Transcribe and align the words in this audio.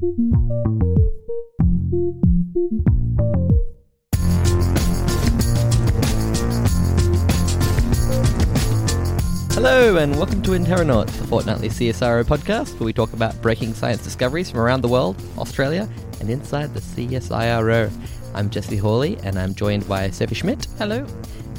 Hello, 0.00 0.08
and 9.98 10.16
welcome 10.16 10.40
to 10.40 10.52
Interronauts, 10.52 11.10
the 11.18 11.26
fortnightly 11.26 11.68
CSIRO 11.68 12.24
podcast 12.24 12.80
where 12.80 12.86
we 12.86 12.94
talk 12.94 13.12
about 13.12 13.38
breaking 13.42 13.74
science 13.74 14.02
discoveries 14.02 14.50
from 14.50 14.60
around 14.60 14.80
the 14.80 14.88
world, 14.88 15.22
Australia, 15.36 15.86
and 16.20 16.30
inside 16.30 16.72
the 16.72 16.80
CSIRO. 16.80 17.92
I'm 18.32 18.48
Jesse 18.48 18.78
Hawley, 18.78 19.18
and 19.22 19.38
I'm 19.38 19.54
joined 19.54 19.86
by 19.86 20.08
Sophie 20.08 20.34
Schmidt 20.34 20.66
Hello. 20.78 21.04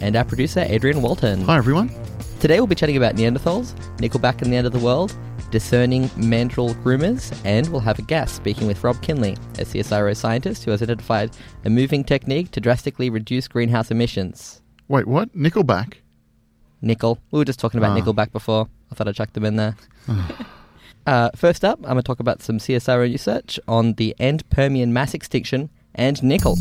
and 0.02 0.16
our 0.16 0.26
producer 0.26 0.66
Adrian 0.68 1.04
Walton. 1.04 1.42
Hi, 1.42 1.58
everyone. 1.58 1.92
Today 2.40 2.60
we'll 2.60 2.66
be 2.66 2.74
chatting 2.74 2.98
about 2.98 3.14
Neanderthals, 3.18 3.76
Nickelback 3.98 4.42
and 4.42 4.52
the 4.52 4.58
End 4.58 4.66
of 4.66 4.74
the 4.74 4.80
World, 4.80 5.16
discerning 5.52 6.10
mandrill 6.16 6.74
groomers, 6.76 7.38
and 7.46 7.68
we'll 7.70 7.82
have 7.82 8.00
a 8.00 8.04
guest 8.04 8.36
speaking 8.36 8.66
with 8.68 8.84
Rob 8.84 9.02
Kinley, 9.02 9.34
a 9.60 9.64
CSIRO 9.66 10.16
scientist 10.16 10.64
who 10.64 10.72
has 10.72 10.82
identified 10.82 11.32
a 11.66 11.70
moving 11.70 12.04
technique 12.04 12.52
to 12.52 12.60
drastically 12.60 13.10
reduce 13.10 13.48
greenhouse 13.48 13.92
emissions. 13.92 14.62
Wait, 14.88 15.08
what? 15.08 15.36
Nickelback? 15.36 15.96
Nickel. 16.82 17.20
We 17.30 17.40
were 17.40 17.46
just 17.46 17.60
talking 17.60 17.78
about 17.78 17.96
Ah. 17.98 18.02
Nickelback 18.02 18.32
before. 18.32 18.68
I 18.92 18.96
thought 18.96 19.08
I'd 19.08 19.16
chuck 19.16 19.34
them 19.34 19.46
in 19.46 19.56
there. 19.58 19.76
uh, 21.06 21.30
first 21.36 21.64
up, 21.64 21.78
I'm 21.80 21.84
going 21.92 21.98
to 21.98 22.04
talk 22.04 22.20
about 22.20 22.42
some 22.42 22.58
CSIRO 22.58 23.02
research 23.12 23.60
on 23.68 23.94
the 23.94 24.16
end 24.20 24.50
Permian 24.50 24.92
mass 24.92 25.14
extinction 25.14 25.70
and 25.94 26.22
nickel. 26.24 26.58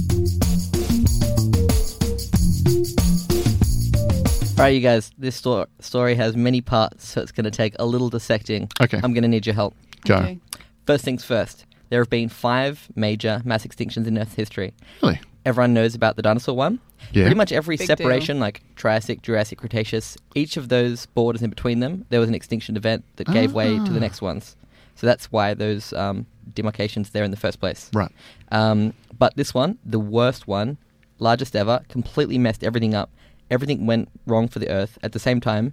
Right, 4.60 4.68
you 4.74 4.80
guys, 4.80 5.10
this 5.18 5.36
sto- 5.36 5.66
story 5.80 6.14
has 6.14 6.36
many 6.36 6.60
parts, 6.60 7.08
so 7.08 7.20
it's 7.20 7.32
going 7.32 7.44
to 7.44 7.50
take 7.50 7.74
a 7.78 7.84
little 7.86 8.08
dissecting. 8.10 8.68
Okay, 8.80 9.00
I'm 9.02 9.12
going 9.12 9.22
to 9.22 9.28
need 9.28 9.46
your 9.46 9.54
help. 9.54 9.74
go. 10.04 10.16
Okay. 10.16 10.38
First 10.86 11.04
things 11.04 11.24
first, 11.24 11.66
there 11.88 12.00
have 12.00 12.10
been 12.10 12.28
five 12.28 12.88
major 12.96 13.42
mass 13.44 13.66
extinctions 13.66 14.06
in 14.06 14.18
Earth's 14.18 14.34
history. 14.34 14.72
Really? 15.02 15.20
Everyone 15.46 15.72
knows 15.72 15.94
about 15.94 16.16
the 16.16 16.22
dinosaur 16.22 16.54
one. 16.56 16.80
Yeah. 17.12 17.24
Pretty 17.24 17.36
much 17.36 17.50
every 17.52 17.76
Big 17.76 17.86
separation, 17.86 18.38
like 18.40 18.62
Triassic, 18.76 19.22
Jurassic, 19.22 19.58
Cretaceous, 19.58 20.16
each 20.34 20.56
of 20.56 20.68
those 20.68 21.06
borders 21.06 21.42
in 21.42 21.48
between 21.50 21.80
them, 21.80 22.04
there 22.10 22.20
was 22.20 22.28
an 22.28 22.34
extinction 22.34 22.76
event 22.76 23.04
that 23.16 23.26
gave 23.28 23.52
way 23.52 23.76
to 23.78 23.84
the 23.90 23.96
Ah. 23.96 24.00
next 24.00 24.20
ones. 24.20 24.56
So 24.96 25.06
that's 25.06 25.32
why 25.32 25.54
those 25.54 25.92
um, 25.94 26.26
demarcations 26.54 27.10
there 27.10 27.24
in 27.24 27.30
the 27.30 27.36
first 27.38 27.58
place. 27.58 27.90
Right. 27.94 28.10
Um, 28.52 28.92
but 29.18 29.34
this 29.36 29.54
one, 29.54 29.78
the 29.84 29.98
worst 29.98 30.46
one, 30.46 30.76
largest 31.18 31.56
ever, 31.56 31.80
completely 31.88 32.36
messed 32.36 32.62
everything 32.62 32.94
up. 32.94 33.10
Everything 33.50 33.86
went 33.86 34.08
wrong 34.26 34.48
for 34.48 34.58
the 34.58 34.68
Earth. 34.70 34.98
At 35.02 35.12
the 35.12 35.18
same 35.18 35.40
time, 35.40 35.72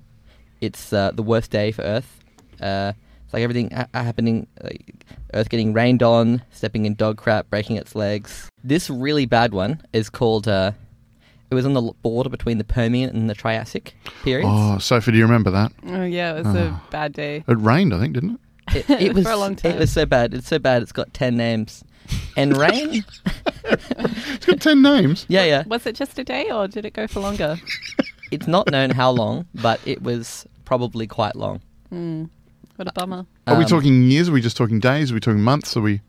it's 0.62 0.92
uh, 0.94 1.12
the 1.12 1.24
worst 1.24 1.52
day 1.52 1.72
for 1.72 1.82
Earth. 1.84 2.24
Uh, 2.62 2.94
it's 3.26 3.34
like 3.34 3.44
everything 3.44 3.70
ha- 3.72 3.88
happening, 3.94 4.48
like 4.64 4.96
Earth 5.34 5.50
getting 5.50 5.74
rained 5.74 6.02
on, 6.02 6.42
stepping 6.52 6.86
in 6.86 6.96
dog 6.96 7.18
crap, 7.18 7.50
breaking 7.50 7.76
its 7.76 7.94
legs. 7.96 8.50
This 8.64 8.90
really 8.90 9.26
bad 9.26 9.54
one 9.54 9.82
is 9.94 10.10
called. 10.10 10.48
Uh, 10.48 10.72
it 11.52 11.56
was 11.56 11.66
on 11.66 11.74
the 11.74 11.82
border 12.02 12.30
between 12.30 12.58
the 12.58 12.64
Permian 12.64 13.10
and 13.10 13.30
the 13.30 13.34
Triassic 13.36 13.94
periods. 14.24 14.50
Oh, 14.52 14.78
Sophie, 14.80 15.12
do 15.12 15.18
you 15.18 15.24
remember 15.26 15.52
that? 15.52 15.72
Oh 15.88 16.04
yeah, 16.04 16.36
it 16.36 16.46
was 16.46 16.56
a 16.56 16.70
Oh. 16.70 16.82
bad 16.90 17.14
day. 17.14 17.44
It 17.48 17.58
rained, 17.60 17.94
I 17.94 18.00
think, 18.00 18.14
didn't 18.16 18.40
it? 18.76 18.90
It, 18.90 19.02
it 19.02 19.14
was 19.14 19.24
For 19.28 19.32
a 19.32 19.38
long 19.38 19.58
It 19.64 19.78
was 19.78 19.92
so 19.94 20.06
bad. 20.06 20.34
It's 20.34 20.48
so 20.48 20.60
bad. 20.60 20.82
It's 20.82 20.92
got 20.92 21.14
ten 21.14 21.38
names, 21.38 21.84
and 22.36 22.56
rain. 22.66 23.04
It's 23.66 24.46
got 24.46 24.62
10 24.62 24.82
names. 24.82 25.26
yeah, 25.30 25.44
yeah. 25.46 25.64
Was 25.68 25.86
it 25.86 25.96
just 25.96 26.18
a 26.20 26.24
day 26.24 26.50
or 26.52 26.68
did 26.68 26.86
it 26.86 26.94
go 26.94 27.08
for 27.08 27.20
longer? 27.20 27.58
It's 28.30 28.46
not 28.46 28.70
known 28.70 28.90
how 28.90 29.10
long, 29.12 29.46
but 29.56 29.80
it 29.86 30.02
was 30.04 30.46
probably 30.66 31.08
quite 31.08 31.38
long. 31.38 31.62
Hmm. 31.88 32.26
What 32.76 32.90
a 32.90 32.92
bummer. 32.92 33.26
Are 33.48 33.56
we 33.58 33.64
Um, 33.64 33.70
talking 33.70 34.04
years? 34.04 34.28
Are 34.28 34.34
we 34.34 34.42
just 34.42 34.58
talking 34.58 34.82
days? 34.82 35.12
Are 35.12 35.14
we 35.14 35.22
talking 35.22 35.40
months? 35.42 35.78
Are 35.78 35.82
we. 35.82 36.02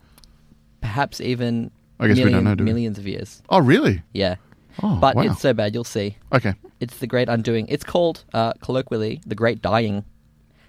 Perhaps 0.80 1.20
even. 1.20 1.70
I 2.00 2.08
guess 2.08 2.16
we 2.16 2.22
don't 2.24 2.30
million- 2.32 2.44
know, 2.44 2.54
do 2.56 2.64
we? 2.64 2.72
millions 2.72 2.98
of 2.98 3.06
years. 3.06 3.40
Oh, 3.50 3.60
really? 3.60 4.02
Yeah, 4.12 4.34
Oh, 4.82 4.96
but 4.96 5.14
wow. 5.14 5.22
it's 5.22 5.40
so 5.40 5.54
bad. 5.54 5.74
You'll 5.74 5.84
see. 5.84 6.16
Okay, 6.32 6.54
It's 6.80 6.98
the 6.98 7.06
Great 7.06 7.28
Undoing. 7.28 7.68
It's 7.68 7.84
called 7.84 8.24
uh, 8.34 8.52
colloquially 8.62 9.20
the 9.24 9.36
Great 9.36 9.62
Dying. 9.62 10.04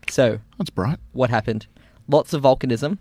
So 0.07 0.37
that's 0.59 0.69
bright. 0.69 0.99
what 1.13 1.31
happened? 1.31 1.65
Lots 2.07 2.31
of 2.33 2.43
volcanism. 2.43 2.99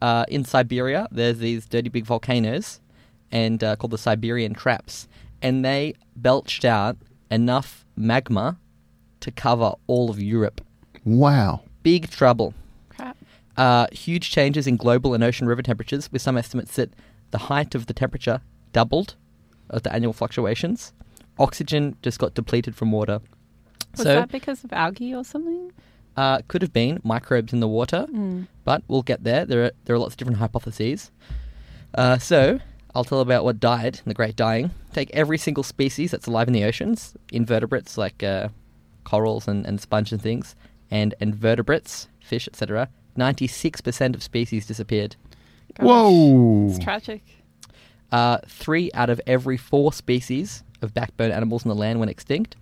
Uh, 0.00 0.24
in 0.28 0.44
Siberia, 0.44 1.08
there's 1.10 1.38
these 1.38 1.66
dirty 1.66 1.88
big 1.88 2.04
volcanoes, 2.04 2.80
and 3.32 3.62
uh, 3.64 3.76
called 3.76 3.92
the 3.92 3.98
Siberian 3.98 4.54
Traps, 4.54 5.08
and 5.42 5.64
they 5.64 5.94
belched 6.16 6.64
out 6.64 6.96
enough 7.30 7.84
magma 7.96 8.58
to 9.20 9.30
cover 9.30 9.72
all 9.86 10.10
of 10.10 10.20
Europe. 10.20 10.60
Wow. 11.04 11.62
Big 11.82 12.10
trouble. 12.10 12.54
Crap. 12.88 13.16
Uh, 13.56 13.86
huge 13.92 14.30
changes 14.30 14.66
in 14.66 14.76
global 14.76 15.14
and 15.14 15.24
ocean 15.24 15.46
river 15.46 15.62
temperatures, 15.62 16.12
with 16.12 16.22
some 16.22 16.36
estimates 16.36 16.76
that 16.76 16.92
the 17.30 17.38
height 17.38 17.74
of 17.74 17.86
the 17.86 17.94
temperature 17.94 18.40
doubled 18.72 19.16
of 19.70 19.82
the 19.82 19.92
annual 19.92 20.12
fluctuations. 20.12 20.92
Oxygen 21.38 21.96
just 22.02 22.18
got 22.18 22.34
depleted 22.34 22.76
from 22.76 22.92
water. 22.92 23.20
Was 23.92 24.02
so, 24.02 24.14
that 24.14 24.30
because 24.30 24.62
of 24.62 24.72
algae 24.72 25.14
or 25.14 25.24
something? 25.24 25.72
Uh, 26.16 26.40
could 26.48 26.62
have 26.62 26.72
been 26.72 27.00
microbes 27.04 27.52
in 27.52 27.60
the 27.60 27.68
water, 27.68 28.06
Hmm. 28.10 28.42
but 28.64 28.82
we'll 28.88 29.02
get 29.02 29.24
there. 29.24 29.44
There 29.44 29.64
are, 29.66 29.70
there 29.84 29.96
are 29.96 29.98
lots 29.98 30.14
of 30.14 30.18
different 30.18 30.38
hypotheses. 30.38 31.10
Uh, 31.94 32.18
so, 32.18 32.58
I'll 32.94 33.04
tell 33.04 33.20
about 33.20 33.44
what 33.44 33.60
died 33.60 33.96
in 33.96 34.02
the 34.06 34.14
Great 34.14 34.36
Dying. 34.36 34.70
Take 34.92 35.10
every 35.12 35.38
single 35.38 35.62
species 35.62 36.10
that's 36.10 36.26
alive 36.26 36.46
in 36.48 36.54
the 36.54 36.64
oceans, 36.64 37.14
invertebrates 37.32 37.98
like 37.98 38.22
uh, 38.22 38.48
corals 39.04 39.46
and, 39.48 39.66
and 39.66 39.80
sponge 39.80 40.12
and 40.12 40.20
things, 40.20 40.54
and 40.90 41.14
invertebrates, 41.20 42.08
fish, 42.20 42.48
etc. 42.48 42.88
96% 43.18 44.14
of 44.14 44.22
species 44.22 44.66
disappeared. 44.66 45.16
Gosh. 45.74 45.86
Whoa. 45.86 46.66
It's 46.70 46.78
tragic. 46.78 47.22
Uh, 48.12 48.38
three 48.46 48.90
out 48.94 49.10
of 49.10 49.20
every 49.26 49.56
four 49.56 49.92
species 49.92 50.62
of 50.80 50.94
backbone 50.94 51.30
animals 51.32 51.64
on 51.64 51.68
the 51.68 51.74
land 51.74 51.98
went 51.98 52.10
extinct. 52.10 52.56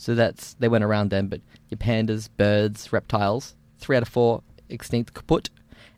So 0.00 0.14
that's 0.14 0.54
they 0.54 0.68
went 0.68 0.84
around 0.84 1.10
them, 1.10 1.26
but 1.28 1.40
your 1.68 1.76
pandas, 1.78 2.28
birds, 2.36 2.92
reptiles, 2.92 3.54
three 3.78 3.96
out 3.96 4.02
of 4.02 4.08
four 4.08 4.42
extinct 4.70 5.12
kaput. 5.12 5.50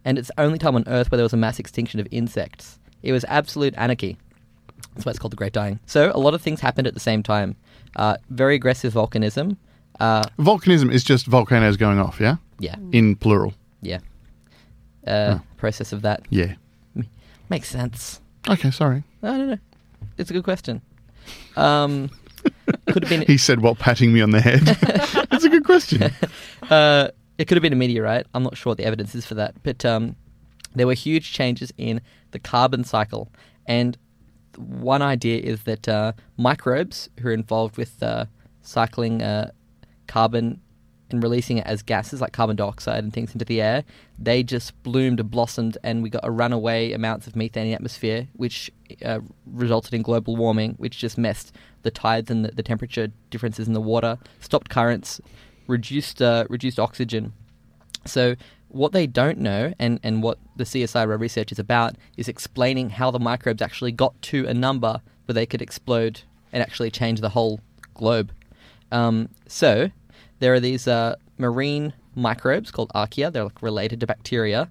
And 0.04 0.18
it's 0.18 0.28
the 0.28 0.40
only 0.40 0.58
time 0.58 0.74
on 0.74 0.84
Earth 0.88 1.10
where 1.10 1.16
there 1.18 1.24
was 1.24 1.34
a 1.34 1.36
mass 1.36 1.58
extinction 1.58 2.00
of 2.00 2.08
insects. 2.10 2.78
It 3.02 3.12
was 3.12 3.24
absolute 3.28 3.74
anarchy. 3.76 4.16
That's 4.94 5.04
why 5.04 5.10
it's 5.10 5.18
called 5.18 5.32
the 5.32 5.36
Great 5.36 5.52
Dying. 5.52 5.78
So 5.86 6.10
a 6.14 6.18
lot 6.18 6.32
of 6.34 6.40
things 6.40 6.60
happened 6.60 6.86
at 6.86 6.94
the 6.94 7.00
same 7.00 7.22
time. 7.22 7.56
Uh, 7.94 8.16
very 8.30 8.54
aggressive 8.54 8.94
volcanism. 8.94 9.56
Uh, 10.00 10.24
Volcanism 10.38 10.90
is 10.90 11.04
just 11.04 11.26
volcanoes 11.26 11.76
going 11.76 11.98
off, 11.98 12.18
yeah? 12.20 12.36
yeah, 12.58 12.76
In 12.92 13.14
plural. 13.16 13.52
yeah. 13.82 13.98
Uh, 15.06 15.36
Oh. 15.38 15.40
Process 15.58 15.92
of 15.92 16.00
that 16.02 16.24
Yeah. 16.30 16.54
makes 17.50 17.68
sense. 17.68 18.20
Okay, 18.48 18.70
sorry. 18.70 19.02
No, 19.22 19.36
no, 19.36 19.44
no. 19.44 19.58
It's 20.16 20.30
a 20.30 20.32
good 20.32 20.44
question. 20.44 20.80
Um, 21.56 22.08
could 22.92 23.04
have 23.04 23.08
been. 23.08 23.22
He 23.26 23.38
said 23.38 23.60
while 23.60 23.74
patting 23.74 24.12
me 24.12 24.20
on 24.20 24.30
the 24.30 24.40
head. 24.40 24.60
That's 25.30 25.44
a 25.44 25.48
good 25.48 25.64
question. 25.64 26.10
Uh, 26.70 27.08
it 27.36 27.48
could 27.48 27.56
have 27.56 27.62
been 27.62 27.72
a 27.72 27.76
meteorite. 27.76 28.26
I'm 28.32 28.44
not 28.44 28.56
sure 28.56 28.70
what 28.70 28.76
the 28.76 28.84
evidence 28.84 29.12
is 29.16 29.26
for 29.26 29.34
that, 29.34 29.56
but 29.64 29.84
um, 29.84 30.14
there 30.76 30.86
were 30.86 30.94
huge 30.94 31.32
changes 31.32 31.72
in 31.76 32.00
the 32.30 32.38
carbon 32.38 32.84
cycle, 32.84 33.28
and 33.66 33.98
one 34.56 35.02
idea 35.02 35.40
is 35.40 35.64
that 35.64 35.88
uh, 35.88 36.12
microbes 36.36 37.08
who 37.18 37.30
are 37.30 37.32
involved 37.32 37.76
with 37.76 38.00
uh, 38.04 38.26
cycling 38.62 39.20
uh, 39.20 39.50
carbon 40.06 40.60
and 41.12 41.22
releasing 41.22 41.58
it 41.58 41.66
as 41.66 41.82
gases 41.82 42.20
like 42.20 42.32
carbon 42.32 42.56
dioxide 42.56 43.02
and 43.04 43.12
things 43.12 43.32
into 43.32 43.44
the 43.44 43.60
air, 43.60 43.84
they 44.18 44.42
just 44.42 44.80
bloomed 44.82 45.20
and 45.20 45.30
blossomed, 45.30 45.78
and 45.82 46.02
we 46.02 46.10
got 46.10 46.24
a 46.24 46.30
runaway 46.30 46.92
amounts 46.92 47.26
of 47.26 47.36
methane 47.36 47.64
in 47.64 47.68
the 47.68 47.74
atmosphere, 47.74 48.28
which 48.34 48.70
uh, 49.04 49.20
resulted 49.46 49.94
in 49.94 50.02
global 50.02 50.36
warming, 50.36 50.74
which 50.78 50.98
just 50.98 51.18
messed 51.18 51.54
the 51.82 51.90
tides 51.90 52.30
and 52.30 52.44
the, 52.44 52.52
the 52.52 52.62
temperature 52.62 53.08
differences 53.30 53.66
in 53.66 53.74
the 53.74 53.80
water, 53.80 54.18
stopped 54.40 54.68
currents, 54.68 55.20
reduced 55.66 56.20
uh, 56.20 56.44
reduced 56.48 56.78
oxygen. 56.78 57.32
So 58.06 58.34
what 58.68 58.92
they 58.92 59.06
don't 59.06 59.38
know, 59.38 59.72
and, 59.78 59.98
and 60.02 60.22
what 60.22 60.38
the 60.56 60.64
CSIRO 60.64 61.18
research 61.18 61.52
is 61.52 61.58
about, 61.58 61.96
is 62.16 62.28
explaining 62.28 62.90
how 62.90 63.10
the 63.10 63.18
microbes 63.18 63.60
actually 63.60 63.92
got 63.92 64.20
to 64.22 64.46
a 64.46 64.54
number 64.54 65.00
where 65.26 65.34
they 65.34 65.46
could 65.46 65.60
explode 65.60 66.22
and 66.52 66.62
actually 66.62 66.90
change 66.90 67.20
the 67.20 67.30
whole 67.30 67.60
globe. 67.94 68.32
Um, 68.92 69.28
so 69.46 69.90
there 70.40 70.52
are 70.54 70.60
these 70.60 70.86
uh, 70.88 71.14
marine 71.38 71.92
microbes 72.14 72.70
called 72.70 72.90
archaea. 72.94 73.32
They're 73.32 73.44
like 73.44 73.62
related 73.62 74.00
to 74.00 74.06
bacteria, 74.06 74.68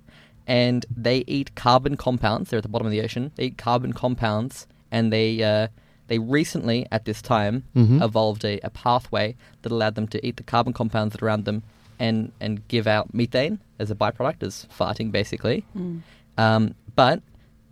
and 0.47 0.85
they 0.95 1.23
eat 1.27 1.55
carbon 1.55 1.95
compounds. 1.97 2.49
They're 2.49 2.57
at 2.57 2.63
the 2.63 2.69
bottom 2.69 2.85
of 2.87 2.91
the 2.91 3.01
ocean. 3.01 3.31
They 3.35 3.45
eat 3.45 3.57
carbon 3.57 3.93
compounds, 3.93 4.67
and 4.91 5.11
they 5.13 5.41
uh, 5.43 5.67
they 6.07 6.19
recently, 6.19 6.87
at 6.91 7.05
this 7.05 7.21
time, 7.21 7.63
Mhm. 7.75 8.03
evolved 8.03 8.43
a, 8.43 8.59
a 8.63 8.69
pathway 8.71 9.35
that 9.61 9.71
allowed 9.71 9.95
them 9.95 10.07
to 10.07 10.25
eat 10.25 10.37
the 10.37 10.43
carbon 10.43 10.73
compounds 10.73 11.13
that 11.13 11.21
are 11.21 11.25
around 11.27 11.45
them 11.45 11.61
and 11.99 12.31
and 12.39 12.67
give 12.67 12.87
out 12.87 13.13
methane 13.13 13.59
as 13.77 13.91
a 13.91 13.95
byproduct, 13.95 14.41
as 14.43 14.65
farting 14.77 15.11
basically. 15.11 15.59
Hmm. 15.73 15.97
Um, 16.37 16.75
but 16.95 17.21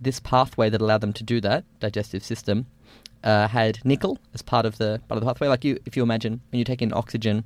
this 0.00 0.20
pathway 0.20 0.70
that 0.70 0.80
allowed 0.80 1.00
them 1.00 1.12
to 1.14 1.24
do 1.24 1.40
that 1.40 1.64
digestive 1.80 2.22
system 2.22 2.66
uh, 3.24 3.48
had 3.48 3.80
nickel 3.84 4.18
as 4.34 4.42
part 4.42 4.64
of 4.64 4.78
the 4.78 5.00
part 5.08 5.16
of 5.18 5.20
the 5.24 5.26
pathway. 5.26 5.48
Like 5.48 5.64
you, 5.64 5.78
if 5.86 5.96
you 5.96 6.02
imagine 6.04 6.40
when 6.52 6.58
you 6.60 6.64
take 6.64 6.80
in 6.82 6.92
oxygen, 6.94 7.42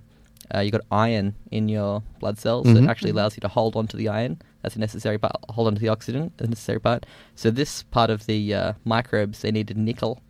uh, 0.54 0.60
you 0.60 0.70
got 0.70 0.82
iron 0.90 1.34
in 1.50 1.68
your 1.68 2.02
blood 2.20 2.38
cells 2.38 2.66
Mhm. 2.66 2.74
that 2.74 2.90
actually 2.90 3.10
allows 3.10 3.36
you 3.36 3.40
to 3.40 3.48
hold 3.48 3.76
onto 3.76 3.96
the 3.96 4.08
iron. 4.08 4.40
That's 4.62 4.76
a 4.76 4.78
necessary 4.80 5.18
part. 5.18 5.32
Hold 5.50 5.68
onto 5.68 5.80
the 5.80 5.88
oxygen, 5.88 6.30
a 6.38 6.46
necessary 6.46 6.80
part. 6.80 7.04
So 7.34 7.50
this 7.50 7.82
part 7.84 8.10
of 8.10 8.26
the 8.26 8.54
uh, 8.54 8.72
microbes 8.84 9.40
they 9.42 9.50
needed 9.50 9.76
nickel, 9.76 10.20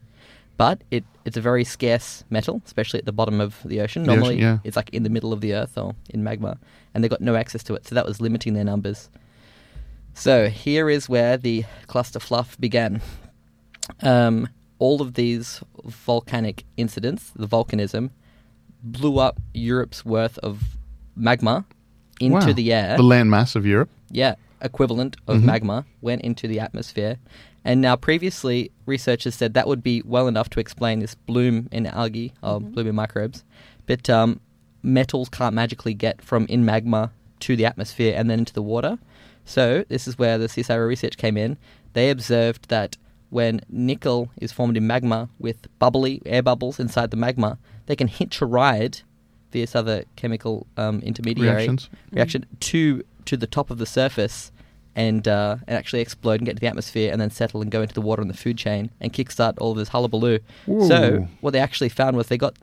but 0.56 0.82
it 0.90 1.04
it's 1.24 1.36
a 1.36 1.40
very 1.40 1.64
scarce 1.64 2.24
metal, 2.30 2.60
especially 2.66 2.98
at 2.98 3.06
the 3.06 3.12
bottom 3.12 3.40
of 3.40 3.60
the 3.64 3.80
ocean. 3.80 4.02
The 4.02 4.10
ocean, 4.10 4.20
Normally, 4.20 4.40
yeah. 4.40 4.58
it's 4.64 4.76
like 4.76 4.90
in 4.90 5.02
the 5.04 5.10
middle 5.10 5.32
of 5.32 5.40
the 5.40 5.54
earth 5.54 5.76
or 5.78 5.94
in 6.10 6.24
magma, 6.24 6.58
and 6.94 7.02
they 7.04 7.08
got 7.08 7.20
no 7.20 7.34
access 7.36 7.62
to 7.64 7.74
it. 7.74 7.86
So 7.86 7.94
that 7.94 8.06
was 8.06 8.20
limiting 8.20 8.54
their 8.54 8.64
numbers. 8.64 9.08
So 10.14 10.48
here 10.48 10.90
is 10.90 11.08
where 11.08 11.36
the 11.36 11.64
cluster 11.86 12.18
fluff 12.20 12.58
began. 12.60 13.00
Um, 14.02 14.48
all 14.78 15.00
of 15.00 15.14
these 15.14 15.60
volcanic 15.84 16.64
incidents, 16.76 17.30
the 17.36 17.46
volcanism, 17.46 18.10
blew 18.82 19.18
up 19.18 19.40
Europe's 19.54 20.04
worth 20.04 20.38
of 20.38 20.76
magma 21.16 21.64
into 22.20 22.46
Wow. 22.48 22.52
the 22.52 22.72
air. 22.72 22.96
The 22.96 23.02
landmass 23.02 23.54
of 23.56 23.66
Europe. 23.66 23.88
yeah, 24.10 24.34
equivalent 24.60 25.16
of 25.26 25.38
Mhm. 25.40 25.44
magma 25.44 25.84
went 26.00 26.22
into 26.22 26.46
the 26.46 26.60
atmosphere. 26.60 27.16
And 27.64 27.80
now, 27.80 27.94
previously, 27.96 28.70
researchers 28.86 29.34
said 29.36 29.54
that 29.54 29.66
would 29.68 29.82
be 29.82 30.02
well 30.04 30.26
enough 30.28 30.50
to 30.50 30.60
explain 30.60 30.98
this 30.98 31.14
bloom 31.14 31.68
in 31.70 31.86
algae 31.86 32.32
or 32.42 32.60
bloom 32.60 32.88
in 32.88 32.94
microbes. 32.94 33.44
But 33.86 34.10
um, 34.10 34.40
metals 34.82 35.28
can't 35.28 35.54
magically 35.54 35.94
get 35.94 36.20
from 36.20 36.44
in 36.48 36.64
magma 36.64 37.12
to 37.40 37.56
the 37.56 37.64
atmosphere 37.64 38.14
and 38.16 38.28
then 38.28 38.40
into 38.40 38.52
the 38.52 38.62
water. 38.62 38.98
So, 39.44 39.84
this 39.88 40.06
is 40.08 40.18
where 40.18 40.38
the 40.38 40.48
CSIRO 40.48 40.86
research 40.88 41.16
came 41.16 41.36
in. 41.36 41.56
They 41.92 42.10
observed 42.10 42.68
that 42.68 42.96
when 43.30 43.60
nickel 43.68 44.28
is 44.40 44.52
formed 44.52 44.76
in 44.76 44.86
magma 44.86 45.28
with 45.38 45.66
bubbly 45.78 46.20
air 46.26 46.42
bubbles 46.42 46.78
inside 46.80 47.10
the 47.10 47.16
magma, 47.16 47.58
they 47.92 47.96
can 47.96 48.08
hitch 48.08 48.40
a 48.40 48.46
ride 48.46 49.00
this 49.50 49.76
other 49.76 50.04
chemical 50.16 50.66
um, 50.78 51.00
intermediary 51.00 51.50
Reactions. 51.50 51.90
reaction 52.10 52.46
to 52.58 53.04
to 53.26 53.36
the 53.36 53.46
top 53.46 53.68
of 53.70 53.76
the 53.76 53.84
surface 53.84 54.50
and 54.96 55.28
uh, 55.28 55.56
and 55.66 55.76
actually 55.76 56.00
explode 56.00 56.40
and 56.40 56.46
get 56.46 56.56
to 56.56 56.60
the 56.60 56.66
atmosphere 56.66 57.12
and 57.12 57.20
then 57.20 57.28
settle 57.28 57.60
and 57.60 57.70
go 57.70 57.82
into 57.82 57.92
the 57.92 58.00
water 58.00 58.22
and 58.22 58.30
the 58.30 58.36
food 58.36 58.56
chain 58.56 58.90
and 58.98 59.12
kickstart 59.12 59.54
all 59.58 59.72
of 59.72 59.76
this 59.76 59.88
hullabaloo. 59.90 60.38
So 60.88 61.28
what 61.42 61.50
they 61.50 61.58
actually 61.58 61.90
found 61.90 62.16
was 62.16 62.28
they 62.28 62.38
got 62.38 62.56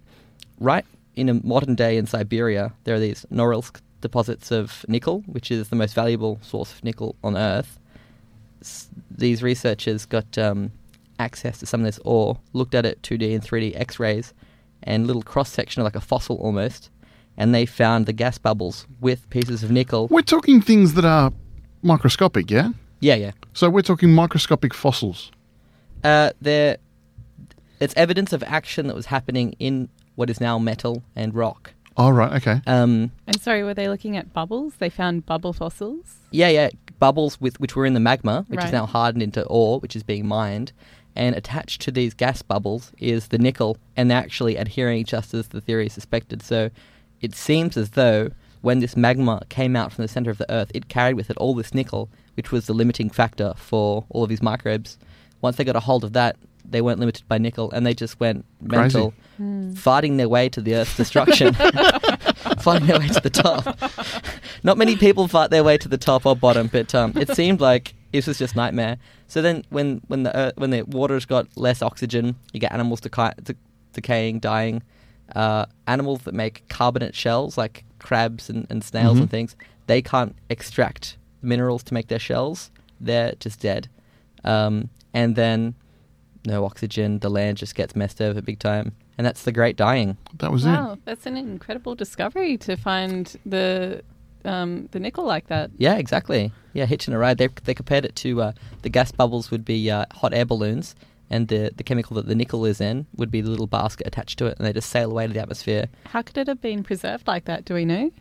right 0.59 0.83
in 1.15 1.29
a 1.29 1.35
modern 1.45 1.75
day 1.75 1.95
in 1.95 2.07
Siberia 2.07 2.73
there 2.85 2.95
are 2.95 2.99
these 2.99 3.23
Norilsk 3.31 3.81
deposits 4.01 4.49
of 4.49 4.83
nickel, 4.87 5.21
which 5.27 5.51
is 5.51 5.69
the 5.69 5.75
most 5.75 5.93
valuable 5.93 6.39
source 6.41 6.73
of 6.73 6.83
nickel 6.83 7.15
on 7.23 7.37
Earth. 7.37 7.77
S- 8.61 8.87
these 9.15 9.43
researchers 9.43 10.07
got 10.07 10.39
um, 10.39 10.71
access 11.19 11.59
to 11.59 11.67
some 11.67 11.81
of 11.81 11.85
this 11.85 11.99
ore, 12.03 12.39
looked 12.53 12.73
at 12.73 12.83
it 12.83 12.99
2D 13.03 13.35
and 13.35 13.43
3D 13.43 13.79
X-rays, 13.79 14.33
and 14.83 15.07
little 15.07 15.21
cross 15.23 15.49
section 15.51 15.81
of 15.81 15.85
like 15.85 15.95
a 15.95 16.01
fossil 16.01 16.37
almost, 16.37 16.89
and 17.37 17.53
they 17.53 17.65
found 17.65 18.05
the 18.05 18.13
gas 18.13 18.37
bubbles 18.37 18.85
with 18.99 19.29
pieces 19.29 19.63
of 19.63 19.71
nickel. 19.71 20.07
We're 20.09 20.21
talking 20.21 20.61
things 20.61 20.93
that 20.95 21.05
are 21.05 21.31
microscopic, 21.81 22.49
yeah? 22.51 22.69
Yeah, 22.99 23.15
yeah. 23.15 23.31
So 23.53 23.69
we're 23.69 23.81
talking 23.81 24.13
microscopic 24.13 24.73
fossils. 24.73 25.31
Uh, 26.03 26.31
there, 26.41 26.77
it's 27.79 27.93
evidence 27.95 28.33
of 28.33 28.43
action 28.43 28.87
that 28.87 28.95
was 28.95 29.05
happening 29.07 29.55
in 29.59 29.89
what 30.15 30.29
is 30.29 30.41
now 30.41 30.59
metal 30.59 31.03
and 31.15 31.33
rock. 31.33 31.73
Oh, 31.97 32.09
right, 32.11 32.31
okay. 32.41 32.61
Um, 32.67 33.11
And 33.27 33.41
sorry, 33.41 33.63
were 33.63 33.73
they 33.73 33.89
looking 33.89 34.15
at 34.15 34.31
bubbles? 34.33 34.75
They 34.79 34.89
found 34.89 35.25
bubble 35.25 35.51
fossils. 35.53 36.17
yeah, 36.31 36.47
yeah, 36.49 36.69
bubbles 36.99 37.39
with 37.41 37.59
which 37.59 37.75
were 37.75 37.85
in 37.85 37.93
the 37.93 37.99
magma, 37.99 38.45
which 38.49 38.63
is 38.63 38.71
now 38.71 38.85
hardened 38.85 39.23
into 39.23 39.43
ore, 39.45 39.79
which 39.79 39.95
is 39.95 40.03
being 40.03 40.25
mined, 40.27 40.71
and 41.19 41.36
attached 41.36 41.81
to 41.81 41.92
these 41.92 42.13
gas 42.13 42.42
bubbles 42.42 42.94
is 42.98 43.27
the 43.27 43.38
nickel, 43.38 43.77
and 43.98 44.10
they're 44.10 44.18
actually 44.18 44.56
adhering 44.56 45.04
just 45.04 45.33
as 45.33 45.50
the 45.50 45.60
theory 45.60 45.89
suspected. 45.89 46.42
So, 46.42 46.71
it 47.19 47.36
seems 47.36 47.75
as 47.75 47.92
though 47.92 48.31
when 48.62 48.80
this 48.80 48.95
magma 48.95 49.42
came 49.50 49.75
out 49.75 49.92
from 49.92 50.04
the 50.04 50.07
center 50.07 50.31
of 50.31 50.38
the 50.38 50.50
Earth, 50.50 50.71
it 50.74 50.88
carried 50.88 51.16
with 51.16 51.30
it 51.30 51.36
all 51.36 51.54
this 51.54 51.74
nickel, 51.74 52.10
which 52.36 52.54
was 52.54 52.68
the 52.68 52.74
limiting 52.74 53.10
factor 53.10 53.54
for 53.57 54.06
all 54.10 54.24
of 54.24 54.30
these 54.30 54.42
microbes. 54.42 54.98
Once 55.42 55.57
they 55.57 55.66
got 55.66 55.75
a 55.75 55.81
hold 55.81 56.06
of 56.06 56.13
that, 56.13 56.38
they 56.63 56.81
weren't 56.81 57.00
limited 57.00 57.27
by 57.27 57.38
nickel, 57.38 57.69
and 57.72 57.86
they 57.86 57.94
just 57.94 58.18
went 58.22 58.45
Crazy. 58.69 58.80
mental, 58.81 59.13
farting 59.74 60.15
their 60.15 60.30
way 60.30 60.48
to 60.48 60.62
the 60.62 60.75
Earth's 60.75 60.95
destruction, 60.95 61.54
farting 61.54 62.88
their 62.88 63.00
way 63.00 63.10
to 63.10 63.19
the 63.19 63.30
top. 63.30 63.77
Not 64.63 64.77
many 64.77 64.95
people 64.95 65.27
fart 65.27 65.51
their 65.51 65.65
way 65.65 65.77
to 65.77 65.89
the 65.89 65.98
top 65.98 66.25
or 66.25 66.36
bottom, 66.36 66.68
but 66.68 66.95
um, 66.95 67.12
it 67.18 67.36
seemed 67.36 67.60
like 67.60 67.94
it 68.13 68.25
was 68.27 68.38
just 68.38 68.56
nightmare. 68.56 68.97
So 69.27 69.41
then, 69.41 69.63
when 69.69 70.01
when 70.07 70.23
the 70.23 70.35
earth, 70.35 70.53
when 70.57 70.69
the 70.71 70.83
water's 70.83 71.25
got 71.25 71.47
less 71.56 71.81
oxygen, 71.81 72.35
you 72.53 72.59
get 72.59 72.71
animals 72.71 73.01
deca- 73.01 73.44
de- 73.44 73.56
decaying, 73.94 74.39
dying. 74.39 74.81
Uh, 75.35 75.65
animals 75.85 76.21
that 76.23 76.33
make 76.33 76.67
carbonate 76.69 77.15
shells, 77.15 77.57
like 77.57 77.83
crabs 78.00 78.50
and, 78.50 78.65
and 78.71 78.83
snails 78.83 79.17
Mhm. 79.17 79.21
and 79.21 79.29
things, 79.29 79.56
they 79.85 80.01
can't 80.01 80.35
extract 80.50 81.17
minerals 81.44 81.83
to 81.83 81.94
make 81.94 82.07
their 82.07 82.17
shells. 82.19 82.71
They're 83.00 83.33
just 83.39 83.59
dead. 83.59 83.88
Um, 84.44 84.89
and 85.13 85.35
then 85.35 85.75
no 86.45 86.65
oxygen, 86.65 87.19
the 87.19 87.29
land 87.29 87.57
just 87.57 87.75
gets 87.75 87.95
messed 87.95 88.21
over 88.21 88.41
big 88.41 88.57
time. 88.59 88.94
And 89.17 89.27
that's 89.27 89.44
the 89.44 89.51
great 89.51 89.75
dying. 89.75 90.17
That 90.39 90.51
was 90.51 90.65
wow, 90.65 90.71
it. 90.71 90.75
Wow, 90.77 90.97
that's 91.05 91.25
an 91.27 91.38
incredible 91.38 91.94
discovery 91.94 92.57
to 92.57 92.75
find 92.75 93.35
the 93.45 94.01
um, 94.45 94.88
the 94.91 95.00
nickel 95.00 95.25
like 95.25 95.47
that. 95.47 95.71
Yeah, 95.77 95.95
exactly. 95.97 96.51
Yeah, 96.74 96.86
hitching 96.86 97.13
a 97.13 97.18
ride. 97.18 97.38
They, 97.38 97.47
they 97.63 97.74
compared 97.74 98.06
it 98.06 98.15
to 98.18 98.41
uh, 98.41 98.51
the 98.83 98.89
gas 98.89 99.12
bubbles 99.12 99.51
would 99.51 99.65
be 99.65 99.89
uh, 99.91 100.06
hot 100.12 100.33
air 100.33 100.45
balloons, 100.45 100.95
and 101.30 101.47
the, 101.47 101.71
the 101.75 101.83
chemical 101.83 102.15
that 102.15 102.27
the 102.27 102.36
nickel 102.36 102.65
is 102.65 102.80
in 102.81 103.06
would 103.15 103.31
be 103.31 103.41
the 103.41 103.50
little 103.50 103.68
basket 103.68 104.07
attached 104.07 104.38
to 104.39 104.45
it, 104.47 104.57
and 104.57 104.65
they 104.68 104.74
just 104.74 104.89
sail 104.89 105.12
away 105.12 105.27
to 105.27 105.33
the 105.33 105.39
atmosphere. 105.41 105.88
How 106.06 106.21
could 106.21 106.38
it 106.38 106.47
have 106.47 106.62
been 106.62 106.83
preserved 106.83 107.27
like 107.27 107.45
that? 107.45 107.65
Do 107.65 107.74
we 107.74 107.86
know? 107.86 108.12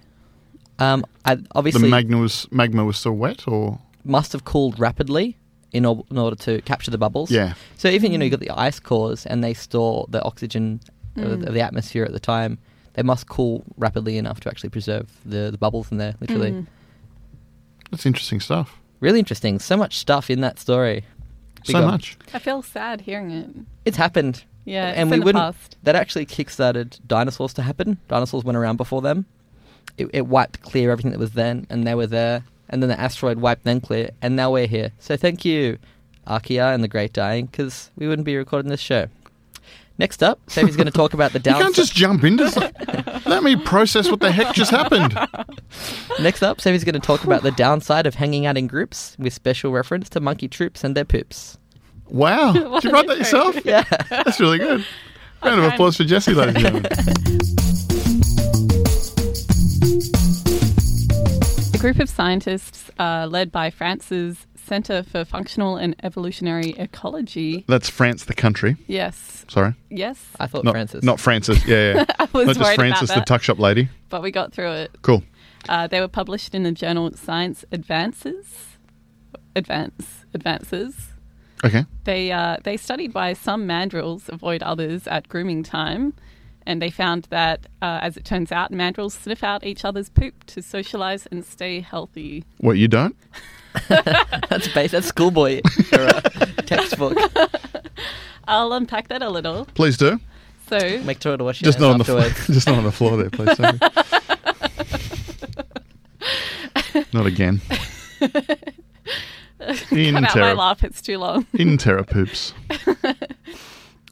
Um, 0.79 1.05
I, 1.25 1.35
The 1.37 1.47
obviously, 1.55 1.91
magma 1.91 2.19
was 2.19 2.47
magma 2.51 2.85
was 2.85 2.97
still 2.99 3.13
wet, 3.15 3.49
or 3.49 3.79
must 4.05 4.33
have 4.33 4.45
cooled 4.45 4.79
rapidly 4.79 5.37
in, 5.73 5.85
or, 5.85 6.05
in 6.11 6.17
order 6.19 6.37
to 6.37 6.63
capture 6.63 6.91
the 6.91 6.99
bubbles. 6.99 7.31
yeah, 7.31 7.55
So 7.77 7.89
even 7.89 8.13
you 8.13 8.19
know 8.19 8.25
you 8.25 8.31
got 8.31 8.41
the 8.41 8.51
ice 8.51 8.81
cores, 8.81 9.27
and 9.27 9.43
they 9.45 9.55
store 9.55 10.07
the 10.09 10.23
oxygen 10.23 10.81
of, 11.17 11.23
Mm. 11.25 11.47
of 11.49 11.53
the 11.55 11.61
atmosphere 11.61 12.05
at 12.05 12.13
the 12.13 12.21
time. 12.21 12.59
They 12.99 13.05
must 13.05 13.29
cool 13.29 13.63
rapidly 13.77 14.19
enough 14.19 14.41
to 14.41 14.49
actually 14.49 14.71
preserve 14.71 15.07
the, 15.25 15.53
the 15.53 15.57
bubbles 15.57 15.93
in 15.93 15.99
there. 15.99 16.17
Literally, 16.21 16.51
Mm. 16.51 16.67
that's 17.93 18.05
interesting 18.05 18.41
stuff. 18.41 18.77
really 18.99 19.21
interesting. 19.21 19.61
So 19.61 19.77
much 19.77 19.99
stuff 19.99 20.31
in 20.31 20.41
that 20.41 20.59
story. 20.59 21.05
Big 21.65 21.77
so 21.77 21.79
on- 21.79 21.85
much. 21.93 22.17
I 22.35 22.41
feel 22.41 22.61
sad 22.61 23.03
hearing 23.03 23.31
it. 23.31 23.51
It's 23.85 23.97
happened. 23.97 24.43
Yeah, 24.65 24.91
it's 24.91 24.99
and 24.99 25.11
we 25.11 25.15
in 25.15 25.21
the 25.21 25.25
wouldn't. 25.27 25.43
past. 25.45 25.77
That 25.85 25.95
actually 25.95 26.27
kickstarted 26.27 26.99
dinosaurs 27.07 27.53
to 27.55 27.63
happen. 27.63 27.99
Dinosaurs 28.09 28.43
went 28.43 28.57
around 28.59 28.79
before 28.79 29.01
them. 29.01 29.27
It, 29.97 30.09
it 30.13 30.27
wiped 30.27 30.61
clear 30.63 30.91
everything 30.91 31.13
that 31.13 31.21
was 31.21 31.35
then, 31.35 31.69
and 31.71 31.87
they 31.87 31.95
were 31.95 32.09
there. 32.09 32.43
And 32.69 32.83
then 32.83 32.89
the 32.91 32.99
asteroid 33.01 33.39
wiped 33.39 33.63
them 33.63 33.81
clear, 33.81 34.11
and 34.21 34.35
now 34.35 34.51
we're 34.51 34.67
here. 34.67 34.91
So 34.99 35.17
thank 35.17 35.45
you, 35.45 35.79
Archaea 36.27 36.75
and 36.75 36.83
the 36.83 36.89
Great 36.89 37.13
Dying, 37.13 37.47
because 37.47 37.93
we 37.97 38.09
wouldn't 38.09 38.27
be 38.27 38.37
recording 38.37 38.71
this 38.71 38.81
show. 38.81 39.07
Next 39.99 40.23
up, 40.23 40.39
Sophie's 40.49 40.77
going 40.77 40.87
to 40.87 40.93
talk 40.93 41.13
about 41.13 41.33
the 41.33 41.39
You 41.41 41.43
downside. 41.45 41.63
can't 41.63 41.75
just 41.75 41.93
jump 41.95 42.23
into. 42.23 42.49
some- 42.51 42.71
Let 43.27 43.43
me 43.43 43.57
process 43.57 44.09
what 44.09 44.21
the 44.21 44.31
heck 44.31 44.55
just 44.55 44.71
happened. 44.71 45.19
Next 46.21 46.43
up, 46.43 46.61
Sophie's 46.61 46.85
going 46.85 46.95
to 46.95 47.01
talk 47.01 47.25
about 47.25 47.43
the 47.43 47.51
downside 47.51 48.07
of 48.07 48.15
hanging 48.15 48.47
out 48.47 48.57
in 48.57 48.69
groups, 48.69 49.17
with 49.19 49.33
special 49.33 49.73
reference 49.73 50.09
to 50.11 50.21
monkey 50.21 50.47
troops 50.47 50.85
and 50.85 50.97
their 50.97 51.05
poops. 51.05 51.59
Wow, 52.09 52.53
did 52.53 52.85
you 52.85 52.91
write 52.91 53.09
that 53.09 53.19
yourself? 53.19 53.57
Yeah. 53.65 53.85
That's 54.09 54.39
really 54.41 54.59
good. 54.59 54.87
Round 55.43 55.61
of 55.65 55.73
applause 55.73 55.97
for 55.97 56.05
Jesse, 56.05 56.33
ladies 56.33 56.55
and 56.65 56.65
gentlemen. 56.65 56.93
A 61.75 61.79
group 61.81 61.99
of 62.01 62.09
scientists 62.09 62.91
uh, 62.99 63.29
led 63.31 63.53
by 63.53 63.71
France's 63.71 64.47
Center 64.69 65.03
for 65.03 65.25
Functional 65.25 65.77
and 65.77 65.97
Evolutionary 66.03 66.71
Ecology. 66.79 67.65
That's 67.67 67.89
France, 67.89 68.25
the 68.27 68.35
country. 68.35 68.77
Yes, 68.87 69.45
Sorry, 69.49 69.75
yes. 69.91 70.23
I 70.39 70.47
thought 70.47 70.65
not 70.65 70.73
Francis. 70.73 71.03
not 71.03 71.19
Francis. 71.19 71.67
Yeah, 71.67 71.95
yeah. 71.95 72.05
I 72.19 72.29
was 72.33 72.47
not 72.47 72.57
just 72.57 72.61
worried 72.61 72.77
Francis, 72.77 73.11
about 73.11 73.21
the 73.21 73.25
tuck 73.25 73.43
shop 73.43 73.59
lady. 73.59 73.89
but 74.11 74.23
we 74.23 74.31
got 74.31 74.53
through 74.53 74.73
it. 74.73 74.91
Cool. 75.03 75.23
Uh, 75.69 75.87
they 75.87 76.01
were 76.01 76.09
published 76.09 76.55
in 76.55 76.63
the 76.63 76.73
journal 76.73 77.11
Science 77.15 77.65
Advances. 77.73 78.77
Advance 79.57 80.25
Advances. 80.35 81.09
Okay. 81.65 81.85
They 82.05 82.31
uh, 82.31 82.59
they 82.63 82.77
studied 82.77 83.15
why 83.15 83.33
some 83.33 83.67
mandrills 83.67 84.29
avoid 84.29 84.63
others 84.63 85.07
at 85.09 85.29
grooming 85.29 85.63
time, 85.65 86.13
and 86.67 86.81
they 86.81 86.91
found 86.91 87.27
that, 87.31 87.67
uh, 87.83 87.99
as 88.03 88.17
it 88.17 88.25
turns 88.25 88.53
out, 88.53 88.71
mandrills 88.71 89.13
sniff 89.13 89.43
out 89.43 89.65
each 89.67 89.85
other's 89.85 90.09
poop 90.09 90.45
to 90.45 90.63
socialize 90.63 91.27
and 91.27 91.45
stay 91.45 91.81
healthy. 91.81 92.45
What 92.59 92.77
you 92.79 92.87
don't? 92.87 93.17
That's 94.49 94.69
base. 94.69 94.91
That's 94.93 95.07
schoolboy 95.07 95.61
era 95.93 96.21
textbook. 96.67 97.17
I'll 98.49 98.73
unpack 98.73 99.09
that 99.09 99.23
a 99.23 99.29
little. 99.31 99.67
Please 99.75 99.97
do. 99.97 100.21
So, 100.69 100.79
Make 101.03 101.23
sure 101.23 101.37
to 101.37 101.45
wash 101.45 101.61
your 101.63 101.67
Just 101.69 101.81
not 101.81 101.93
on 101.93 102.01
hands 102.01 102.07
the 102.09 102.17
afterwards. 102.17 102.45
floor. 102.45 102.55
just 102.55 102.67
not 102.67 102.79
on 102.79 102.85
the 102.85 102.93
floor 102.93 103.17
there, 103.17 103.31
please. 103.31 103.59
Not 107.13 107.27
again. 107.27 107.61
In 109.91 110.15
cut 110.15 110.17
out 110.17 110.23
my 110.23 110.29
terror. 110.29 110.55
laugh. 110.55 110.85
It's 110.85 111.01
too 111.03 111.19
long. 111.19 111.47
In 111.55 111.79
terror 111.79 112.05
poops. 112.05 112.53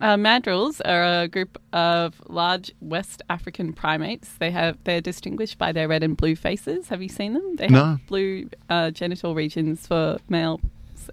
Uh, 0.00 0.14
mandrills 0.16 0.80
are 0.84 1.22
a 1.22 1.28
group 1.28 1.56
of 1.72 2.20
large 2.28 2.70
West 2.80 3.22
African 3.30 3.72
primates. 3.72 4.34
They 4.38 4.50
have 4.50 4.76
they're 4.84 5.00
distinguished 5.00 5.56
by 5.56 5.72
their 5.72 5.88
red 5.88 6.02
and 6.02 6.16
blue 6.16 6.36
faces. 6.36 6.88
Have 6.88 7.02
you 7.02 7.08
seen 7.08 7.32
them? 7.32 7.56
They 7.56 7.68
No. 7.68 7.84
have 7.84 8.06
blue 8.06 8.50
uh, 8.68 8.90
genital 8.90 9.34
regions 9.34 9.86
for 9.86 10.18
males 10.28 10.60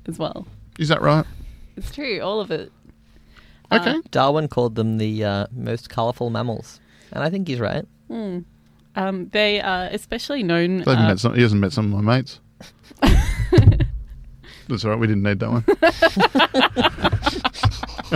as 0.06 0.20
well. 0.20 0.46
Is 0.78 0.90
that 0.90 1.02
right? 1.02 1.26
It's 1.78 1.92
true, 1.92 2.20
all 2.20 2.42
of 2.42 2.52
it. 2.52 2.72
Okay. 3.72 4.02
Darwin 4.12 4.48
called 4.50 4.76
them 4.76 4.98
the 4.98 5.24
uh, 5.24 5.48
most 5.52 5.90
colourful 5.90 6.30
mammals, 6.30 6.80
and 7.12 7.24
I 7.24 7.30
think 7.30 7.48
he's 7.48 7.60
right. 7.60 7.86
Hmm. 8.10 8.40
Um, 8.96 9.30
they 9.30 9.60
are 9.62 9.86
especially 9.92 10.44
known. 10.44 10.82
Uh, 10.88 10.94
met 11.08 11.20
some, 11.20 11.34
he 11.36 11.42
hasn't 11.42 11.62
met 11.62 11.72
some 11.74 11.92
of 11.94 12.04
my 12.04 12.18
mates. 12.18 12.40
That's 14.68 14.86
all 14.86 14.92
right. 14.92 15.00
We 15.00 15.08
didn't 15.08 15.24
need 15.24 15.40
that 15.40 15.50
one. 15.52 15.64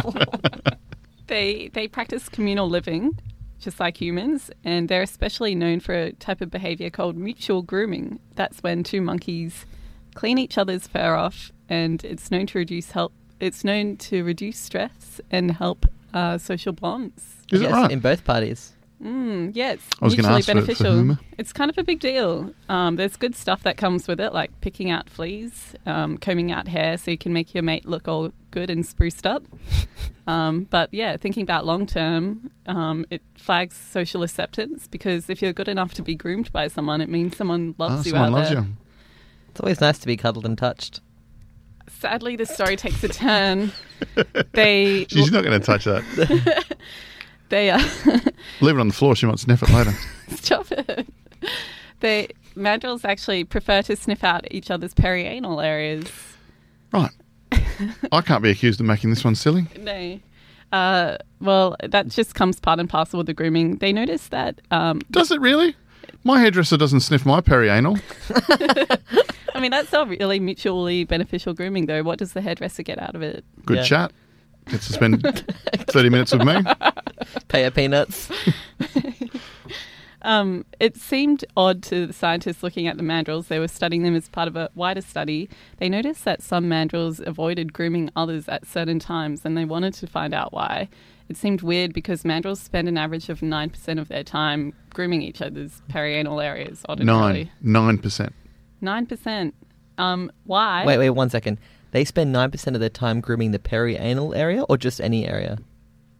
They 1.27 1.69
they 1.73 1.89
practice 1.89 2.29
communal 2.29 2.69
living, 2.69 3.19
just 3.59 3.81
like 3.81 3.99
humans, 4.01 4.49
and 4.63 4.87
they're 4.87 5.01
especially 5.01 5.55
known 5.55 5.81
for 5.81 5.93
a 5.93 6.13
type 6.13 6.39
of 6.39 6.49
behavior 6.49 6.89
called 6.89 7.17
mutual 7.17 7.61
grooming. 7.63 8.19
That's 8.35 8.63
when 8.63 8.83
two 8.83 9.01
monkeys 9.01 9.65
clean 10.15 10.37
each 10.37 10.57
other's 10.57 10.87
fur 10.87 11.15
off, 11.15 11.51
and 11.67 12.01
it's 12.05 12.31
known 12.31 12.45
to 12.47 12.59
reduce 12.59 12.91
help. 12.91 13.11
It's 13.41 13.65
known 13.65 13.97
to 13.97 14.23
reduce 14.23 14.57
stress 14.57 15.19
and 15.29 15.51
help 15.51 15.85
uh, 16.13 16.37
social 16.37 16.71
bonds. 16.71 17.35
Is 17.51 17.61
yes, 17.61 17.71
it 17.71 17.73
right? 17.73 17.91
in 17.91 17.99
both 17.99 18.23
parties? 18.23 18.71
Mm, 19.03 19.51
yeah, 19.53 19.73
it's 19.73 19.85
I 20.01 20.05
was 20.05 20.15
mutually 20.15 20.37
ask 20.37 20.45
for- 20.45 20.51
for 20.53 20.55
beneficial. 20.55 20.91
whom? 20.93 21.19
It's 21.37 21.51
kind 21.53 21.69
of 21.69 21.77
a 21.77 21.83
big 21.83 21.99
deal. 21.99 22.51
Um, 22.69 22.95
there's 22.95 23.15
good 23.17 23.35
stuff 23.35 23.61
that 23.63 23.75
comes 23.75 24.07
with 24.07 24.19
it, 24.21 24.33
like 24.33 24.49
picking 24.61 24.89
out 24.89 25.09
fleas, 25.09 25.75
um, 25.85 26.17
combing 26.17 26.51
out 26.53 26.69
hair 26.69 26.97
so 26.97 27.11
you 27.11 27.17
can 27.17 27.33
make 27.33 27.53
your 27.53 27.63
mate 27.63 27.85
look 27.85 28.07
all 28.07 28.31
good 28.57 28.69
and 28.69 28.85
spruced 28.85 29.25
up. 29.25 29.43
Um, 30.27 30.67
but 30.69 30.93
yeah, 30.93 31.15
thinking 31.15 31.43
about 31.43 31.65
long 31.65 31.85
term, 31.85 32.51
um, 32.65 33.05
it 33.09 33.21
flags 33.37 33.77
social 33.77 34.23
acceptance 34.23 34.85
because 34.85 35.29
if 35.29 35.41
you're 35.41 35.53
good 35.53 35.69
enough 35.69 35.93
to 35.93 36.01
be 36.01 36.15
groomed 36.15 36.51
by 36.51 36.67
someone, 36.67 36.99
it 36.99 37.07
means 37.07 37.37
someone 37.37 37.75
loves 37.77 38.05
you 38.05 38.11
someone 38.11 38.33
out 38.33 38.37
loves 38.39 38.49
there. 38.49 38.59
you. 38.59 38.67
It's 39.49 39.61
always 39.61 39.79
nice 39.79 39.99
to 39.99 40.05
be 40.05 40.17
cuddled 40.17 40.45
and 40.45 40.57
touched. 40.57 40.99
Sadly, 41.87 42.35
the 42.35 42.45
story 42.45 42.75
takes 42.75 43.01
a 43.05 43.07
turn. 43.07 43.71
they 44.51 45.05
She's 45.09 45.31
not 45.31 45.45
going 45.45 45.57
to 45.57 45.65
touch 45.65 45.85
that. 45.85 46.75
they 47.49 47.69
uh, 47.69 47.79
Leave 48.59 48.75
it 48.75 48.81
on 48.81 48.89
the 48.89 48.93
floor. 48.93 49.15
She 49.15 49.27
might 49.27 49.39
sniff 49.39 49.63
it 49.63 49.69
later. 49.69 49.93
Stop 50.27 50.69
it. 50.73 51.07
They 52.01 52.27
mandrills 52.53 53.05
actually 53.05 53.45
prefer 53.45 53.81
to 53.83 53.95
sniff 53.95 54.25
out 54.25 54.45
each 54.51 54.69
other's 54.69 54.93
perianal 54.93 55.65
areas. 55.65 56.11
Right. 56.91 57.11
I 58.11 58.21
can't 58.21 58.43
be 58.43 58.49
accused 58.49 58.79
of 58.79 58.85
making 58.85 59.09
this 59.09 59.23
one 59.23 59.35
silly. 59.35 59.67
No. 59.79 60.19
Uh, 60.71 61.17
well, 61.39 61.75
that 61.83 62.07
just 62.09 62.35
comes 62.35 62.59
part 62.59 62.79
and 62.79 62.89
parcel 62.89 63.17
with 63.17 63.27
the 63.27 63.33
grooming. 63.33 63.77
They 63.77 63.93
notice 63.93 64.27
that. 64.29 64.59
Um, 64.71 65.01
Does 65.11 65.31
it 65.31 65.39
really? 65.39 65.75
My 66.23 66.39
hairdresser 66.41 66.77
doesn't 66.77 67.01
sniff 67.01 67.25
my 67.25 67.39
perianal. 67.41 68.01
I 69.55 69.59
mean, 69.59 69.71
that's 69.71 69.91
not 69.91 70.09
really 70.09 70.39
mutually 70.39 71.03
beneficial 71.05 71.53
grooming, 71.53 71.85
though. 71.85 72.03
What 72.03 72.19
does 72.19 72.33
the 72.33 72.41
hairdresser 72.41 72.83
get 72.83 73.01
out 73.01 73.15
of 73.15 73.21
it? 73.21 73.43
Good 73.65 73.77
Yeah. 73.77 73.83
chat. 73.83 74.11
Gets 74.67 74.87
to 74.87 74.93
spend 74.93 75.21
30 75.89 76.09
minutes 76.09 76.33
with 76.33 76.43
me. 76.43 76.61
Pay 77.47 77.63
her 77.63 77.71
peanuts. 77.71 78.29
Um, 80.23 80.65
it 80.79 80.97
seemed 80.97 81.45
odd 81.55 81.83
to 81.83 82.07
the 82.07 82.13
scientists 82.13 82.63
looking 82.63 82.87
at 82.87 82.97
the 82.97 83.03
mandrills. 83.03 83.47
They 83.47 83.59
were 83.59 83.67
studying 83.67 84.03
them 84.03 84.15
as 84.15 84.27
part 84.29 84.47
of 84.47 84.55
a 84.55 84.69
wider 84.75 85.01
study. 85.01 85.49
They 85.77 85.89
noticed 85.89 86.25
that 86.25 86.41
some 86.41 86.65
mandrills 86.65 87.19
avoided 87.25 87.73
grooming 87.73 88.09
others 88.15 88.47
at 88.47 88.65
certain 88.65 88.99
times, 88.99 89.41
and 89.45 89.55
they 89.55 89.65
wanted 89.65 89.93
to 89.95 90.07
find 90.07 90.33
out 90.33 90.53
why. 90.53 90.89
It 91.29 91.37
seemed 91.37 91.61
weird 91.61 91.93
because 91.93 92.23
mandrills 92.23 92.57
spend 92.57 92.87
an 92.87 92.97
average 92.97 93.29
of 93.29 93.41
9% 93.41 93.99
of 93.99 94.07
their 94.07 94.23
time 94.23 94.73
grooming 94.93 95.21
each 95.21 95.41
other's 95.41 95.81
perianal 95.89 96.43
areas 96.43 96.85
ordinarily. 96.89 97.51
Nine. 97.61 97.99
9%. 97.99 98.31
9%. 98.81 99.53
Um, 99.97 100.31
why? 100.45 100.85
wait, 100.85 100.97
wait, 100.97 101.09
one 101.09 101.29
second. 101.29 101.57
They 101.91 102.05
spend 102.05 102.31
nine 102.31 102.51
percent 102.51 102.75
of 102.75 102.79
their 102.79 102.89
time 102.89 103.21
grooming 103.21 103.51
the 103.51 103.59
perianal 103.59 104.35
area, 104.35 104.63
or 104.63 104.77
just 104.77 105.01
any 105.01 105.27
area. 105.27 105.57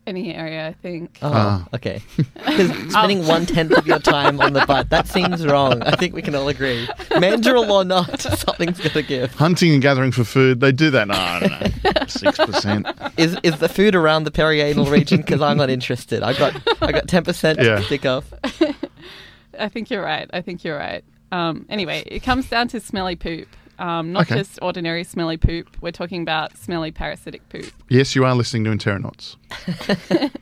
Any 0.08 0.34
area, 0.34 0.68
I 0.70 0.74
think. 0.74 1.20
Oh, 1.22 1.32
Ah. 1.34 1.68
okay. 1.76 2.02
Because 2.36 2.70
spending 2.92 3.28
one 3.28 3.46
tenth 3.46 3.74
of 3.78 3.86
your 3.86 4.00
time 4.00 4.40
on 4.40 4.54
the 4.54 4.66
butt, 4.66 4.90
that 4.90 5.08
seems 5.08 5.46
wrong. 5.46 5.82
I 5.84 5.96
think 5.98 6.16
we 6.16 6.22
can 6.22 6.34
all 6.34 6.48
agree. 6.48 6.88
Mandrill 7.20 7.70
or 7.72 7.84
not, 7.84 8.22
something's 8.46 8.80
gonna 8.80 9.02
give. 9.06 9.34
Hunting 9.36 9.74
and 9.74 9.82
gathering 9.82 10.12
for 10.14 10.24
food, 10.24 10.62
they 10.62 10.72
do 10.72 10.90
that. 10.92 11.10
No, 11.10 11.14
I 11.14 11.40
don't 11.42 11.52
know. 11.52 11.92
6%. 11.92 13.12
Is 13.20 13.38
is 13.44 13.60
the 13.60 13.68
food 13.70 13.96
around 13.96 14.24
the 14.24 14.32
perianal 14.32 14.90
region? 14.90 15.18
Because 15.22 15.42
I'm 15.42 15.58
not 15.58 15.70
interested. 15.70 16.24
I 16.24 16.34
got 16.34 16.56
I 16.82 16.92
got 16.94 17.08
ten 17.08 17.24
percent 17.24 17.60
Yeah. 17.62 17.76
to 17.76 17.84
stick 17.84 18.06
off. 18.06 18.32
I 19.60 19.70
think 19.70 19.90
you're 19.90 20.04
right. 20.04 20.30
I 20.34 20.42
think 20.42 20.64
you're 20.64 20.78
right. 20.78 21.04
Um, 21.32 21.66
anyway, 21.70 22.04
it 22.06 22.22
comes 22.24 22.50
down 22.50 22.70
to 22.70 22.80
smelly 22.80 23.16
poop. 23.18 23.48
Um, 23.80 24.12
not 24.14 24.24
Okay. 24.24 24.36
just 24.38 24.58
ordinary 24.62 25.04
smelly 25.04 25.38
poop. 25.38 25.78
We're 25.82 25.92
talking 25.92 26.22
about 26.22 26.58
smelly 26.58 26.92
parasitic 26.92 27.48
poop. 27.50 27.72
Yes, 27.90 28.16
you 28.16 28.26
are 28.26 28.34
listening 28.36 28.64
to 28.66 28.72
Interronauts. 28.72 29.36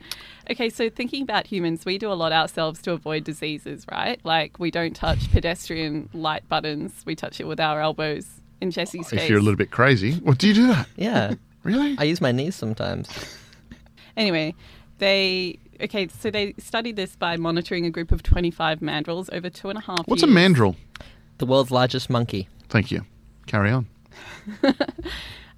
Okay, 0.48 0.70
so 0.70 0.88
thinking 0.88 1.24
about 1.24 1.48
humans, 1.48 1.84
we 1.84 1.98
do 1.98 2.08
a 2.12 2.14
lot 2.14 2.30
ourselves 2.30 2.80
to 2.82 2.92
avoid 2.92 3.24
diseases, 3.24 3.84
right? 3.90 4.20
Like 4.24 4.60
we 4.60 4.70
don't 4.70 4.94
touch 4.94 5.28
pedestrian 5.32 6.08
light 6.14 6.48
buttons. 6.48 7.02
We 7.04 7.16
touch 7.16 7.40
it 7.40 7.48
with 7.48 7.58
our 7.58 7.80
elbows. 7.80 8.28
In 8.60 8.70
Jesse's 8.70 9.08
case. 9.10 9.22
If 9.24 9.28
you're 9.28 9.40
a 9.40 9.42
little 9.42 9.56
bit 9.56 9.72
crazy. 9.72 10.12
What 10.20 10.38
do 10.38 10.46
you 10.46 10.54
do 10.54 10.68
that? 10.68 10.86
Yeah, 10.94 11.34
Really? 11.64 11.96
I 11.98 12.04
use 12.04 12.20
my 12.20 12.30
knees 12.32 12.54
sometimes. 12.54 13.08
Anyway, 14.16 14.54
they 14.98 15.58
okay. 15.82 16.06
So 16.08 16.30
they 16.30 16.54
studied 16.58 16.96
this 16.96 17.16
by 17.16 17.36
monitoring 17.36 17.84
a 17.84 17.90
group 17.90 18.12
of 18.12 18.22
25 18.22 18.78
mandrills 18.80 19.28
over 19.30 19.50
two 19.50 19.68
and 19.68 19.78
a 19.78 19.82
half. 19.82 20.06
What's 20.06 20.22
a 20.22 20.26
years. 20.26 20.34
mandrill? 20.34 20.76
The 21.38 21.44
world's 21.44 21.70
largest 21.70 22.08
monkey. 22.08 22.48
Thank 22.70 22.90
you. 22.90 23.04
Carry 23.46 23.70
on. 23.70 23.86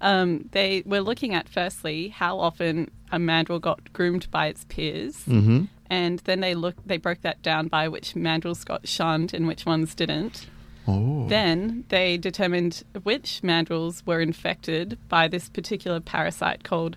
Um, 0.01 0.47
they 0.53 0.81
were 0.85 1.01
looking 1.01 1.33
at 1.35 1.49
firstly 1.49 2.07
how 2.07 2.39
often 2.39 2.89
a 3.11 3.19
mandrill 3.19 3.59
got 3.59 3.91
groomed 3.91 4.31
by 4.31 4.47
its 4.47 4.63
peers, 4.69 5.25
Mm-hmm. 5.27 5.65
and 5.89 6.19
then 6.19 6.39
they 6.39 6.55
looked. 6.55 6.87
They 6.87 6.95
broke 6.95 7.19
that 7.23 7.41
down 7.41 7.67
by 7.67 7.89
which 7.89 8.13
mandrills 8.13 8.63
got 8.65 8.87
shunned 8.87 9.33
and 9.33 9.45
which 9.45 9.65
ones 9.65 9.93
didn't. 9.95 10.47
Oh. 10.87 11.27
Then 11.27 11.83
they 11.89 12.15
determined 12.15 12.83
which 13.03 13.41
mandrills 13.43 14.07
were 14.07 14.21
infected 14.21 14.97
by 15.09 15.27
this 15.27 15.49
particular 15.49 15.99
parasite 15.99 16.63
called 16.63 16.95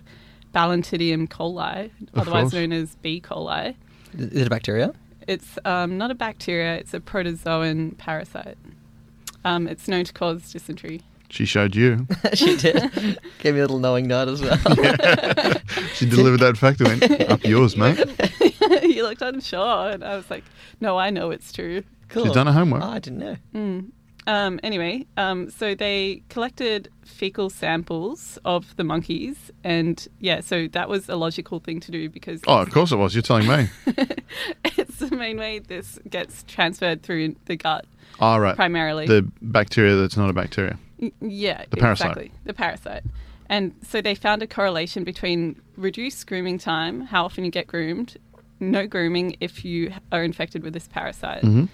Balantidium 0.55 1.27
coli, 1.27 1.91
Of 2.13 2.21
otherwise 2.21 2.41
course. 2.43 2.53
known 2.53 2.71
as 2.71 2.95
B. 3.01 3.19
coli. 3.19 3.75
Is 4.17 4.31
it 4.43 4.47
a 4.47 4.49
bacteria? 4.49 4.93
It's 5.27 5.59
um, 5.65 5.97
not 5.97 6.09
a 6.09 6.15
bacteria, 6.15 6.75
it's 6.75 6.93
a 6.93 7.01
protozoan 7.01 7.97
parasite. 7.97 8.57
Um, 9.45 9.67
it's 9.67 9.87
known 9.87 10.05
to 10.05 10.13
cause 10.13 10.51
dysentery. 10.51 11.01
She 11.29 11.45
showed 11.45 11.75
you. 11.75 12.07
she 12.33 12.55
did. 12.57 13.19
Gave 13.39 13.55
me 13.55 13.59
a 13.59 13.63
little 13.63 13.79
knowing 13.79 14.07
nod 14.07 14.29
as 14.29 14.41
well. 14.41 14.57
She 15.95 16.07
delivered 16.07 16.39
that 16.41 16.57
fact 16.57 16.79
to 16.79 16.95
me. 16.95 17.25
Up 17.25 17.43
yours, 17.43 17.75
mate. 17.77 17.97
you 18.83 19.03
looked 19.03 19.21
unsure, 19.21 19.89
and 19.89 20.03
I 20.03 20.15
was 20.15 20.29
like, 20.29 20.43
no, 20.79 20.97
I 20.97 21.09
know 21.09 21.31
it's 21.31 21.51
true. 21.51 21.83
Cool. 22.09 22.25
She's 22.25 22.33
done 22.33 22.47
her 22.47 22.53
homework. 22.53 22.83
Oh, 22.83 22.89
I 22.89 22.99
didn't 22.99 23.19
know. 23.19 23.37
Mm. 23.55 23.89
Um, 24.25 24.59
anyway, 24.63 25.05
um, 25.17 25.49
so 25.49 25.75
they 25.75 26.23
collected 26.29 26.89
fecal 27.03 27.49
samples 27.49 28.39
of 28.45 28.75
the 28.77 28.83
monkeys, 28.83 29.51
and 29.63 30.07
yeah, 30.19 30.39
so 30.39 30.67
that 30.69 30.87
was 30.87 31.09
a 31.09 31.15
logical 31.17 31.59
thing 31.59 31.79
to 31.81 31.91
do 31.91 32.09
because 32.09 32.41
Oh, 32.47 32.59
of 32.61 32.71
course 32.71 32.91
it 32.93 32.95
was. 32.95 33.13
You're 33.13 33.21
telling 33.21 33.47
me. 33.47 33.67
it's 34.65 34.97
the 34.97 35.15
main 35.15 35.37
way 35.37 35.59
this 35.59 35.99
gets 36.09 36.43
transferred 36.43 37.03
through 37.03 37.35
the 37.45 37.55
gut 37.57 37.85
All 38.19 38.39
right. 38.39 38.55
primarily. 38.55 39.07
The 39.07 39.29
bacteria 39.41 39.95
that's 39.95 40.15
not 40.17 40.29
a 40.29 40.33
bacteria. 40.33 40.77
Y- 40.99 41.11
Yeah, 41.19 41.65
The 41.69 41.77
parasite. 41.77 42.07
Exactly, 42.11 42.31
the 42.45 42.53
parasite. 42.53 43.03
And 43.49 43.73
so 43.85 44.01
they 44.01 44.15
found 44.15 44.41
a 44.41 44.47
correlation 44.47 45.03
between 45.03 45.61
reduced 45.75 46.25
grooming 46.27 46.57
time, 46.59 47.01
how 47.01 47.25
often 47.25 47.43
you 47.43 47.51
get 47.51 47.67
groomed, 47.67 48.15
no 48.61 48.87
grooming 48.87 49.35
if 49.41 49.65
you 49.65 49.91
are 50.13 50.23
infected 50.23 50.63
with 50.63 50.73
this 50.73 50.87
parasite. 50.87 51.43
Mhm. 51.43 51.67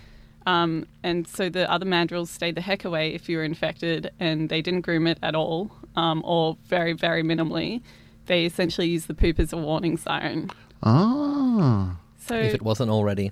Um, 0.45 0.85
and 1.03 1.27
so 1.27 1.49
the 1.49 1.69
other 1.71 1.85
mandrills 1.85 2.27
stayed 2.27 2.55
the 2.55 2.61
heck 2.61 2.85
away 2.85 3.13
if 3.13 3.29
you 3.29 3.37
were 3.37 3.43
infected, 3.43 4.11
and 4.19 4.49
they 4.49 4.61
didn't 4.61 4.81
groom 4.81 5.05
it 5.07 5.19
at 5.21 5.35
all, 5.35 5.71
um, 5.95 6.21
or 6.25 6.57
very, 6.65 6.93
very 6.93 7.23
minimally. 7.23 7.81
They 8.25 8.45
essentially 8.45 8.87
used 8.87 9.07
the 9.07 9.13
poop 9.13 9.39
as 9.39 9.53
a 9.53 9.57
warning 9.57 9.97
siren. 9.97 10.49
Ah. 10.83 11.97
So 12.19 12.35
If 12.35 12.53
it 12.53 12.61
wasn't 12.61 12.89
already. 12.91 13.31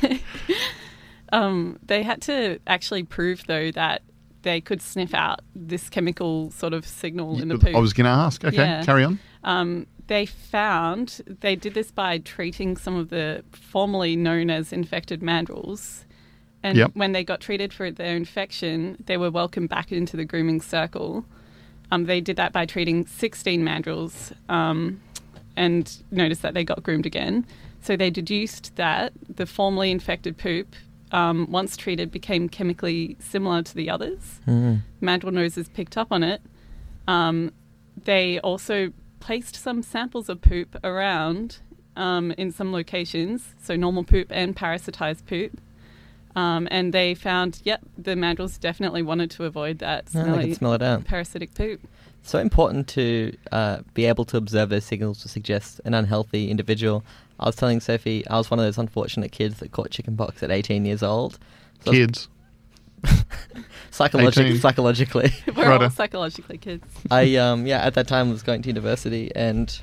Um, 1.32 1.78
they 1.86 2.02
had 2.02 2.20
to 2.22 2.58
actually 2.66 3.04
prove, 3.04 3.44
though, 3.46 3.70
that 3.70 4.02
they 4.42 4.60
could 4.60 4.82
sniff 4.82 5.14
out 5.14 5.40
this 5.54 5.88
chemical 5.88 6.50
sort 6.50 6.74
of 6.74 6.86
signal 6.86 7.40
in 7.40 7.48
the 7.48 7.58
poop. 7.58 7.74
I 7.74 7.78
was 7.78 7.94
going 7.94 8.04
to 8.04 8.10
ask. 8.10 8.44
Okay, 8.44 8.56
Yeah. 8.56 8.84
carry 8.84 9.02
on. 9.04 9.18
Um, 9.42 9.86
they 10.08 10.26
found 10.26 11.20
they 11.40 11.56
did 11.56 11.74
this 11.74 11.90
by 11.90 12.18
treating 12.18 12.76
some 12.76 12.96
of 12.96 13.08
the 13.10 13.44
formerly 13.52 14.16
known 14.16 14.50
as 14.50 14.72
infected 14.72 15.20
mandrills. 15.20 16.04
And 16.62 16.78
Yep. 16.78 16.90
when 16.94 17.12
they 17.12 17.24
got 17.24 17.40
treated 17.40 17.72
for 17.72 17.90
their 17.90 18.16
infection, 18.16 18.96
they 19.06 19.16
were 19.16 19.30
welcomed 19.30 19.68
back 19.68 19.90
into 19.90 20.16
the 20.16 20.24
grooming 20.24 20.60
circle. 20.60 21.24
Um, 21.90 22.04
they 22.06 22.20
did 22.20 22.36
that 22.36 22.52
by 22.52 22.66
treating 22.66 23.06
16 23.06 23.62
mandrills. 23.64 24.32
Um, 24.48 25.00
and 25.56 26.02
noticed 26.10 26.40
that 26.42 26.54
they 26.54 26.64
got 26.64 26.82
groomed 26.82 27.04
again. 27.04 27.44
So 27.82 27.94
they 27.96 28.08
deduced 28.10 28.74
that 28.76 29.12
the 29.28 29.44
formerly 29.44 29.90
infected 29.90 30.38
poop, 30.38 30.74
um, 31.10 31.50
once 31.50 31.76
treated, 31.76 32.10
became 32.10 32.48
chemically 32.48 33.16
similar 33.20 33.62
to 33.62 33.74
the 33.74 33.90
others. 33.90 34.40
Mandrill 35.02 35.32
noses 35.32 35.68
picked 35.68 35.98
up 35.98 36.08
on 36.10 36.22
it. 36.22 36.40
Um, 37.06 37.52
they 38.04 38.38
also 38.40 38.92
placed 39.22 39.56
some 39.56 39.82
samples 39.82 40.28
of 40.28 40.40
poop 40.40 40.76
around 40.84 41.58
um, 41.96 42.32
in 42.32 42.50
some 42.52 42.72
locations, 42.72 43.54
so 43.62 43.76
normal 43.76 44.04
poop 44.04 44.28
and 44.30 44.56
parasitized 44.56 45.26
poop. 45.26 45.60
Um, 46.34 46.66
and 46.70 46.94
they 46.94 47.14
found, 47.14 47.60
yep, 47.64 47.82
the 47.98 48.12
mandrills 48.14 48.58
definitely 48.58 49.02
wanted 49.02 49.30
to 49.32 49.44
avoid 49.44 49.78
that 49.80 50.06
they 50.06 50.20
smelly 50.22 50.44
can 50.46 50.54
smell 50.54 50.72
it 50.72 50.82
out. 50.82 51.04
parasitic 51.04 51.54
poop. 51.54 51.80
So 52.22 52.38
important 52.38 52.88
to 52.88 53.36
uh, 53.50 53.78
be 53.94 54.06
able 54.06 54.24
to 54.26 54.36
observe 54.38 54.68
those 54.70 54.84
signals 54.84 55.20
to 55.22 55.28
suggest 55.28 55.80
an 55.84 55.92
unhealthy 55.92 56.50
individual. 56.50 57.04
I 57.38 57.46
was 57.46 57.56
telling 57.56 57.80
Sophie, 57.80 58.26
I 58.28 58.38
was 58.38 58.50
one 58.50 58.58
of 58.60 58.64
those 58.64 58.78
unfortunate 58.78 59.32
kids 59.32 59.58
that 59.58 59.72
caught 59.72 59.90
chickenpox 59.90 60.42
at 60.42 60.50
18 60.50 60.84
years 60.86 61.02
old. 61.02 61.34
So 61.84 61.88
I 61.88 61.90
was- 61.90 61.98
Kids. 61.98 62.28
Psychologi- 63.90 64.38
18. 64.46 64.58
psychologically. 64.58 65.32
We're 65.56 65.68
Righto. 65.68 65.84
all 65.84 65.90
psychologically 65.90 66.58
kids. 66.58 66.84
I 67.10 67.36
um 67.36 67.66
yeah 67.66 67.78
at 67.84 67.94
that 67.94 68.08
time 68.08 68.30
was 68.30 68.42
going 68.42 68.62
to 68.62 68.68
university 68.68 69.30
and 69.34 69.80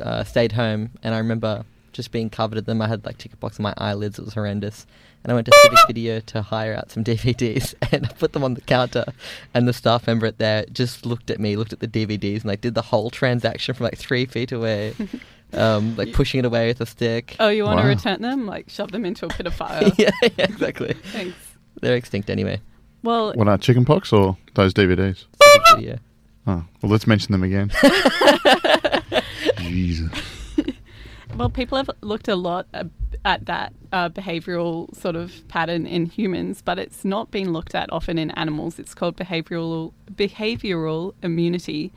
uh, 0.00 0.24
stayed 0.24 0.52
home 0.52 0.90
and 1.02 1.14
I 1.14 1.18
remember 1.18 1.64
just 1.92 2.10
being 2.10 2.30
covered 2.30 2.58
in 2.58 2.64
them. 2.64 2.80
I 2.80 2.88
had 2.88 3.04
like 3.04 3.18
chickenpox 3.18 3.58
on 3.58 3.64
my 3.64 3.74
eyelids. 3.76 4.18
It 4.18 4.24
was 4.24 4.34
horrendous. 4.34 4.86
And 5.22 5.30
I 5.30 5.34
went 5.34 5.46
to 5.46 5.52
Civic 5.62 5.78
Video 5.86 6.20
to 6.20 6.42
hire 6.42 6.74
out 6.74 6.90
some 6.90 7.04
DVDs 7.04 7.74
and 7.92 8.06
I 8.06 8.08
put 8.14 8.32
them 8.32 8.42
on 8.42 8.54
the 8.54 8.60
counter. 8.62 9.04
And 9.54 9.68
the 9.68 9.72
staff 9.72 10.06
member 10.06 10.26
at 10.26 10.38
there 10.38 10.64
just 10.72 11.04
looked 11.06 11.30
at 11.30 11.38
me, 11.38 11.54
looked 11.56 11.72
at 11.72 11.80
the 11.80 11.86
DVDs, 11.88 12.36
and 12.36 12.46
like 12.46 12.60
did 12.62 12.74
the 12.74 12.82
whole 12.82 13.10
transaction 13.10 13.74
from 13.74 13.84
like 13.84 13.98
three 13.98 14.24
feet 14.26 14.50
away, 14.50 14.94
um, 15.52 15.94
like 15.96 16.12
pushing 16.12 16.38
it 16.40 16.44
away 16.46 16.68
with 16.68 16.80
a 16.80 16.86
stick. 16.86 17.36
Oh, 17.38 17.50
you 17.50 17.64
want 17.64 17.80
to 17.80 17.86
return 17.86 18.22
them? 18.22 18.46
Like 18.46 18.68
shove 18.70 18.90
them 18.90 19.04
into 19.04 19.26
a 19.26 19.28
pit 19.28 19.46
of 19.46 19.54
fire. 19.54 19.92
yeah, 19.98 20.10
yeah, 20.22 20.30
exactly. 20.38 20.94
Thanks. 20.94 21.36
They're 21.82 21.94
extinct 21.96 22.30
anyway. 22.30 22.60
Well, 23.02 23.32
What 23.34 23.48
are 23.48 23.58
chickenpox 23.58 24.12
or 24.12 24.38
those 24.54 24.72
DVDs? 24.72 25.26
Civic 25.42 25.62
Video. 25.76 25.98
Oh, 26.46 26.64
well, 26.80 26.90
let's 26.92 27.06
mention 27.06 27.32
them 27.32 27.42
again. 27.42 27.70
Jesus. 29.58 30.10
well, 31.36 31.50
people 31.50 31.76
have 31.78 31.90
looked 32.00 32.28
a 32.28 32.36
lot 32.36 32.66
ab- 32.74 32.92
at 33.24 33.46
that 33.46 33.72
uh, 33.92 34.08
behavioral 34.08 34.94
sort 34.96 35.16
of 35.16 35.46
pattern 35.48 35.86
in 35.86 36.06
humans, 36.06 36.62
but 36.62 36.78
it's 36.78 37.04
not 37.04 37.30
been 37.30 37.52
looked 37.52 37.74
at 37.74 37.92
often 37.92 38.18
in 38.18 38.30
animals. 38.32 38.78
It's 38.78 38.94
called 38.94 39.16
behavioral 39.16 39.92
behavioral 40.12 41.14
immunity. 41.22 41.92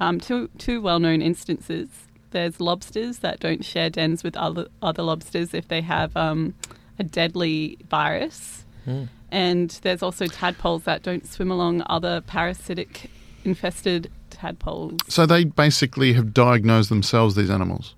Um, 0.00 0.20
two 0.20 0.48
two 0.58 0.80
well 0.82 0.98
known 0.98 1.22
instances. 1.22 1.88
There's 2.30 2.60
lobsters 2.60 3.18
that 3.18 3.40
don't 3.40 3.64
share 3.64 3.90
dens 3.90 4.22
with 4.24 4.36
other 4.36 4.68
other 4.80 5.02
lobsters 5.02 5.54
if 5.54 5.68
they 5.68 5.80
have 5.82 6.16
um, 6.16 6.54
a 6.98 7.04
deadly 7.04 7.78
virus. 7.88 8.64
Hmm. 8.84 9.04
And 9.32 9.70
there's 9.82 10.02
also 10.02 10.26
tadpoles 10.26 10.84
that 10.84 11.02
don't 11.02 11.26
swim 11.26 11.50
along 11.50 11.82
other 11.86 12.20
parasitic 12.20 13.10
infested 13.44 14.10
tadpoles. 14.30 15.00
So 15.08 15.26
they 15.26 15.44
basically 15.44 16.12
have 16.12 16.32
diagnosed 16.34 16.90
themselves, 16.90 17.34
these 17.34 17.50
animals. 17.50 17.94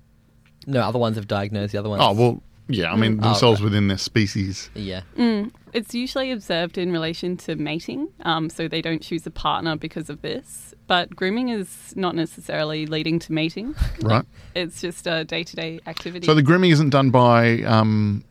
No, 0.65 0.79
other 0.81 0.97
ones 0.97 1.17
have 1.17 1.27
diagnosed 1.27 1.73
the 1.73 1.77
other 1.77 1.89
ones. 1.89 2.01
Oh, 2.03 2.13
well, 2.13 2.41
yeah, 2.67 2.91
I 2.91 2.95
mean, 2.95 3.19
Oh, 3.19 3.25
themselves 3.25 3.59
right. 3.59 3.65
within 3.65 3.89
their 3.89 3.97
species. 3.97 4.69
Yeah. 4.73 5.01
Mm. 5.17 5.51
It's 5.73 5.93
usually 5.93 6.31
observed 6.31 6.77
in 6.77 6.91
relation 6.91 7.35
to 7.37 7.55
mating, 7.57 8.07
um, 8.23 8.49
so 8.49 8.67
they 8.69 8.81
don't 8.81 9.01
choose 9.01 9.27
a 9.27 9.31
partner 9.31 9.75
because 9.75 10.09
of 10.09 10.21
this. 10.21 10.73
But 10.87 11.13
grooming 11.15 11.49
is 11.49 11.93
not 11.97 12.15
necessarily 12.15 12.85
leading 12.85 13.19
to 13.19 13.33
mating. 13.33 13.75
Right. 14.01 14.23
It's 14.55 14.79
just 14.79 15.05
a 15.05 15.25
day 15.25 15.43
to 15.43 15.55
day 15.57 15.81
activity. 15.85 16.25
So 16.25 16.33
the 16.33 16.41
grooming 16.41 16.71
isn't 16.71 16.91
done 16.91 17.09
by 17.09 17.61
um, 17.63 18.23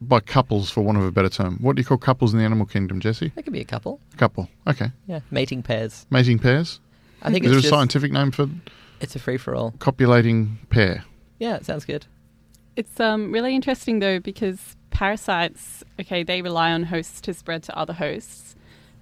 by 0.00 0.20
couples, 0.20 0.70
for 0.70 0.82
want 0.82 0.98
of 0.98 1.04
a 1.04 1.10
better 1.12 1.28
term. 1.28 1.58
What 1.60 1.76
do 1.76 1.80
you 1.80 1.86
call 1.86 1.98
couples 1.98 2.32
in 2.32 2.38
the 2.38 2.44
animal 2.44 2.66
kingdom, 2.66 3.00
Jesse? 3.00 3.32
That 3.34 3.42
could 3.42 3.52
be 3.52 3.60
a 3.60 3.64
couple. 3.64 4.00
A 4.14 4.16
couple. 4.16 4.48
Okay. 4.66 4.92
Yeah. 5.06 5.20
Mating 5.30 5.62
pairs. 5.62 6.06
Mating 6.10 6.38
pairs. 6.38 6.80
I 7.22 7.32
think 7.32 7.44
Is 7.44 7.50
it's 7.50 7.52
there 7.52 7.58
a 7.58 7.62
just, 7.62 7.70
scientific 7.74 8.12
name 8.12 8.30
for 8.30 8.48
it's 9.00 9.16
a 9.16 9.18
free 9.18 9.36
for 9.38 9.54
all. 9.54 9.74
copulating 9.78 10.58
pair? 10.70 11.04
Yeah, 11.38 11.56
it 11.56 11.64
sounds 11.64 11.84
good. 11.84 12.06
It's 12.76 13.00
um, 13.00 13.32
really 13.32 13.54
interesting 13.56 13.98
though 13.98 14.20
because 14.20 14.76
parasites, 14.90 15.82
okay, 16.00 16.22
they 16.22 16.42
rely 16.42 16.70
on 16.72 16.84
hosts 16.84 17.20
to 17.22 17.34
spread 17.34 17.64
to 17.64 17.76
other 17.76 17.92
hosts, 17.92 18.47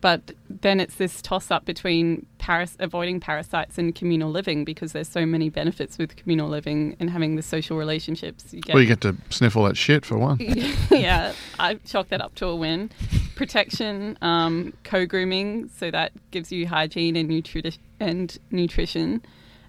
but 0.07 0.31
then 0.49 0.79
it's 0.79 0.95
this 0.95 1.21
toss 1.21 1.51
up 1.51 1.65
between 1.65 2.25
paras- 2.39 2.77
avoiding 2.79 3.19
parasites 3.19 3.77
and 3.77 3.93
communal 3.93 4.31
living 4.31 4.65
because 4.65 4.93
there's 4.93 5.09
so 5.09 5.27
many 5.27 5.51
benefits 5.51 5.99
with 5.99 6.15
communal 6.15 6.49
living 6.49 6.95
and 7.01 7.11
having 7.11 7.35
the 7.35 7.43
social 7.43 7.77
relationships. 7.77 8.55
You 8.55 8.61
get, 8.61 8.75
Well, 8.75 8.83
you 8.85 8.87
get 8.89 9.01
to 9.01 9.17
sniff 9.31 9.57
all 9.57 9.65
that 9.65 9.77
shit 9.77 10.05
for 10.07 10.17
one. 10.17 10.39
yeah, 10.93 11.33
I 11.59 11.75
chalk 11.85 12.11
that 12.11 12.21
up 12.21 12.37
to 12.37 12.47
a 12.47 12.55
win. 12.55 12.89
Protection, 13.35 14.17
um, 14.23 14.73
co-grooming, 14.85 15.71
so 15.77 15.91
that 15.91 16.13
gives 16.31 16.53
you 16.53 16.69
hygiene 16.69 17.17
and, 17.17 17.29
nutri- 17.29 17.77
and 17.99 18.39
nutrition. 18.53 19.23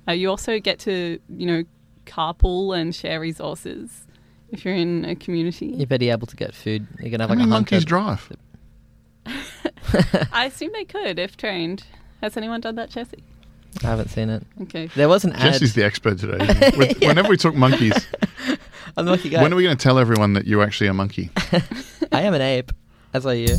Uh, 0.08 0.12
you 0.12 0.30
also 0.30 0.60
get 0.60 0.78
to, 0.82 1.18
you 1.36 1.48
know, 1.48 1.64
carpool 2.06 2.78
and 2.80 2.94
share 2.94 3.20
resources 3.20 4.06
if 4.52 4.64
you're 4.64 4.76
in 4.76 5.04
a 5.04 5.16
community. 5.16 5.66
You're 5.66 5.88
better 5.88 6.12
able 6.12 6.28
to 6.28 6.36
get 6.36 6.54
food. 6.54 6.86
You 7.02 7.10
can 7.10 7.22
have 7.22 7.30
How 7.30 7.34
like 7.36 7.40
many 7.40 7.50
a 7.50 7.54
hunter. 7.56 7.74
monkeys 7.76 7.86
drive? 7.86 8.32
I 10.32 10.46
assume 10.46 10.72
they 10.74 10.86
could 10.86 11.20
if 11.20 11.38
trained. 11.38 11.84
Has 12.22 12.38
anyone 12.38 12.62
done 12.62 12.76
that, 12.76 12.90
Jesse? 12.90 13.24
I 13.84 13.88
haven't 13.88 14.10
seen 14.10 14.30
it. 14.30 14.44
Okay. 14.64 14.88
There 14.96 15.08
was 15.10 15.24
an 15.24 15.34
ad. 15.34 15.42
Jesse's 15.42 15.74
the 15.74 15.84
expert 15.84 16.18
today. 16.18 16.44
isn't 16.44 17.00
Whenever 17.02 17.30
we 17.30 17.38
talk 17.38 17.54
monkeys, 17.54 17.94
I'm 18.98 19.06
the 19.06 19.12
lucky 19.12 19.30
guy. 19.30 19.42
when 19.42 19.54
are 19.54 19.56
we 19.56 19.64
going 19.64 19.78
to 19.78 19.82
tell 19.82 20.00
everyone 20.00 20.34
that 20.34 20.48
you're 20.48 20.64
actually 20.64 20.88
a 20.88 20.94
monkey? 20.94 21.30
I 22.12 22.22
am 22.22 22.34
an 22.34 22.42
ape, 22.42 22.72
as 23.14 23.26
are 23.26 23.36
you. 23.36 23.56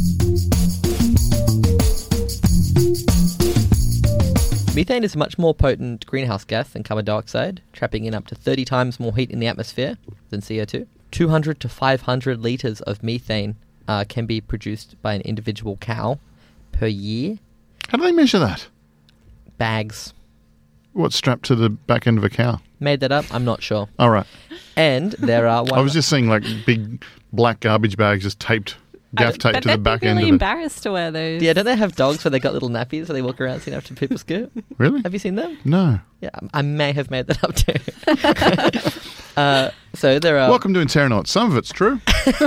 Methane 4.75 5.03
is 5.03 5.15
a 5.15 5.19
much 5.19 5.39
more 5.39 5.55
potent 5.55 6.07
greenhouse 6.07 6.45
gas 6.45 6.71
than 6.71 6.83
carbon 6.83 7.05
dioxide, 7.05 7.63
trapping 7.73 8.05
in 8.05 8.15
up 8.15 8.27
to 8.29 8.35
30 8.35 8.65
times 8.65 9.01
more 9.01 9.15
heat 9.15 9.31
in 9.31 9.41
the 9.41 9.47
atmosphere 9.47 9.99
than 10.31 10.41
CO2. 10.41 10.87
200 11.11 11.59
to 11.61 11.69
500 11.69 12.41
litres 12.41 12.81
of 12.83 13.03
methane 13.03 13.57
uh, 13.89 14.05
can 14.09 14.27
be 14.27 14.41
produced 14.41 14.95
by 15.03 15.15
an 15.15 15.23
individual 15.23 15.77
cow 15.79 16.19
per 16.73 16.87
year. 16.87 17.39
How 17.89 17.99
do 17.99 18.05
they 18.05 18.13
measure 18.13 18.39
that? 18.39 18.69
Bags. 19.57 20.13
What's 20.93 21.17
strapped 21.17 21.45
to 21.47 21.55
the 21.57 21.71
back 21.71 22.07
end 22.07 22.19
of 22.19 22.25
a 22.25 22.29
cow? 22.31 22.61
Made 22.81 23.01
that 23.01 23.11
up? 23.13 23.25
I'm 23.33 23.45
not 23.45 23.63
sure. 23.63 23.89
All 23.99 24.11
right. 24.11 24.27
And 24.77 25.13
there 25.13 25.47
are 25.49 25.65
one. 25.65 25.75
I 25.75 25.81
was 25.81 25.93
just 25.93 26.09
seeing 26.09 26.29
like 26.29 26.45
big 26.67 27.03
black 27.33 27.61
garbage 27.61 27.97
bags 27.97 28.23
just 28.23 28.39
taped, 28.41 28.77
gaff 29.15 29.39
taped 29.39 29.55
but 29.55 29.63
to 29.63 29.69
the 29.69 29.77
they'd 29.77 29.83
back 29.83 30.01
be 30.03 30.07
end 30.07 30.19
really 30.19 30.29
of 30.31 30.33
it. 30.33 30.35
embarrassed 30.35 30.83
to 30.85 30.93
wear 30.93 31.11
those. 31.11 31.43
Yeah, 31.43 31.53
don't 31.55 31.65
they 31.65 31.77
have 31.77 31.97
dogs 31.97 32.25
where 32.25 32.31
they 32.31 32.39
got 32.39 32.53
little 32.53 32.69
nappies 32.69 33.07
so 33.07 33.13
they 33.13 33.23
walk 33.23 33.41
around 33.41 33.61
so 33.61 33.67
you 33.67 33.73
don't 33.73 33.81
have 33.81 33.85
to 33.87 33.95
poop 33.95 34.13
or 34.13 34.19
scoot? 34.19 34.53
Really? 34.77 35.01
Have 35.03 35.13
you 35.13 35.19
seen 35.19 35.35
them? 35.35 35.59
No. 35.65 35.99
Yeah, 36.21 36.31
I 36.55 36.63
may 36.63 36.93
have 36.93 37.11
made 37.11 37.27
that 37.27 37.43
up 37.45 37.55
too. 37.55 39.01
uh, 39.39 39.71
so 39.95 40.19
there 40.19 40.39
are. 40.39 40.51
Welcome 40.51 40.75
to 40.75 40.81
Interronauts. 40.81 41.29
Some 41.29 41.51
of 41.51 41.57
it's 41.57 41.71
true. 41.71 42.01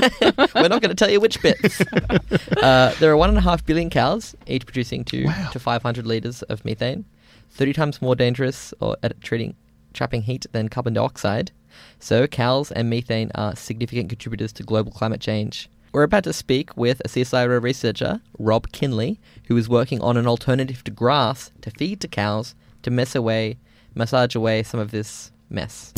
We're 0.56 0.68
not 0.68 0.82
going 0.82 0.90
to 0.90 0.96
tell 0.96 1.10
you 1.10 1.20
which 1.20 1.42
bits. 1.42 1.82
uh, 2.62 2.94
there 3.00 3.12
are 3.12 3.18
one 3.18 3.30
and 3.30 3.38
a 3.38 3.42
half 3.42 3.66
billion 3.66 3.90
cows, 3.90 4.36
each 4.46 4.66
producing 4.66 5.04
two 5.06 5.26
Wow. 5.26 5.50
to 5.52 5.60
500 5.60 6.06
liters 6.06 6.42
of 6.44 6.66
methane, 6.66 7.06
30 7.52 7.74
times 7.74 8.02
more 8.02 8.16
dangerous 8.16 8.74
or 8.80 8.98
at 9.04 9.20
treating 9.22 9.56
trapping 9.94 10.24
heat 10.24 10.46
than 10.52 10.70
carbon 10.70 10.94
dioxide. 10.94 11.52
So 12.00 12.28
cows 12.28 12.72
and 12.72 12.90
methane 12.90 13.32
are 13.36 13.56
significant 13.56 14.10
contributors 14.10 14.52
to 14.54 14.64
global 14.64 14.92
climate 14.92 15.22
change. 15.22 15.70
We're 15.94 16.04
about 16.04 16.24
to 16.26 16.34
speak 16.34 16.76
with 16.78 17.02
a 17.04 17.10
CSIRO 17.10 17.62
researcher, 17.62 18.22
Rob 18.40 18.72
Kinley, 18.72 19.20
who 19.48 19.58
is 19.58 19.68
working 19.68 20.00
on 20.02 20.16
an 20.16 20.28
alternative 20.28 20.84
to 20.86 20.92
grass 20.92 21.52
to 21.62 21.72
feed 21.72 22.00
to 22.02 22.08
cows 22.08 22.56
to 22.84 22.92
mess 22.92 23.16
away, 23.16 23.58
massage 23.94 24.36
away 24.36 24.64
some 24.64 24.80
of 24.80 24.92
this 24.92 25.32
mess. 25.52 25.94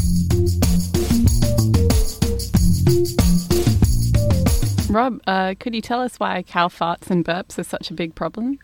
Rob, 4.90 5.22
uh, 5.26 5.56
could 5.60 5.74
you 5.74 5.82
tell 5.82 6.02
us 6.02 6.20
why 6.20 6.44
cow 6.44 6.68
farts 6.68 7.10
and 7.10 7.24
burps 7.26 7.58
are 7.58 7.64
such 7.64 7.90
a 7.90 7.94
big 7.94 8.16
problem? 8.16 8.60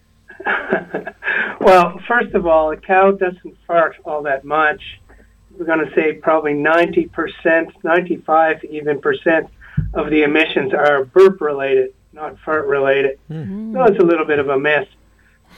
Well, 1.59 1.99
first 2.07 2.33
of 2.35 2.47
all, 2.47 2.71
a 2.71 2.77
cow 2.77 3.11
doesn't 3.11 3.57
fart 3.67 3.97
all 4.05 4.23
that 4.23 4.45
much. 4.45 4.81
We're 5.57 5.65
going 5.65 5.85
to 5.85 5.93
say 5.93 6.13
probably 6.13 6.53
90%, 6.53 7.83
95 7.83 8.63
even 8.63 9.01
percent 9.01 9.49
of 9.93 10.09
the 10.09 10.23
emissions 10.23 10.73
are 10.73 11.03
burp 11.03 11.41
related, 11.41 11.93
not 12.13 12.39
fart 12.39 12.65
related. 12.67 13.19
So 13.73 13.83
it's 13.83 13.99
a 13.99 14.05
little 14.05 14.25
bit 14.25 14.39
of 14.39 14.47
a 14.49 14.57
mess. 14.57 14.87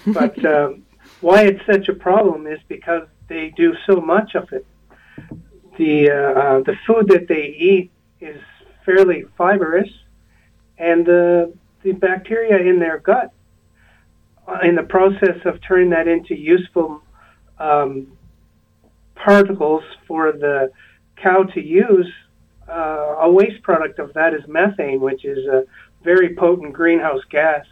But 0.07 0.43
um, 0.43 0.83
why 1.21 1.43
it's 1.43 1.65
such 1.67 1.87
a 1.87 1.93
problem 1.93 2.47
is 2.47 2.59
because 2.67 3.07
they 3.27 3.53
do 3.55 3.75
so 3.85 3.97
much 4.01 4.35
of 4.35 4.51
it. 4.51 4.65
The 5.77 6.09
uh, 6.09 6.39
uh, 6.39 6.59
the 6.59 6.75
food 6.85 7.07
that 7.09 7.27
they 7.27 7.55
eat 7.57 7.91
is 8.19 8.41
fairly 8.85 9.25
fibrous, 9.37 9.89
and 10.77 11.05
the 11.05 11.53
the 11.83 11.93
bacteria 11.93 12.57
in 12.57 12.79
their 12.79 12.99
gut 12.99 13.31
uh, 14.47 14.59
in 14.63 14.75
the 14.75 14.83
process 14.83 15.37
of 15.45 15.59
turning 15.67 15.89
that 15.91 16.07
into 16.07 16.35
useful 16.35 17.01
um, 17.59 18.07
particles 19.15 19.83
for 20.07 20.31
the 20.31 20.71
cow 21.15 21.43
to 21.43 21.61
use, 21.61 22.11
uh, 22.67 23.15
a 23.19 23.31
waste 23.31 23.61
product 23.63 23.99
of 23.99 24.13
that 24.13 24.33
is 24.33 24.41
methane, 24.47 24.99
which 24.99 25.25
is 25.25 25.45
a 25.45 25.63
very 26.03 26.35
potent 26.35 26.73
greenhouse 26.73 27.21
gas. 27.29 27.65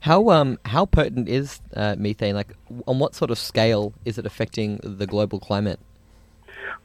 How 0.00 0.30
um 0.30 0.58
how 0.64 0.86
potent 0.86 1.28
is 1.28 1.60
uh, 1.76 1.94
methane? 1.98 2.34
Like, 2.34 2.54
on 2.86 2.98
what 2.98 3.14
sort 3.14 3.30
of 3.30 3.38
scale 3.38 3.92
is 4.04 4.18
it 4.18 4.26
affecting 4.26 4.80
the 4.82 5.06
global 5.06 5.38
climate? 5.38 5.78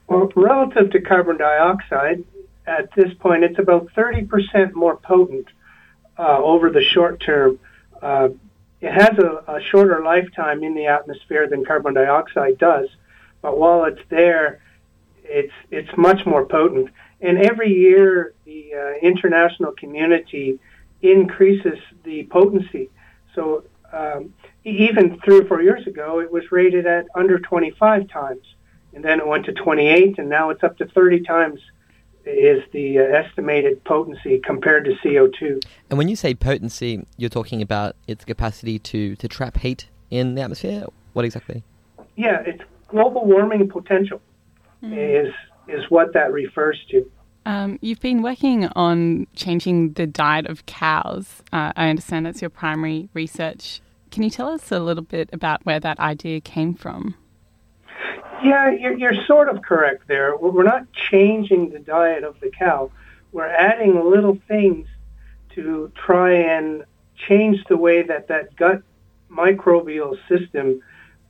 Well, 0.06 0.30
relative 0.36 0.90
to 0.92 1.00
carbon 1.00 1.38
dioxide, 1.38 2.24
at 2.66 2.94
this 2.94 3.12
point, 3.14 3.42
it's 3.42 3.58
about 3.58 3.88
30% 3.96 4.72
more 4.74 4.96
potent 4.96 5.48
uh, 6.18 6.38
over 6.38 6.70
the 6.70 6.82
short 6.82 7.20
term. 7.20 7.58
Uh, 8.00 8.28
it 8.80 8.92
has 8.92 9.18
a, 9.18 9.42
a, 9.48 9.60
shorter 9.60 10.02
lifetime 10.04 10.62
in 10.62 10.74
the 10.74 10.86
atmosphere 10.86 11.48
than 11.48 11.64
carbon 11.64 11.94
dioxide 11.94 12.58
does, 12.58 12.88
but 13.40 13.58
while 13.58 13.84
it's 13.84 14.02
there, 14.10 14.60
it's 15.24 15.52
it's 15.70 15.90
much 15.96 16.26
more 16.26 16.44
potent. 16.44 16.90
And 17.20 17.38
every 17.38 17.72
year, 17.72 18.34
the 18.44 18.74
uh, 18.74 19.06
international 19.06 19.72
community 19.72 20.60
increases 21.00 21.78
the 22.04 22.24
potency. 22.24 22.90
So 23.36 23.62
um, 23.92 24.34
even 24.64 25.20
three 25.24 25.38
or 25.38 25.44
four 25.44 25.62
years 25.62 25.86
ago, 25.86 26.18
it 26.18 26.32
was 26.32 26.50
rated 26.50 26.86
at 26.86 27.06
under 27.14 27.38
25 27.38 28.08
times, 28.08 28.42
and 28.92 29.04
then 29.04 29.20
it 29.20 29.26
went 29.26 29.46
to 29.46 29.52
28, 29.52 30.18
and 30.18 30.28
now 30.28 30.50
it's 30.50 30.64
up 30.64 30.76
to 30.78 30.86
30 30.86 31.20
times 31.20 31.60
is 32.24 32.64
the 32.72 32.98
uh, 32.98 33.02
estimated 33.02 33.84
potency 33.84 34.40
compared 34.40 34.84
to 34.84 34.90
CO2. 35.04 35.64
And 35.88 35.96
when 35.96 36.08
you 36.08 36.16
say 36.16 36.34
potency, 36.34 37.06
you're 37.16 37.30
talking 37.30 37.62
about 37.62 37.94
its 38.08 38.24
capacity 38.24 38.80
to, 38.80 39.14
to 39.14 39.28
trap 39.28 39.58
heat 39.58 39.86
in 40.10 40.34
the 40.34 40.42
atmosphere? 40.42 40.86
What 41.12 41.24
exactly? 41.24 41.62
Yeah, 42.16 42.40
it's 42.40 42.62
global 42.88 43.24
warming 43.24 43.68
potential 43.68 44.20
mm. 44.82 45.26
is 45.26 45.32
is 45.68 45.90
what 45.90 46.12
that 46.12 46.32
refers 46.32 46.78
to. 46.90 47.10
Um, 47.46 47.78
you've 47.80 48.00
been 48.00 48.22
working 48.22 48.66
on 48.74 49.28
changing 49.36 49.92
the 49.92 50.04
diet 50.04 50.46
of 50.46 50.66
cows. 50.66 51.44
Uh, 51.52 51.72
I 51.76 51.88
understand 51.88 52.26
that's 52.26 52.42
your 52.42 52.50
primary 52.50 53.08
research. 53.14 53.80
Can 54.10 54.24
you 54.24 54.30
tell 54.30 54.48
us 54.48 54.72
a 54.72 54.80
little 54.80 55.04
bit 55.04 55.30
about 55.32 55.64
where 55.64 55.78
that 55.78 56.00
idea 56.00 56.40
came 56.40 56.74
from? 56.74 57.14
Yeah, 58.42 58.72
you're, 58.72 58.98
you're 58.98 59.24
sort 59.26 59.48
of 59.48 59.62
correct 59.62 60.08
there. 60.08 60.36
We're 60.36 60.64
not 60.64 60.92
changing 60.92 61.70
the 61.70 61.78
diet 61.78 62.24
of 62.24 62.40
the 62.40 62.50
cow. 62.50 62.90
We're 63.30 63.46
adding 63.46 64.10
little 64.10 64.38
things 64.48 64.88
to 65.54 65.92
try 65.94 66.32
and 66.32 66.84
change 67.28 67.62
the 67.68 67.76
way 67.76 68.02
that 68.02 68.26
that 68.26 68.56
gut 68.56 68.82
microbial 69.30 70.18
system 70.28 70.80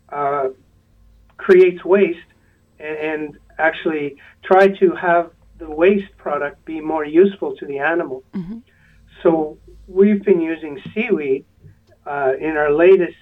uh, 0.09 0.49
creates 1.37 1.85
waste 1.85 2.19
and, 2.81 2.97
and, 2.97 3.39
actually 3.59 4.17
try 4.43 4.69
to 4.69 4.91
have 4.91 5.31
the 5.59 5.71
waste 5.71 6.17
product 6.17 6.65
be 6.65 6.81
more 6.81 7.05
useful 7.05 7.57
to 7.57 7.67
the 7.67 7.79
animal. 7.79 8.23
Mm-hmm. 8.35 8.59
So 9.23 9.59
we've 9.87 10.23
been 10.23 10.41
using 10.41 10.81
seaweed 10.93 11.45
uh, 12.07 12.33
in 12.39 12.57
our 12.57 12.73
latest 12.73 13.17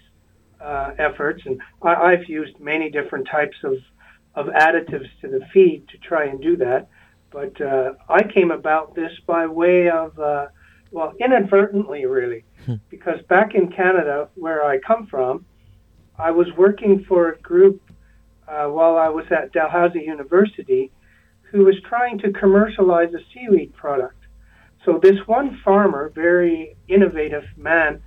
uh, 0.60 0.92
efforts, 0.98 1.42
and 1.46 1.60
I, 1.82 2.12
have 2.12 2.28
used 2.28 2.58
many 2.58 2.90
different 2.90 3.28
types 3.28 3.56
of, 3.62 3.78
of 4.34 4.46
additives 4.46 5.08
to 5.20 5.28
the 5.28 5.40
feed 5.52 5.88
to 5.88 5.98
try 5.98 6.24
and 6.24 6.40
do 6.40 6.56
that. 6.56 6.88
But 7.30 7.60
uh, 7.60 7.94
I 8.08 8.22
came 8.22 8.50
about 8.50 8.94
this 8.94 9.12
by 9.26 9.46
way 9.46 9.90
of, 9.90 10.18
uh, 10.18 10.46
well, 10.90 11.12
inadvertently, 11.18 12.06
really, 12.06 12.44
hmm. 12.64 12.74
because 12.88 13.20
back 13.28 13.54
in 13.54 13.70
Canada, 13.70 14.28
where 14.36 14.64
I 14.64 14.78
come 14.78 15.06
from, 15.06 15.44
I 16.18 16.30
was 16.30 16.46
working 16.56 17.04
for 17.04 17.30
a 17.30 17.38
group 17.38 17.82
uh, 18.46 18.66
while 18.66 18.96
I 18.96 19.08
was 19.08 19.24
at 19.30 19.52
Dalhousie 19.52 20.02
University 20.02 20.92
who 21.54 21.64
was 21.64 21.76
trying 21.88 22.18
to 22.18 22.32
commercialize 22.32 23.14
a 23.14 23.20
seaweed 23.32 23.72
product. 23.74 24.20
So 24.84 24.98
this 25.00 25.24
one 25.26 25.60
farmer, 25.64 26.10
very 26.12 26.76
innovative 26.88 27.44
man, 27.56 28.02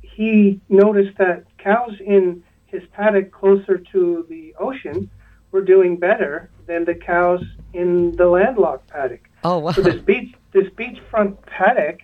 he 0.00 0.62
noticed 0.70 1.18
that 1.18 1.44
cows 1.58 1.92
in 2.00 2.42
his 2.64 2.82
paddock 2.92 3.30
closer 3.30 3.76
to 3.92 4.24
the 4.30 4.54
ocean 4.58 5.10
were 5.52 5.60
doing 5.62 5.98
better 5.98 6.50
than 6.66 6.86
the 6.86 6.94
cows 6.94 7.44
in 7.74 8.16
the 8.16 8.26
landlocked 8.26 8.88
paddock. 8.88 9.28
Oh 9.44 9.58
wow! 9.58 9.72
So 9.72 9.82
this 9.82 10.00
beach, 10.00 10.34
this 10.52 10.68
beachfront 10.70 11.36
paddock, 11.44 12.00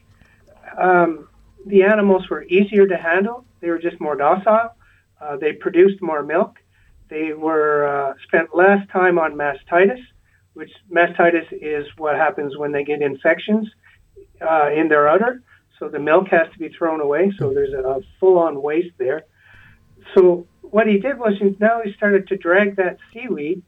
um, 0.79 1.29
the 1.65 1.83
animals 1.83 2.29
were 2.29 2.43
easier 2.43 2.87
to 2.87 2.97
handle. 2.99 3.47
They 3.61 3.71
were 3.71 3.79
just 3.79 3.99
more 4.03 4.17
docile. 4.17 4.75
Uh, 5.19 5.39
they 5.39 5.55
produced 5.55 6.03
more 6.03 6.23
milk. 6.23 6.59
They 7.09 7.33
were 7.33 7.87
uh, 7.87 8.15
spent 8.27 8.55
less 8.55 8.87
time 8.93 9.19
on 9.19 9.33
mastitis, 9.33 10.03
which 10.55 10.71
mastitis 10.91 11.47
is 11.53 11.87
what 11.99 12.17
happens 12.17 12.57
when 12.57 12.73
they 12.73 12.85
get 12.85 13.03
infections 13.03 13.69
uh, 14.41 14.71
in 14.71 14.89
their 14.89 15.09
udder. 15.09 15.43
So 15.79 15.89
the 15.89 15.99
milk 15.99 16.29
has 16.29 16.51
to 16.53 16.59
be 16.59 16.69
thrown 16.69 17.01
away. 17.01 17.33
So 17.39 17.53
there's 17.53 17.73
a, 17.73 18.01
full-on 18.21 18.63
waste 18.63 18.95
there. 18.99 19.25
So 20.15 20.47
what 20.63 20.87
he 20.87 20.99
did 20.99 21.19
was 21.19 21.35
he, 21.39 21.57
now 21.61 21.81
he 21.85 21.93
started 21.93 22.29
to 22.29 22.37
drag 22.37 22.77
that 22.77 22.99
seaweed 23.13 23.63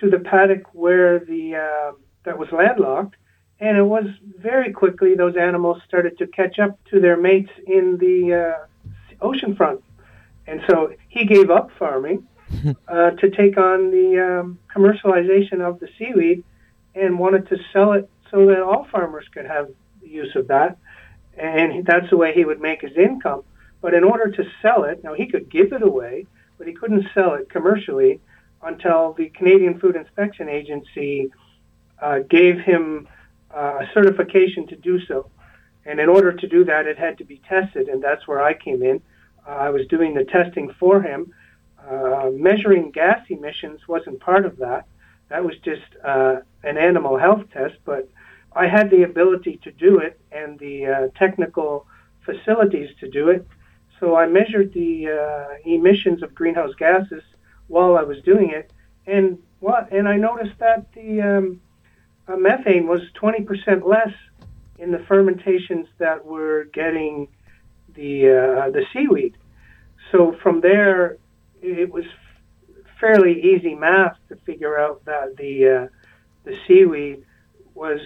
to 0.00 0.10
the 0.10 0.18
paddock 0.18 0.62
where 0.72 1.18
the 1.18 1.56
uh, 1.56 1.92
that 2.24 2.38
was 2.38 2.48
landlocked, 2.52 3.16
and 3.60 3.76
it 3.76 3.82
was 3.82 4.04
very 4.38 4.72
quickly 4.72 5.14
those 5.14 5.36
animals 5.36 5.80
started 5.86 6.18
to 6.18 6.26
catch 6.26 6.58
up 6.58 6.78
to 6.90 7.00
their 7.00 7.16
mates 7.16 7.50
in 7.66 7.98
the 7.98 8.56
uh, 8.58 9.24
ocean 9.24 9.54
front, 9.54 9.82
and 10.46 10.60
so 10.68 10.92
he 11.08 11.24
gave 11.24 11.50
up 11.50 11.70
farming 11.78 12.26
uh, 12.88 13.10
to 13.10 13.30
take 13.30 13.56
on 13.58 13.90
the 13.90 14.40
um, 14.40 14.58
commercialization 14.74 15.60
of 15.60 15.80
the 15.80 15.88
seaweed, 15.98 16.44
and 16.94 17.18
wanted 17.18 17.48
to 17.48 17.56
sell 17.72 17.92
it 17.92 18.08
so 18.30 18.46
that 18.46 18.60
all 18.60 18.86
farmers 18.90 19.26
could 19.32 19.46
have 19.46 19.68
use 20.02 20.34
of 20.36 20.48
that 20.48 20.78
and 21.36 21.84
that's 21.84 22.10
the 22.10 22.16
way 22.16 22.32
he 22.32 22.44
would 22.44 22.60
make 22.60 22.82
his 22.82 22.96
income. 22.96 23.42
But 23.80 23.94
in 23.94 24.04
order 24.04 24.30
to 24.30 24.44
sell 24.62 24.84
it, 24.84 25.02
now 25.04 25.14
he 25.14 25.26
could 25.26 25.50
give 25.50 25.72
it 25.72 25.82
away, 25.82 26.26
but 26.58 26.66
he 26.66 26.72
couldn't 26.72 27.06
sell 27.12 27.34
it 27.34 27.50
commercially 27.50 28.20
until 28.62 29.12
the 29.12 29.28
Canadian 29.30 29.78
Food 29.78 29.96
Inspection 29.96 30.48
Agency 30.48 31.30
uh, 32.00 32.20
gave 32.30 32.58
him 32.60 33.08
uh, 33.54 33.80
a 33.80 33.90
certification 33.92 34.66
to 34.68 34.76
do 34.76 35.04
so. 35.06 35.30
And 35.84 36.00
in 36.00 36.08
order 36.08 36.32
to 36.32 36.48
do 36.48 36.64
that, 36.64 36.86
it 36.86 36.98
had 36.98 37.18
to 37.18 37.24
be 37.24 37.42
tested, 37.46 37.88
and 37.88 38.02
that's 38.02 38.26
where 38.26 38.42
I 38.42 38.54
came 38.54 38.82
in. 38.82 39.02
Uh, 39.46 39.50
I 39.50 39.70
was 39.70 39.86
doing 39.88 40.14
the 40.14 40.24
testing 40.24 40.72
for 40.80 41.02
him. 41.02 41.32
Uh, 41.88 42.30
measuring 42.32 42.90
gas 42.90 43.20
emissions 43.28 43.86
wasn't 43.86 44.18
part 44.20 44.46
of 44.46 44.56
that. 44.56 44.86
That 45.28 45.44
was 45.44 45.54
just 45.58 45.82
uh, 46.02 46.36
an 46.62 46.78
animal 46.78 47.18
health 47.18 47.44
test, 47.52 47.74
but 47.84 48.08
I 48.54 48.66
had 48.66 48.90
the 48.90 49.02
ability 49.02 49.60
to 49.64 49.72
do 49.72 49.98
it 49.98 50.18
and 50.32 50.58
the 50.58 50.86
uh, 50.86 51.08
technical 51.18 51.86
facilities 52.24 52.90
to 53.00 53.10
do 53.10 53.28
it. 53.28 53.46
So 54.00 54.16
I 54.16 54.26
measured 54.26 54.72
the 54.72 55.08
uh, 55.08 55.54
emissions 55.66 56.22
of 56.22 56.34
greenhouse 56.34 56.74
gases 56.78 57.22
while 57.68 57.96
I 57.96 58.02
was 58.02 58.20
doing 58.22 58.50
it, 58.50 58.70
and 59.06 59.38
what? 59.60 59.90
And 59.92 60.08
I 60.08 60.16
noticed 60.16 60.58
that 60.58 60.92
the 60.94 61.22
um, 61.22 61.60
uh, 62.28 62.36
methane 62.36 62.86
was 62.86 63.00
20% 63.20 63.86
less 63.86 64.12
in 64.78 64.90
the 64.90 64.98
fermentations 65.00 65.86
that 65.98 66.24
were 66.24 66.64
getting 66.72 67.28
the 67.94 68.22
the 68.72 68.84
seaweed. 68.92 69.36
So 70.10 70.36
from 70.42 70.60
there, 70.60 71.18
it 71.64 71.90
was 71.90 72.04
fairly 73.00 73.40
easy 73.40 73.74
math 73.74 74.16
to 74.28 74.36
figure 74.36 74.78
out 74.78 75.04
that 75.06 75.36
the 75.36 75.68
uh, 75.68 75.88
the 76.44 76.56
seaweed 76.66 77.24
was 77.74 78.00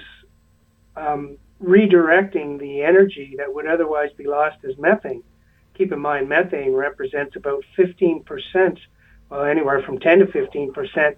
um, 0.97 1.37
redirecting 1.63 2.59
the 2.59 2.83
energy 2.83 3.35
that 3.39 3.53
would 3.53 3.67
otherwise 3.67 4.11
be 4.17 4.27
lost 4.27 4.57
as 4.65 4.79
methane. 4.79 5.23
Keep 5.75 5.93
in 5.93 6.01
mind, 6.01 6.29
methane 6.29 6.73
represents 6.73 7.37
about 7.37 7.65
15%, 7.77 8.79
well, 9.31 9.45
anywhere 9.45 9.83
from 9.83 9.99
10 9.99 10.21
to 10.21 10.27
15% 10.27 11.17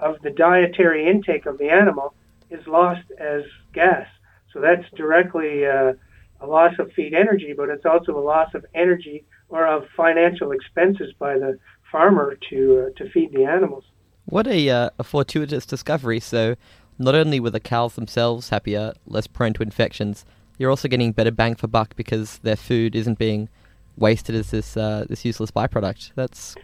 of 0.00 0.20
the 0.22 0.30
dietary 0.30 1.08
intake 1.08 1.46
of 1.46 1.58
the 1.58 1.70
animal 1.70 2.14
is 2.50 2.66
lost 2.66 3.02
as 3.18 3.42
gas. 3.72 4.06
So 4.52 4.60
that's 4.60 4.84
directly 4.96 5.66
uh, 5.66 5.92
a 6.40 6.46
loss 6.46 6.72
of 6.78 6.92
feed 6.92 7.14
energy, 7.14 7.52
but 7.56 7.68
it's 7.68 7.86
also 7.86 8.16
a 8.16 8.24
loss 8.24 8.54
of 8.54 8.64
energy 8.74 9.24
or 9.48 9.66
of 9.66 9.86
financial 9.96 10.52
expenses 10.52 11.12
by 11.18 11.34
the 11.34 11.58
farmer 11.90 12.36
to 12.50 12.86
uh, 12.86 12.98
to 12.98 13.10
feed 13.10 13.32
the 13.32 13.44
animals. 13.44 13.84
What 14.26 14.46
a, 14.46 14.70
uh, 14.70 14.90
a 14.98 15.04
fortuitous 15.04 15.66
discovery! 15.66 16.20
So 16.20 16.56
not 16.98 17.14
only 17.14 17.40
were 17.40 17.50
the 17.50 17.60
cows 17.60 17.94
themselves 17.94 18.50
happier, 18.50 18.92
less 19.06 19.26
prone 19.26 19.54
to 19.54 19.62
infections, 19.62 20.24
you're 20.58 20.70
also 20.70 20.88
getting 20.88 21.12
better 21.12 21.30
bang 21.30 21.54
for 21.54 21.66
buck 21.66 21.96
because 21.96 22.38
their 22.38 22.56
food 22.56 22.94
isn't 22.94 23.18
being 23.18 23.48
wasted 23.96 24.34
as 24.34 24.50
this 24.50 24.76
uh, 24.76 25.04
this 25.08 25.24
useless 25.24 25.50
byproduct. 25.50 26.12
That's 26.14 26.54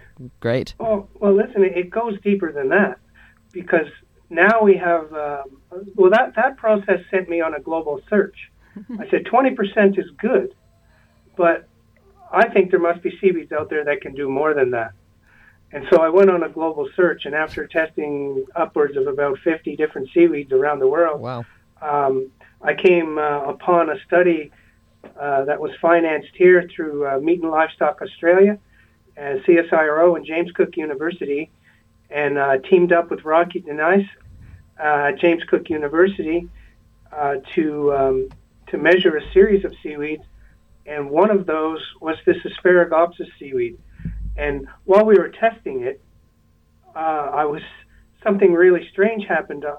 great. 0.41 0.75
Oh 0.79 1.09
well, 1.21 1.35
listen, 1.35 1.65
it 1.65 1.91
goes 1.91 2.21
deeper 2.21 2.53
than 2.53 2.69
that 2.69 2.99
because 3.53 3.87
now 4.29 4.62
we 4.62 4.77
have 4.77 5.12
um, 5.12 5.61
well 5.95 6.11
that 6.11 6.35
that 6.37 6.57
process 6.57 7.01
sent 7.11 7.29
me 7.29 7.41
on 7.41 7.55
a 7.55 7.61
global 7.61 8.01
search. 8.09 8.51
I 9.01 9.09
said 9.09 9.25
20% 9.25 9.99
is 9.99 10.05
good, 10.19 10.55
but 11.35 11.67
I 12.31 12.49
think 12.51 12.71
there 12.71 12.81
must 12.81 13.03
be 13.03 13.17
seaweeds 13.21 13.51
out 13.53 13.71
there 13.71 13.85
that 13.85 14.03
can 14.03 14.15
do 14.15 14.29
more 14.29 14.53
than 14.53 14.73
that. 14.73 14.93
And 15.72 15.87
so 15.90 16.00
I 16.00 16.09
went 16.09 16.31
on 16.31 16.42
a 16.42 16.48
global 16.48 16.88
search, 16.94 17.24
and 17.24 17.35
after 17.35 17.66
testing 17.66 18.46
upwards 18.55 18.96
of 18.96 19.07
about 19.07 19.38
50 19.40 19.76
different 19.76 20.09
seaweeds 20.14 20.52
around 20.52 20.79
the 20.79 20.87
world, 20.87 21.20
Wow. 21.20 21.44
um, 21.83 22.31
I 22.62 22.74
came 22.74 23.18
uh, 23.18 23.40
upon 23.44 23.90
a 23.90 23.98
study 24.07 24.52
uh, 25.20 25.44
that 25.44 25.61
was 25.61 25.72
financed 25.81 26.35
here 26.35 26.68
through 26.74 27.07
uh, 27.07 27.18
Meat 27.20 27.42
and 27.42 27.50
Livestock 27.50 28.00
Australia, 28.00 28.59
and 29.16 29.42
CSIRO, 29.44 30.16
and 30.16 30.24
James 30.24 30.52
Cook 30.52 30.76
University, 30.76 31.50
and 32.11 32.38
uh, 32.38 32.59
teamed 32.59 32.92
up 32.92 33.11
with 33.11 33.24
Rocky 33.24 33.61
de 33.61 33.72
Nys 33.72 34.07
uh, 34.79 35.12
James 35.12 35.42
Cook 35.44 35.68
University 35.70 36.48
uh, 37.12 37.37
to 37.55 37.94
um, 37.94 38.29
to 38.68 38.79
measure 38.79 39.16
a 39.16 39.33
series 39.33 39.64
of 39.64 39.72
seaweeds, 39.83 40.24
and 40.87 41.09
one 41.09 41.31
of 41.31 41.46
those 41.46 41.81
was 42.00 42.16
this 42.26 42.37
Asparagopsis 42.38 43.29
seaweed. 43.38 43.79
And 44.37 44.66
while 44.85 45.05
we 45.05 45.16
were 45.16 45.29
testing 45.29 45.83
it, 45.83 46.01
uh, 46.94 47.31
I 47.35 47.44
was 47.44 47.62
something 48.22 48.53
really 48.53 48.88
strange 48.90 49.27
happened 49.27 49.64
uh, 49.64 49.77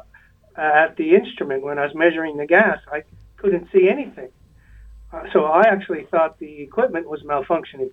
at 0.57 0.95
the 0.97 1.15
instrument 1.15 1.63
when 1.63 1.77
I 1.77 1.85
was 1.85 1.95
measuring 1.95 2.37
the 2.37 2.45
gas. 2.45 2.79
I 2.91 3.03
couldn't 3.37 3.67
see 3.71 3.89
anything, 3.89 4.29
uh, 5.13 5.23
so 5.31 5.45
I 5.45 5.67
actually 5.67 6.07
thought 6.09 6.39
the 6.39 6.61
equipment 6.61 7.09
was 7.09 7.21
malfunctioning. 7.23 7.91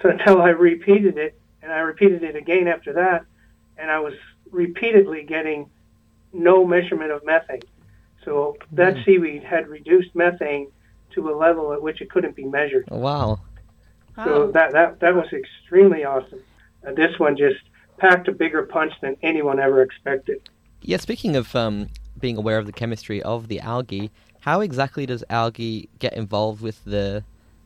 So 0.00 0.08
until 0.14 0.40
I 0.42 0.50
repeated 0.50 1.16
it, 1.18 1.38
and 1.62 1.72
I 1.72 1.78
repeated 1.78 2.22
it 2.22 2.36
again 2.36 2.68
after 2.68 2.92
that, 2.94 3.24
and 3.76 3.90
I 3.90 4.00
was 4.00 4.14
repeatedly 4.50 5.24
getting 5.24 5.70
no 6.32 6.66
measurement 6.66 7.12
of 7.12 7.24
methane. 7.24 7.60
So 8.24 8.56
that 8.72 8.94
Mm. 8.94 9.04
seaweed 9.04 9.42
had 9.42 9.68
reduced 9.68 10.14
methane 10.14 10.68
to 11.14 11.30
a 11.30 11.34
level 11.34 11.72
at 11.72 11.82
which 11.82 12.00
it 12.00 12.10
couldn't 12.10 12.36
be 12.36 12.44
measured. 12.44 12.86
Oh, 12.90 13.38
wow. 14.16 14.24
So 14.24 14.50
that 14.52 14.72
that 14.72 15.00
that 15.00 15.14
was 15.14 15.26
extremely 15.32 16.04
awesome. 16.04 16.42
Uh, 16.86 16.92
this 16.92 17.18
one 17.18 17.36
just 17.36 17.60
packed 17.98 18.28
a 18.28 18.32
bigger 18.32 18.62
punch 18.64 18.92
than 19.00 19.16
anyone 19.22 19.58
ever 19.60 19.82
expected. 19.82 20.48
Yeah, 20.82 20.96
speaking 20.96 21.36
of 21.36 21.54
um, 21.54 21.88
being 22.18 22.36
aware 22.36 22.58
of 22.58 22.66
the 22.66 22.72
chemistry 22.72 23.22
of 23.22 23.48
the 23.48 23.60
algae, 23.60 24.10
how 24.40 24.60
exactly 24.60 25.06
does 25.06 25.22
algae 25.30 25.88
get 25.98 26.12
involved 26.14 26.60
with 26.60 26.84
the 26.84 27.24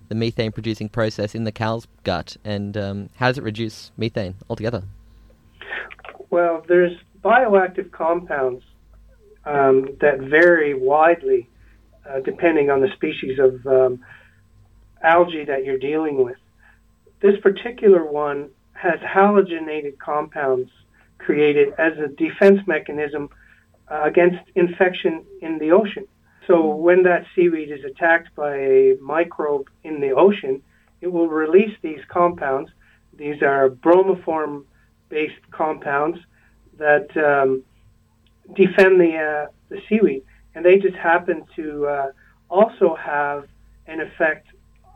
the 0.09 0.15
methane 0.15 0.53
producing 0.53 0.89
process 0.89 1.35
in 1.35 1.45
the 1.45 1.53
cow's 1.53 1.87
gut, 2.05 2.37
and 2.45 2.77
um, 2.77 3.09
how 3.17 3.29
does 3.29 3.39
it 3.39 3.45
reduce 3.45 3.91
methane 3.97 4.35
altogether? 4.49 4.83
Well, 6.31 6.65
there's 6.69 6.97
bioactive 7.25 7.91
compounds 7.91 8.63
um, 9.45 9.97
that 10.01 10.21
vary 10.21 10.75
widely 10.75 11.49
uh, 12.09 12.21
depending 12.21 12.71
on 12.71 12.81
the 12.81 12.89
species 12.95 13.39
of 13.39 13.67
um, 13.67 14.05
algae 15.07 15.45
that 15.45 15.65
you're 15.65 15.79
dealing 15.79 16.23
with. 16.23 16.37
This 17.21 17.39
particular 17.41 18.05
one 18.05 18.51
has 18.73 18.99
halogenated 19.01 19.99
compounds 19.99 20.71
created 21.19 21.73
as 21.79 21.93
a 21.99 22.09
defense 22.09 22.61
mechanism 22.67 23.31
uh, 23.91 24.03
against 24.05 24.39
infection 24.55 25.25
in 25.41 25.59
the 25.59 25.71
ocean. 25.71 26.07
So 26.47 26.67
when 26.67 27.03
that 27.05 27.25
seaweed 27.35 27.71
is 27.71 27.85
attacked 27.85 28.35
by 28.37 28.55
a 28.57 28.97
microbe 29.01 29.69
in 29.83 30.01
the 30.01 30.11
ocean, 30.11 30.63
it 31.01 31.09
will 31.09 31.29
release 31.29 31.75
these 31.83 32.01
compounds. 32.09 32.71
These 33.17 33.43
are 33.43 33.71
bromoform 33.71 34.65
based 35.09 35.51
compounds 35.51 36.19
that 36.79 37.09
um, 37.17 37.63
defend 38.55 39.01
the, 39.01 39.17
uh, 39.17 39.51
the 39.69 39.81
seaweed. 39.89 40.23
And 40.55 40.65
they 40.65 40.77
just 40.77 40.97
happen 40.97 41.45
to 41.57 41.87
uh, 41.87 42.11
also 42.49 42.95
have 42.95 43.49
an 43.87 44.01
effect 44.01 44.47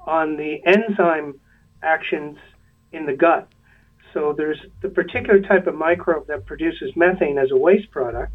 on 0.07 0.37
the 0.37 0.61
enzyme 0.65 1.41
actions 1.83 2.39
in 2.93 3.07
the 3.07 3.15
gut. 3.15 3.49
So 4.13 4.35
there's 4.37 4.59
the 4.83 4.89
particular 4.89 5.41
type 5.41 5.67
of 5.67 5.75
microbe 5.75 6.27
that 6.27 6.47
produces 6.47 6.95
methane 6.97 7.39
as 7.39 7.51
a 7.51 7.57
waste 7.57 7.91
product 7.91 8.33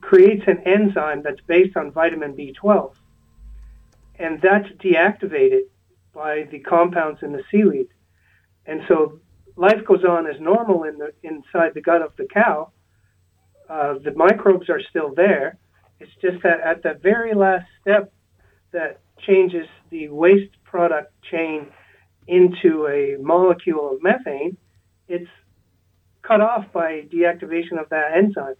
creates 0.00 0.44
an 0.46 0.60
enzyme 0.66 1.22
that's 1.22 1.40
based 1.46 1.76
on 1.76 1.90
vitamin 1.90 2.34
B12. 2.34 2.94
And 4.18 4.40
that's 4.40 4.68
deactivated 4.82 5.62
by 6.14 6.44
the 6.50 6.60
compounds 6.60 7.22
in 7.22 7.32
the 7.32 7.42
seaweed. 7.50 7.88
And 8.64 8.82
so 8.88 9.20
life 9.56 9.84
goes 9.84 10.04
on 10.04 10.26
as 10.26 10.40
normal 10.40 10.84
in 10.84 10.98
the 10.98 11.12
inside 11.22 11.74
the 11.74 11.80
gut 11.80 12.02
of 12.02 12.12
the 12.16 12.26
cow. 12.26 12.72
Uh, 13.68 13.94
the 13.98 14.12
microbes 14.14 14.70
are 14.70 14.80
still 14.90 15.12
there. 15.14 15.58
It's 15.98 16.12
just 16.22 16.42
that 16.42 16.60
at 16.60 16.82
the 16.82 16.94
very 17.02 17.34
last 17.34 17.66
step 17.80 18.12
that 18.72 19.00
changes 19.26 19.66
the 19.90 20.08
waste 20.08 20.52
product 20.64 21.12
chain 21.30 21.66
into 22.26 22.86
a 22.86 23.16
molecule 23.20 23.92
of 23.92 24.02
methane, 24.02 24.56
it's 25.08 25.30
cut 26.22 26.40
off 26.40 26.72
by 26.72 27.02
deactivation 27.12 27.80
of 27.80 27.88
that 27.90 28.12
enzyme. 28.16 28.54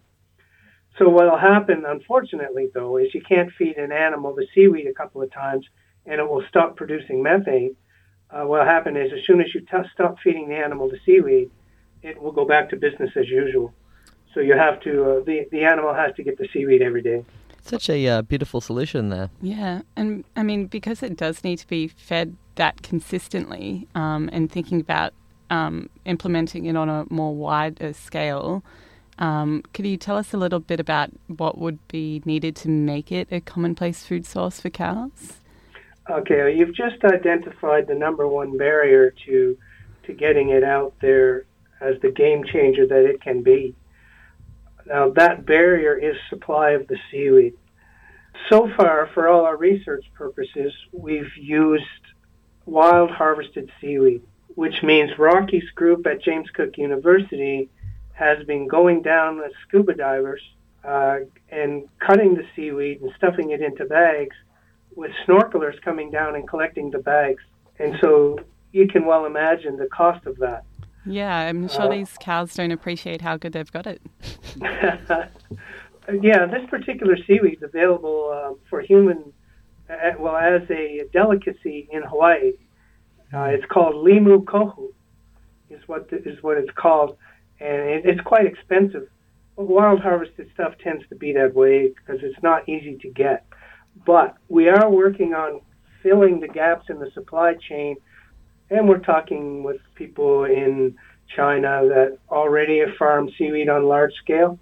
So 0.99 1.09
what 1.09 1.31
will 1.31 1.39
happen, 1.39 1.85
unfortunately, 1.87 2.69
though, 2.73 2.97
is 2.97 3.15
you 3.15 3.21
can't 3.21 3.53
feed 3.53 3.77
an 3.77 3.93
animal 3.93 4.35
the 4.35 4.47
seaweed 4.55 4.87
a 4.87 4.95
couple 4.95 5.23
of 5.23 5.31
times 5.33 5.67
and 6.07 6.21
it 6.21 6.29
will 6.29 6.45
stop 6.49 6.77
producing 6.77 7.23
methane. 7.23 7.77
Uh, 8.31 8.45
what 8.45 8.61
will 8.61 8.67
happen 8.67 8.97
is 8.97 9.13
as 9.13 9.25
soon 9.27 9.41
as 9.41 9.55
you 9.55 9.61
t- 9.61 9.89
stop 9.93 10.17
feeding 10.23 10.49
the 10.49 10.55
animal 10.55 10.89
the 10.89 10.99
seaweed, 11.05 11.51
it 12.03 12.21
will 12.21 12.33
go 12.33 12.45
back 12.45 12.71
to 12.71 12.77
business 12.77 13.11
as 13.17 13.29
usual. 13.29 13.75
So 14.33 14.41
you 14.41 14.57
have 14.57 14.81
to, 14.83 15.05
uh, 15.05 15.25
the, 15.25 15.47
the 15.51 15.65
animal 15.65 15.93
has 15.93 16.15
to 16.17 16.23
get 16.23 16.39
the 16.39 16.49
seaweed 16.53 16.83
every 16.83 17.03
day. 17.03 17.25
Such 17.67 17.91
a 17.91 18.07
uh, 18.07 18.23
beautiful 18.23 18.61
solution 18.61 19.09
there. 19.09 19.31
Yeah, 19.43 19.83
and 19.97 20.25
I 20.37 20.43
mean 20.43 20.67
because 20.67 21.03
it 21.03 21.17
does 21.17 21.43
need 21.43 21.59
to 21.59 21.67
be 21.67 21.89
fed 21.89 22.37
that 22.55 22.83
consistently, 22.83 23.89
um, 23.95 24.31
and 24.33 24.51
thinking 24.51 24.81
about 24.81 25.13
um, 25.51 25.91
implementing 26.05 26.67
it 26.67 26.77
on 26.77 26.89
a 26.89 27.07
more 27.11 27.35
wider 27.35 27.93
scale. 27.93 28.63
Um, 29.19 29.63
could 29.73 29.87
you 29.87 29.97
tell 29.97 30.17
us 30.17 30.33
a 30.33 30.37
little 30.37 30.61
bit 30.61 30.79
about 30.79 31.11
what 31.27 31.59
would 31.59 31.87
be 31.89 32.23
needed 32.25 32.55
to 32.57 32.69
make 32.69 33.11
it 33.11 33.29
a 33.31 33.41
commonplace 33.41 34.05
food 34.05 34.27
source 34.27 34.61
for 34.61 34.71
cows? 34.71 35.41
Okay, 36.09 36.37
well, 36.37 36.49
you've 36.49 36.75
just 36.75 37.03
identified 37.05 37.89
the 37.89 37.95
number 37.95 38.29
one 38.29 38.57
barrier 38.57 39.13
to 39.27 39.59
to 40.05 40.13
getting 40.13 40.51
it 40.51 40.63
out 40.63 40.95
there 41.01 41.47
as 41.81 42.01
the 42.01 42.11
game 42.11 42.45
changer 42.45 42.87
that 42.87 43.05
it 43.05 43.21
can 43.21 43.43
be. 43.43 43.75
Now, 44.87 45.11
that 45.11 45.45
barrier 45.45 45.97
is 45.97 46.17
supply 46.31 46.71
of 46.71 46.87
the 46.87 46.99
seaweed. 47.11 47.55
So 48.49 48.71
far, 48.77 49.11
for 49.15 49.29
all 49.29 49.45
our 49.45 49.57
research 49.57 50.05
purposes, 50.15 50.73
we've 50.93 51.37
used 51.37 51.85
wild 52.65 53.11
harvested 53.11 53.71
seaweed, 53.81 54.23
which 54.55 54.83
means 54.83 55.19
Rocky's 55.19 55.69
group 55.75 56.07
at 56.07 56.23
James 56.23 56.49
Cook 56.51 56.79
University 56.79 57.69
has 58.13 58.45
been 58.47 58.69
going 58.69 59.03
down 59.03 59.43
as 59.43 59.53
scuba 59.67 59.95
divers 59.95 60.43
uh, 60.85 61.19
and 61.51 61.89
cutting 61.99 62.35
the 62.35 62.47
seaweed 62.55 63.01
and 63.03 63.13
stuffing 63.17 63.51
it 63.51 63.61
into 63.61 63.85
bags 63.85 64.37
with 64.95 65.11
snorkelers 65.27 65.81
coming 65.83 66.11
down 66.11 66.37
and 66.37 66.49
collecting 66.49 66.91
the 66.91 66.99
bags. 66.99 67.43
And 67.79 67.99
so 68.01 68.39
you 68.73 68.89
can 68.89 69.05
well 69.05 69.27
imagine 69.27 69.77
the 69.77 69.87
cost 69.87 70.27
of 70.27 70.39
that. 70.39 70.65
Yeah, 71.07 71.37
I'm 71.37 71.69
sure 71.69 71.83
Uh, 71.83 71.89
these 71.89 72.17
cows 72.21 72.55
don't 72.55 72.73
appreciate 72.73 73.21
how 73.23 73.37
good 73.37 73.53
they've 73.53 73.71
got 73.71 73.87
it. 73.87 74.03
yeah, 74.61 76.47
this 76.47 76.69
particular 76.69 77.17
seaweed 77.27 77.59
is 77.59 77.63
available 77.63 78.31
uh, 78.33 78.55
for 78.69 78.81
human, 78.81 79.33
uh, 79.89 80.13
well, 80.19 80.37
as 80.37 80.69
a 80.71 81.05
delicacy 81.13 81.89
in 81.93 82.03
Hawaii. 82.03 82.53
Uh, 83.33 83.45
it's 83.45 83.65
called 83.67 83.95
limu 83.95 84.45
kohu, 84.45 84.93
is 85.71 85.81
what 85.87 86.11
the, 86.11 86.17
is 86.29 86.43
what 86.43 86.59
it's 86.59 86.71
called, 86.75 87.17
and 87.61 87.83
it, 87.83 88.07
it's 88.07 88.21
quite 88.21 88.47
expensive. 88.47 89.09
Wild 89.57 90.01
harvested 90.01 90.51
stuff 90.55 90.75
tends 90.83 91.05
to 91.09 91.15
be 91.15 91.33
that 91.33 91.55
way 91.55 91.89
because 91.89 92.21
it's 92.23 92.41
not 92.43 92.69
easy 92.69 92.99
to 92.99 93.09
get. 93.09 93.47
But 94.05 94.37
we 94.49 94.69
are 94.69 94.91
working 94.91 95.35
on 95.35 95.61
filling 96.03 96.41
the 96.41 96.49
gaps 96.49 96.87
in 96.91 96.99
the 96.99 97.11
supply 97.13 97.55
chain, 97.55 97.97
and 98.71 98.89
we're 98.89 98.99
talking 98.99 99.63
with 99.63 99.81
people 99.95 100.45
in 100.45 100.97
China 101.35 101.83
that 101.89 102.19
already 102.31 102.83
farmed 102.99 103.33
seaweed 103.37 103.69
on 103.69 103.85
large 103.85 104.15
scale. 104.23 104.59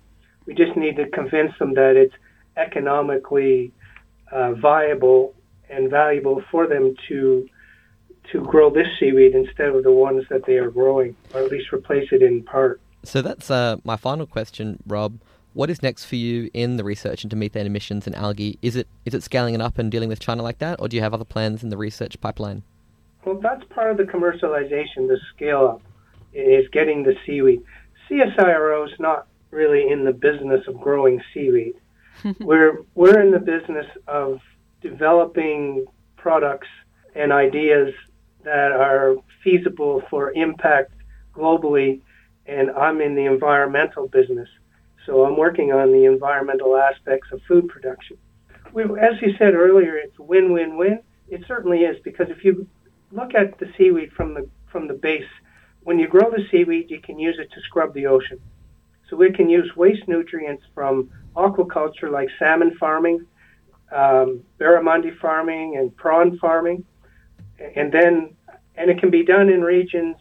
We 0.46 0.54
just 0.54 0.76
need 0.76 0.96
to 0.96 1.08
convince 1.08 1.52
them 1.58 1.74
that 1.74 1.96
it's 1.96 2.14
economically 2.56 3.72
uh, 4.30 4.54
viable 4.54 5.34
and 5.70 5.90
valuable 5.90 6.42
for 6.50 6.66
them 6.66 6.94
to 7.08 7.48
to 8.32 8.40
grow 8.40 8.70
this 8.70 8.86
seaweed 8.98 9.34
instead 9.34 9.68
of 9.68 9.82
the 9.84 9.92
ones 9.92 10.24
that 10.30 10.46
they 10.46 10.54
are 10.54 10.70
growing, 10.70 11.14
or 11.34 11.42
at 11.42 11.50
least 11.50 11.70
replace 11.72 12.08
it 12.10 12.22
in 12.22 12.42
part. 12.42 12.80
So 13.02 13.20
that's 13.20 13.50
uh, 13.50 13.76
my 13.84 13.96
final 13.96 14.26
question, 14.26 14.82
Rob. 14.86 15.20
What 15.52 15.68
is 15.68 15.82
next 15.82 16.06
for 16.06 16.16
you 16.16 16.50
in 16.54 16.78
the 16.78 16.84
research 16.84 17.22
into 17.22 17.36
methane 17.36 17.66
emissions 17.66 18.06
and 18.06 18.16
algae? 18.16 18.58
Is 18.62 18.76
it 18.76 18.88
is 19.04 19.14
it 19.14 19.22
scaling 19.22 19.54
it 19.54 19.60
up 19.60 19.78
and 19.78 19.90
dealing 19.90 20.08
with 20.08 20.20
China 20.20 20.42
like 20.42 20.58
that, 20.58 20.80
or 20.80 20.88
do 20.88 20.96
you 20.96 21.02
have 21.02 21.14
other 21.14 21.24
plans 21.24 21.62
in 21.62 21.68
the 21.68 21.76
research 21.76 22.20
pipeline? 22.20 22.62
Well, 23.24 23.38
that's 23.40 23.64
part 23.70 23.90
of 23.90 23.96
the 23.96 24.04
commercialization, 24.04 25.08
the 25.08 25.18
scale 25.34 25.66
up, 25.66 25.82
is 26.32 26.68
getting 26.70 27.02
the 27.02 27.16
seaweed. 27.24 27.62
CSIRO 28.08 28.86
is 28.92 28.98
not 28.98 29.26
really 29.50 29.88
in 29.88 30.04
the 30.04 30.12
business 30.12 30.66
of 30.68 30.80
growing 30.80 31.22
seaweed. 31.32 31.74
we're 32.40 32.84
we're 32.94 33.20
in 33.20 33.30
the 33.30 33.38
business 33.38 33.86
of 34.06 34.40
developing 34.82 35.86
products 36.16 36.68
and 37.14 37.32
ideas 37.32 37.94
that 38.44 38.72
are 38.72 39.16
feasible 39.42 40.02
for 40.10 40.32
impact 40.32 40.92
globally, 41.34 42.00
and 42.46 42.70
I'm 42.70 43.00
in 43.00 43.14
the 43.14 43.24
environmental 43.24 44.06
business. 44.08 44.48
So 45.06 45.24
I'm 45.24 45.36
working 45.36 45.72
on 45.72 45.92
the 45.92 46.04
environmental 46.04 46.76
aspects 46.76 47.28
of 47.32 47.40
food 47.48 47.68
production. 47.68 48.16
We, 48.72 48.84
as 48.84 49.20
you 49.20 49.34
said 49.38 49.54
earlier, 49.54 49.96
it's 49.96 50.18
win-win-win. 50.18 51.00
It 51.28 51.44
certainly 51.46 51.80
is 51.80 51.96
because 52.02 52.28
if 52.28 52.44
you 52.44 52.66
look 53.14 53.34
at 53.34 53.58
the 53.58 53.66
seaweed 53.78 54.12
from 54.12 54.34
the 54.34 54.48
from 54.70 54.88
the 54.88 54.94
base, 54.94 55.30
when 55.84 55.98
you 55.98 56.08
grow 56.08 56.30
the 56.30 56.44
seaweed, 56.50 56.90
you 56.90 57.00
can 57.00 57.18
use 57.18 57.36
it 57.38 57.50
to 57.52 57.60
scrub 57.60 57.94
the 57.94 58.06
ocean. 58.06 58.40
So 59.08 59.16
we 59.16 59.30
can 59.32 59.48
use 59.48 59.70
waste 59.76 60.08
nutrients 60.08 60.64
from 60.74 61.10
aquaculture 61.36 62.10
like 62.10 62.28
salmon 62.38 62.76
farming, 62.80 63.24
um, 63.92 64.42
barramundi 64.58 65.16
farming, 65.18 65.76
and 65.76 65.94
prawn 65.96 66.38
farming, 66.38 66.84
and 67.76 67.92
then 67.92 68.34
and 68.76 68.90
it 68.90 68.98
can 68.98 69.10
be 69.10 69.24
done 69.24 69.48
in 69.48 69.62
regions 69.62 70.16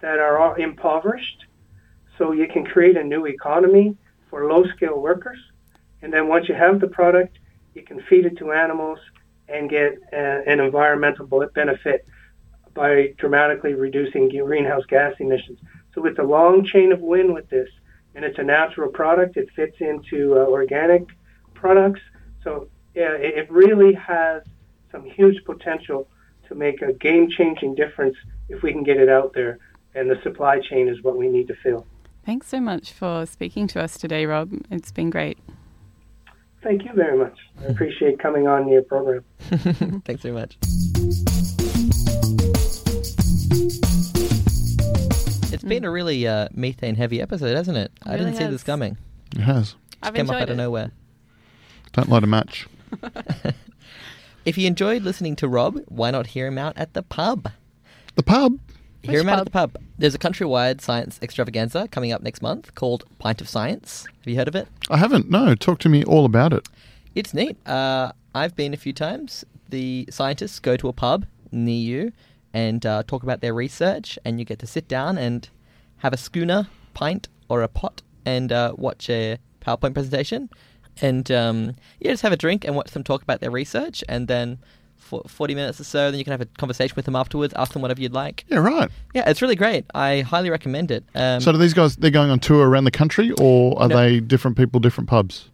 that 0.00 0.18
are 0.18 0.58
impoverished. 0.58 1.44
So 2.16 2.32
you 2.32 2.48
can 2.48 2.64
create 2.64 2.96
a 2.96 3.04
new 3.04 3.26
economy 3.26 3.96
for 4.30 4.50
low-skilled 4.50 5.02
workers, 5.02 5.38
and 6.00 6.12
then 6.12 6.28
once 6.28 6.48
you 6.48 6.54
have 6.54 6.80
the 6.80 6.86
product, 6.86 7.38
you 7.74 7.82
can 7.82 8.00
feed 8.08 8.24
it 8.24 8.38
to 8.38 8.52
animals 8.52 8.98
and 9.48 9.68
get 9.68 9.98
a, 10.12 10.42
an 10.46 10.60
environmental 10.60 11.26
benefit 11.54 12.06
by 12.74 13.14
dramatically 13.18 13.74
reducing 13.74 14.28
greenhouse 14.28 14.84
gas 14.86 15.14
emissions. 15.18 15.58
So 15.94 16.04
it's 16.06 16.18
a 16.18 16.24
long 16.24 16.64
chain 16.64 16.92
of 16.92 17.00
win 17.00 17.34
with 17.34 17.48
this, 17.48 17.68
and 18.14 18.24
it's 18.24 18.38
a 18.38 18.42
natural 18.42 18.90
product. 18.90 19.36
It 19.36 19.48
fits 19.54 19.76
into 19.80 20.34
uh, 20.34 20.46
organic 20.46 21.06
products. 21.54 22.00
So 22.42 22.68
yeah, 22.94 23.12
it, 23.12 23.38
it 23.38 23.50
really 23.50 23.94
has 23.94 24.42
some 24.92 25.04
huge 25.04 25.44
potential 25.44 26.08
to 26.48 26.54
make 26.54 26.82
a 26.82 26.92
game-changing 26.92 27.74
difference 27.74 28.16
if 28.48 28.62
we 28.62 28.72
can 28.72 28.82
get 28.82 28.96
it 28.96 29.08
out 29.08 29.32
there. 29.34 29.58
And 29.94 30.10
the 30.10 30.20
supply 30.22 30.60
chain 30.60 30.88
is 30.88 31.02
what 31.02 31.16
we 31.16 31.28
need 31.28 31.48
to 31.48 31.54
fill. 31.54 31.86
Thanks 32.24 32.46
so 32.46 32.60
much 32.60 32.92
for 32.92 33.26
speaking 33.26 33.66
to 33.68 33.80
us 33.80 33.98
today, 33.98 34.26
Rob. 34.26 34.52
It's 34.70 34.92
been 34.92 35.10
great. 35.10 35.38
Thank 36.62 36.84
you 36.84 36.92
very 36.92 37.16
much. 37.16 37.38
I 37.60 37.64
appreciate 37.64 38.18
coming 38.18 38.46
on 38.46 38.68
your 38.68 38.82
program. 38.82 39.24
Thanks 40.04 40.22
very 40.22 40.34
much. 40.34 40.58
It's 45.52 45.64
been 45.64 45.84
a 45.84 45.90
really 45.90 46.26
uh, 46.26 46.48
methane 46.54 46.94
heavy 46.94 47.20
episode, 47.20 47.56
hasn't 47.56 47.76
it? 47.76 47.90
I 48.04 48.12
really 48.12 48.26
didn't 48.26 48.36
see 48.36 48.44
has. 48.44 48.52
this 48.52 48.62
coming. 48.62 48.96
It 49.34 49.40
has. 49.40 49.74
I've 50.02 50.14
Came 50.14 50.30
up 50.30 50.34
enjoyed 50.34 50.42
out 50.42 50.48
of 50.50 50.54
it. 50.54 50.56
nowhere. 50.56 50.90
Don't 51.92 52.08
light 52.08 52.24
a 52.24 52.26
match. 52.26 52.66
If 54.46 54.56
you 54.56 54.66
enjoyed 54.66 55.02
listening 55.02 55.36
to 55.36 55.48
Rob, 55.48 55.80
why 55.88 56.10
not 56.10 56.28
hear 56.28 56.46
him 56.46 56.56
out 56.56 56.76
at 56.78 56.94
the 56.94 57.02
pub? 57.02 57.50
The 58.14 58.22
pub. 58.22 58.58
Hear 59.02 59.12
Which 59.12 59.20
him 59.20 59.28
out 59.28 59.38
at 59.38 59.44
the 59.44 59.50
pub. 59.50 59.76
There's 59.98 60.14
a 60.14 60.18
countrywide 60.18 60.80
science 60.80 61.18
extravaganza 61.22 61.88
coming 61.88 62.10
up 62.10 62.22
next 62.22 62.40
month 62.40 62.74
called 62.74 63.04
Pint 63.18 63.42
of 63.42 63.50
Science. 63.50 64.06
Have 64.06 64.26
you 64.26 64.36
heard 64.36 64.48
of 64.48 64.56
it? 64.56 64.66
I 64.88 64.96
haven't. 64.96 65.28
No, 65.28 65.54
talk 65.54 65.78
to 65.80 65.90
me 65.90 66.04
all 66.04 66.24
about 66.24 66.54
it. 66.54 66.66
It's 67.14 67.34
neat. 67.34 67.56
Uh, 67.66 68.12
I've 68.34 68.56
been 68.56 68.72
a 68.72 68.78
few 68.78 68.94
times. 68.94 69.44
The 69.68 70.08
scientists 70.10 70.58
go 70.58 70.74
to 70.78 70.88
a 70.88 70.92
pub 70.94 71.26
near 71.52 71.76
you 71.78 72.12
and 72.52 72.84
uh, 72.84 73.02
talk 73.06 73.22
about 73.22 73.40
their 73.40 73.54
research, 73.54 74.18
and 74.24 74.38
you 74.38 74.44
get 74.44 74.58
to 74.60 74.66
sit 74.66 74.88
down 74.88 75.18
and 75.18 75.48
have 75.98 76.12
a 76.12 76.16
schooner, 76.16 76.68
pint, 76.94 77.28
or 77.48 77.62
a 77.62 77.68
pot 77.68 78.02
and 78.26 78.52
uh, 78.52 78.72
watch 78.76 79.08
a 79.10 79.38
PowerPoint 79.60 79.94
presentation. 79.94 80.50
And 81.02 81.30
um, 81.30 81.76
yeah, 82.00 82.10
just 82.10 82.22
have 82.22 82.32
a 82.32 82.36
drink 82.36 82.64
and 82.64 82.74
watch 82.76 82.90
them 82.90 83.02
talk 83.04 83.22
about 83.22 83.40
their 83.40 83.50
research, 83.50 84.02
and 84.08 84.28
then 84.28 84.58
for 84.96 85.22
40 85.26 85.54
minutes 85.54 85.80
or 85.80 85.84
so, 85.84 86.10
then 86.10 86.18
you 86.18 86.24
can 86.24 86.30
have 86.32 86.40
a 86.42 86.46
conversation 86.46 86.92
with 86.94 87.04
them 87.06 87.16
afterwards, 87.16 87.52
ask 87.56 87.72
them 87.72 87.80
whatever 87.82 88.00
you'd 88.02 88.12
like. 88.12 88.44
Yeah, 88.48 88.58
right. 88.58 88.90
Yeah, 89.14 89.28
it's 89.28 89.40
really 89.42 89.56
great. 89.56 89.86
I 89.94 90.20
highly 90.20 90.50
recommend 90.50 90.90
it. 90.90 91.04
Um, 91.14 91.40
So 91.40 91.52
do 91.52 91.58
these 91.58 91.74
guys? 91.74 91.96
They're 91.96 92.10
going 92.10 92.30
on 92.30 92.38
tour 92.38 92.68
around 92.68 92.84
the 92.84 92.90
country, 92.90 93.32
or 93.40 93.80
are 93.80 93.88
No. 93.88 93.96
they 93.96 94.20
different 94.20 94.56
people, 94.56 94.78
different 94.78 95.08
pubs? 95.08 95.49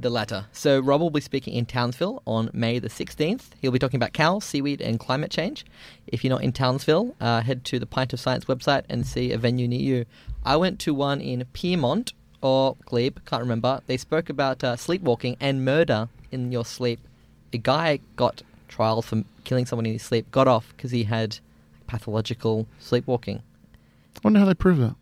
The 0.00 0.10
latter. 0.10 0.46
So 0.52 0.78
Rob 0.78 1.00
will 1.00 1.10
be 1.10 1.20
speaking 1.20 1.54
in 1.54 1.66
Townsville 1.66 2.22
on 2.24 2.50
May 2.52 2.78
the 2.78 2.88
16th. 2.88 3.46
He'll 3.60 3.72
be 3.72 3.80
talking 3.80 3.98
about 3.98 4.12
cows, 4.12 4.44
seaweed, 4.44 4.80
and 4.80 5.00
climate 5.00 5.32
change. 5.32 5.66
If 6.06 6.22
you're 6.22 6.30
not 6.30 6.44
in 6.44 6.52
Townsville, 6.52 7.16
uh, 7.20 7.40
head 7.40 7.64
to 7.64 7.80
the 7.80 7.86
Pint 7.86 8.12
of 8.12 8.20
Science 8.20 8.44
website 8.44 8.84
and 8.88 9.04
see 9.04 9.32
a 9.32 9.38
venue 9.38 9.66
near 9.66 9.80
you. 9.80 10.04
I 10.44 10.56
went 10.56 10.78
to 10.80 10.94
one 10.94 11.20
in 11.20 11.44
Pyrmont 11.52 12.12
or 12.40 12.76
Glebe, 12.86 13.18
can't 13.26 13.42
remember. 13.42 13.80
They 13.86 13.96
spoke 13.96 14.30
about 14.30 14.62
uh, 14.62 14.76
sleepwalking 14.76 15.36
and 15.40 15.64
murder 15.64 16.08
in 16.30 16.52
your 16.52 16.64
sleep. 16.64 17.00
A 17.52 17.58
guy 17.58 17.98
got 18.14 18.42
trial 18.68 19.02
for 19.02 19.24
killing 19.42 19.66
someone 19.66 19.86
in 19.86 19.94
his 19.94 20.02
sleep, 20.02 20.30
got 20.30 20.46
off 20.46 20.72
because 20.76 20.92
he 20.92 21.04
had 21.04 21.38
pathological 21.88 22.68
sleepwalking. 22.78 23.42
I 24.16 24.20
wonder 24.22 24.38
how 24.38 24.46
they 24.46 24.54
prove 24.54 24.78
that. 24.78 24.94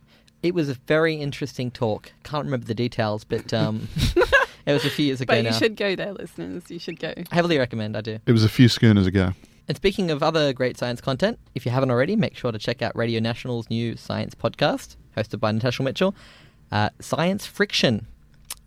It 0.42 0.54
was 0.54 0.68
a 0.68 0.74
very 0.74 1.16
interesting 1.16 1.70
talk. 1.70 2.12
Can't 2.22 2.44
remember 2.44 2.66
the 2.66 2.74
details, 2.74 3.24
but 3.24 3.52
um, 3.52 3.88
it 4.66 4.72
was 4.72 4.84
a 4.84 4.90
few 4.90 5.06
years 5.06 5.20
ago 5.22 5.32
But 5.32 5.38
you 5.44 5.50
now. 5.50 5.58
should 5.58 5.76
go 5.76 5.96
there, 5.96 6.12
listeners. 6.12 6.64
You 6.68 6.78
should 6.78 6.98
go. 7.00 7.14
I 7.16 7.24
heavily 7.34 7.58
recommend, 7.58 7.96
I 7.96 8.00
do. 8.02 8.18
It 8.26 8.32
was 8.32 8.44
a 8.44 8.48
few 8.48 8.68
schooners 8.68 9.06
ago. 9.06 9.32
And 9.68 9.76
speaking 9.76 10.10
of 10.10 10.22
other 10.22 10.52
great 10.52 10.76
science 10.78 11.00
content, 11.00 11.38
if 11.54 11.64
you 11.66 11.72
haven't 11.72 11.90
already, 11.90 12.14
make 12.16 12.36
sure 12.36 12.52
to 12.52 12.58
check 12.58 12.82
out 12.82 12.94
Radio 12.96 13.18
National's 13.20 13.68
new 13.70 13.96
science 13.96 14.34
podcast, 14.34 14.96
hosted 15.16 15.40
by 15.40 15.50
Natasha 15.52 15.82
Mitchell, 15.82 16.14
uh, 16.70 16.90
Science 17.00 17.46
Friction, 17.46 18.06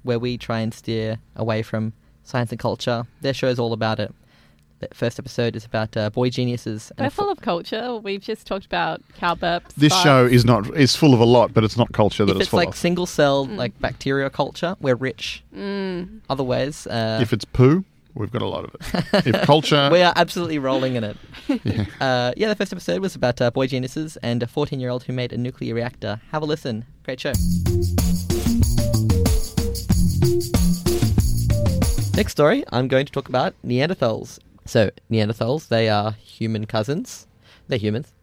where 0.04 0.20
we 0.20 0.38
try 0.38 0.60
and 0.60 0.74
steer 0.74 1.20
away 1.36 1.62
from 1.62 1.94
science 2.24 2.52
and 2.52 2.60
culture. 2.60 3.06
Their 3.22 3.34
show 3.34 3.48
is 3.48 3.60
all 3.60 3.72
about 3.74 4.00
it. 4.00 4.14
The 4.80 4.88
first 4.94 5.20
episode 5.20 5.58
is 5.58 5.66
about 5.66 5.98
uh, 5.98 6.10
boy 6.10 6.30
geniuses. 6.30 6.92
They're 6.96 7.08
a 7.08 7.12
full 7.12 7.30
of 7.30 7.42
culture. 7.42 7.98
We've 7.98 8.22
just 8.22 8.48
talked 8.48 8.66
about 8.66 9.02
cow 9.18 9.36
burps. 9.36 9.74
This 9.76 9.94
farts. 9.94 10.04
show 10.04 10.26
is 10.26 10.46
not. 10.46 10.68
It's 10.74 10.96
full 10.96 11.14
of 11.14 11.20
a 11.20 11.26
lot, 11.26 11.54
but 11.54 11.66
it's 11.66 11.76
not 11.76 11.92
culture 11.92 12.26
that 12.26 12.32
if 12.32 12.36
it's, 12.38 12.44
it's 12.44 12.50
full 12.52 12.60
like 12.60 12.70
of. 12.70 12.76
single 12.76 13.06
cell, 13.06 13.46
like 13.46 13.78
bacteria 13.82 14.30
culture, 14.30 14.78
we're 14.80 14.96
rich. 14.96 15.44
Mm. 15.54 16.22
Other 16.30 16.46
ways, 16.46 16.88
uh, 16.88 17.20
if 17.22 17.34
it's 17.34 17.44
poo, 17.44 17.84
we've 18.14 18.32
got 18.32 18.42
a 18.42 18.48
lot 18.48 18.64
of 18.64 18.76
it. 18.76 19.28
if 19.28 19.42
culture, 19.46 19.90
we 19.92 20.02
are 20.02 20.14
absolutely 20.16 20.60
rolling 20.60 20.96
in 20.96 21.04
it. 21.04 21.18
yeah. 21.66 21.86
Uh, 22.00 22.34
yeah, 22.38 22.48
the 22.48 22.56
first 22.56 22.72
episode 22.72 23.02
was 23.02 23.16
about 23.16 23.42
uh, 23.42 23.52
boy 23.52 23.68
geniuses 23.68 24.18
and 24.24 24.42
a 24.42 24.48
14 24.48 24.80
year 24.80 24.90
old 24.90 25.04
who 25.04 25.12
made 25.12 25.34
a 25.34 25.38
nuclear 25.38 25.76
reactor. 25.76 26.22
Have 26.32 26.42
a 26.42 26.46
listen. 26.46 26.86
Great 27.04 27.20
show. 27.20 27.34
Next 32.16 32.32
story, 32.32 32.64
I'm 32.72 32.88
going 32.88 33.06
to 33.06 33.12
talk 33.12 33.28
about 33.28 33.56
Neanderthals. 33.66 34.40
So, 34.70 34.92
Neanderthals, 35.10 35.68
they 35.70 35.90
are 35.90 36.12
human 36.12 36.66
cousins. 36.68 37.26
They're 37.68 37.80
humans. 37.80 38.14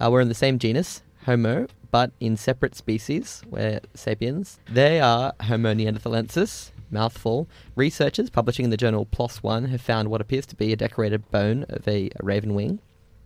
Uh, 0.00 0.08
we're 0.12 0.20
in 0.20 0.28
the 0.28 0.34
same 0.34 0.60
genus, 0.60 1.02
Homo, 1.24 1.66
but 1.90 2.12
in 2.20 2.36
separate 2.36 2.76
species. 2.76 3.42
We're 3.50 3.80
sapiens. 3.94 4.60
They 4.70 5.00
are 5.00 5.32
Homo 5.40 5.74
neanderthalensis, 5.74 6.70
mouthful. 6.92 7.48
Researchers 7.74 8.30
publishing 8.30 8.64
in 8.64 8.70
the 8.70 8.76
journal 8.76 9.06
PLOS 9.06 9.42
ONE 9.42 9.64
have 9.64 9.80
found 9.80 10.08
what 10.08 10.20
appears 10.20 10.46
to 10.46 10.54
be 10.54 10.72
a 10.72 10.76
decorated 10.76 11.28
bone 11.32 11.66
of 11.70 11.88
a 11.88 12.08
raven 12.22 12.54
wing. 12.54 12.78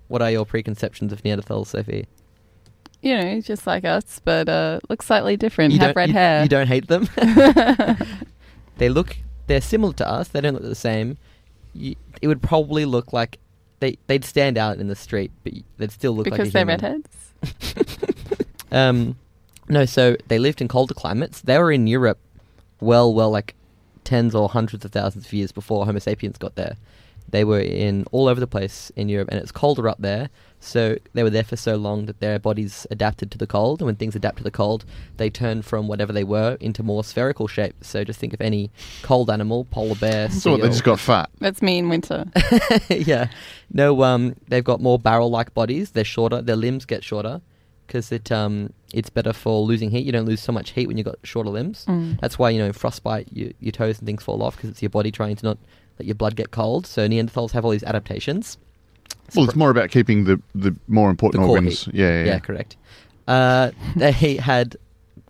What 0.08 0.22
are 0.22 0.30
your 0.30 0.46
preconceptions 0.46 1.12
of 1.12 1.22
Neanderthals, 1.22 1.66
Sophie? 1.66 2.06
You 3.02 3.18
know, 3.18 3.40
just 3.42 3.66
like 3.66 3.84
us, 3.84 4.22
but 4.24 4.48
uh, 4.48 4.80
look 4.88 5.02
slightly 5.02 5.36
different. 5.36 5.74
You 5.74 5.80
Have 5.80 5.96
red 5.96 6.08
you- 6.08 6.14
hair. 6.14 6.42
You 6.44 6.48
don't 6.48 6.66
hate 6.66 6.88
them. 6.88 7.10
they 8.78 8.88
look. 8.88 9.18
They're 9.48 9.60
similar 9.60 9.92
to 9.94 10.08
us. 10.08 10.28
They 10.28 10.40
don't 10.40 10.54
look 10.54 10.62
the 10.62 10.74
same. 10.74 11.18
You, 11.74 11.94
it 12.20 12.28
would 12.28 12.42
probably 12.42 12.84
look 12.84 13.12
like 13.12 13.38
they 13.80 13.96
they'd 14.06 14.24
stand 14.24 14.58
out 14.58 14.78
in 14.78 14.88
the 14.88 14.96
street, 14.96 15.30
but 15.42 15.52
they'd 15.78 15.92
still 15.92 16.12
look 16.12 16.24
because 16.24 16.38
like 16.38 16.52
they're 16.52 16.62
human. 16.62 16.80
redheads. 16.80 18.06
Um, 18.72 19.16
no, 19.68 19.84
so 19.84 20.16
they 20.28 20.38
lived 20.38 20.60
in 20.60 20.68
colder 20.68 20.94
climates. 20.94 21.40
They 21.40 21.58
were 21.58 21.72
in 21.72 21.86
Europe, 21.86 22.18
well, 22.80 23.12
well, 23.12 23.30
like 23.30 23.54
tens 24.04 24.34
or 24.34 24.48
hundreds 24.48 24.84
of 24.84 24.92
thousands 24.92 25.26
of 25.26 25.32
years 25.32 25.52
before 25.52 25.86
Homo 25.86 25.98
sapiens 25.98 26.38
got 26.38 26.54
there. 26.56 26.76
They 27.30 27.44
were 27.44 27.60
in 27.60 28.04
all 28.12 28.28
over 28.28 28.40
the 28.40 28.46
place 28.46 28.90
in 28.96 29.08
Europe, 29.08 29.28
and 29.30 29.40
it's 29.40 29.52
colder 29.52 29.88
up 29.88 29.98
there. 30.00 30.30
So 30.60 30.98
they 31.14 31.22
were 31.22 31.30
there 31.30 31.44
for 31.44 31.56
so 31.56 31.76
long 31.76 32.06
that 32.06 32.20
their 32.20 32.38
bodies 32.38 32.86
adapted 32.90 33.30
to 33.30 33.38
the 33.38 33.46
cold, 33.46 33.80
and 33.80 33.86
when 33.86 33.96
things 33.96 34.14
adapt 34.14 34.38
to 34.38 34.44
the 34.44 34.50
cold, 34.50 34.84
they 35.16 35.30
turn 35.30 35.62
from 35.62 35.88
whatever 35.88 36.12
they 36.12 36.24
were 36.24 36.58
into 36.60 36.82
more 36.82 37.02
spherical 37.02 37.48
shape. 37.48 37.82
So 37.82 38.04
just 38.04 38.20
think 38.20 38.34
of 38.34 38.40
any 38.40 38.70
cold 39.02 39.30
animal, 39.30 39.64
polar 39.64 39.94
bear, 39.94 40.30
So 40.30 40.52
what, 40.52 40.60
they 40.60 40.68
just 40.68 40.84
got 40.84 41.00
fat. 41.00 41.30
That's 41.38 41.62
me 41.62 41.78
in 41.78 41.88
winter. 41.88 42.26
yeah. 42.90 43.28
No, 43.72 44.02
um, 44.02 44.36
they've 44.48 44.64
got 44.64 44.80
more 44.80 44.98
barrel-like 44.98 45.54
bodies. 45.54 45.92
They're 45.92 46.04
shorter. 46.04 46.42
Their 46.42 46.56
limbs 46.56 46.84
get 46.84 47.02
shorter 47.02 47.40
because 47.90 48.12
it 48.12 48.30
um, 48.30 48.72
it's 48.94 49.10
better 49.10 49.32
for 49.32 49.62
losing 49.62 49.90
heat. 49.90 50.06
You 50.06 50.12
don't 50.12 50.24
lose 50.24 50.40
so 50.40 50.52
much 50.52 50.70
heat 50.70 50.86
when 50.86 50.96
you've 50.96 51.06
got 51.06 51.16
shorter 51.24 51.50
limbs. 51.50 51.84
Mm. 51.86 52.20
That's 52.20 52.38
why 52.38 52.50
you 52.50 52.58
know 52.58 52.66
in 52.66 52.72
frostbite, 52.72 53.28
you, 53.32 53.52
your 53.58 53.72
toes 53.72 53.98
and 53.98 54.06
things 54.06 54.22
fall 54.22 54.42
off 54.42 54.56
because 54.56 54.70
it's 54.70 54.82
your 54.82 54.90
body 54.90 55.10
trying 55.10 55.36
to 55.36 55.44
not 55.44 55.58
let 56.00 56.06
your 56.06 56.14
blood 56.14 56.34
get 56.34 56.50
cold. 56.50 56.86
So 56.86 57.06
Neanderthals 57.06 57.50
have 57.50 57.64
all 57.64 57.70
these 57.70 57.84
adaptations. 57.84 58.56
Well, 59.36 59.44
it's 59.44 59.54
more 59.54 59.70
about 59.70 59.90
keeping 59.90 60.24
the, 60.24 60.40
the 60.54 60.74
more 60.88 61.10
important 61.10 61.44
The 61.44 61.48
organs. 61.50 61.88
Yeah, 61.92 62.06
yeah, 62.06 62.18
Yeah, 62.18 62.24
yeah. 62.24 62.38
correct. 62.38 62.76
Uh, 63.28 63.70
they 63.96 64.36
had 64.36 64.76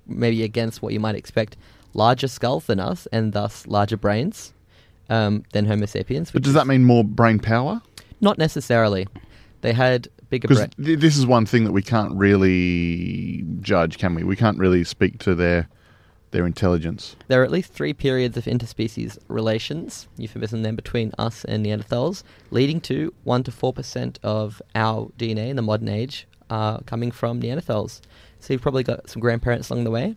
maybe 0.06 0.44
against 0.44 0.80
what 0.80 0.92
you 0.92 1.00
might 1.00 1.16
expect 1.16 1.56
larger 1.92 2.28
skulls 2.28 2.66
than 2.66 2.78
us 2.78 3.08
and 3.12 3.32
thus 3.32 3.66
larger 3.66 3.96
brains 3.96 4.52
um, 5.08 5.42
than 5.52 5.66
Homo 5.66 5.86
sapiens. 5.86 6.30
But 6.30 6.42
does 6.42 6.54
that 6.54 6.68
mean 6.68 6.84
more 6.84 7.02
brain 7.02 7.40
power? 7.40 7.82
Not 8.20 8.38
necessarily. 8.38 9.08
They 9.62 9.72
had 9.72 10.06
bigger 10.30 10.46
Because 10.46 10.68
th- 10.82 11.00
this 11.00 11.16
is 11.16 11.26
one 11.26 11.46
thing 11.46 11.64
that 11.64 11.72
we 11.72 11.82
can't 11.82 12.14
really 12.14 13.44
judge, 13.60 13.98
can 13.98 14.14
we? 14.14 14.22
We 14.22 14.36
can't 14.36 14.56
really 14.56 14.84
speak 14.84 15.18
to 15.20 15.34
their 15.34 15.68
their 16.30 16.46
intelligence. 16.46 17.16
There 17.28 17.40
are 17.40 17.44
at 17.44 17.50
least 17.50 17.72
three 17.72 17.92
periods 17.92 18.36
of 18.36 18.44
interspecies 18.44 19.18
relations, 19.28 20.08
euphemism 20.16 20.62
then, 20.62 20.76
between 20.76 21.12
us 21.18 21.44
and 21.44 21.64
Neanderthals, 21.64 22.22
leading 22.50 22.80
to 22.82 23.12
1 23.24 23.42
to 23.44 23.50
4% 23.50 24.16
of 24.22 24.62
our 24.74 25.10
DNA 25.18 25.48
in 25.48 25.56
the 25.56 25.62
modern 25.62 25.88
age 25.88 26.26
uh, 26.48 26.78
coming 26.78 27.10
from 27.10 27.40
Neanderthals. 27.40 28.00
So 28.40 28.52
you've 28.52 28.62
probably 28.62 28.84
got 28.84 29.08
some 29.08 29.20
grandparents 29.20 29.70
along 29.70 29.84
the 29.84 29.90
way. 29.90 30.16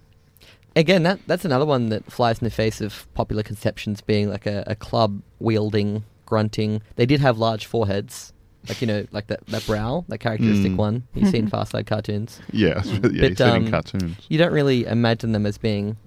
Again, 0.75 1.03
that 1.03 1.19
that's 1.27 1.45
another 1.45 1.65
one 1.65 1.89
that 1.89 2.11
flies 2.11 2.39
in 2.39 2.45
the 2.45 2.51
face 2.51 2.81
of 2.81 3.07
popular 3.13 3.43
conceptions 3.43 4.01
being 4.01 4.29
like 4.29 4.47
a, 4.47 4.63
a 4.65 4.75
club 4.75 5.21
wielding, 5.39 6.03
grunting. 6.25 6.81
They 6.95 7.05
did 7.05 7.19
have 7.19 7.37
large 7.37 7.67
foreheads, 7.67 8.32
like, 8.69 8.81
you 8.81 8.87
know, 8.87 9.05
like 9.11 9.27
that, 9.27 9.45
that 9.47 9.65
brow, 9.65 10.05
that 10.07 10.19
characteristic 10.19 10.71
Mm. 10.71 10.77
one 10.77 11.03
you 11.13 11.25
see 11.29 11.37
in 11.37 11.47
Far 11.53 11.65
Side 11.65 11.85
cartoons. 11.85 12.39
Yeah, 12.51 12.81
yeah. 12.85 12.99
But, 12.99 13.13
you 13.13 13.35
said 13.35 13.55
in 13.55 13.65
um, 13.65 13.71
cartoons. 13.71 14.17
You 14.29 14.37
don't 14.37 14.53
really 14.53 14.85
imagine 14.85 15.31
them 15.33 15.45
as 15.45 15.57
being 15.57 15.97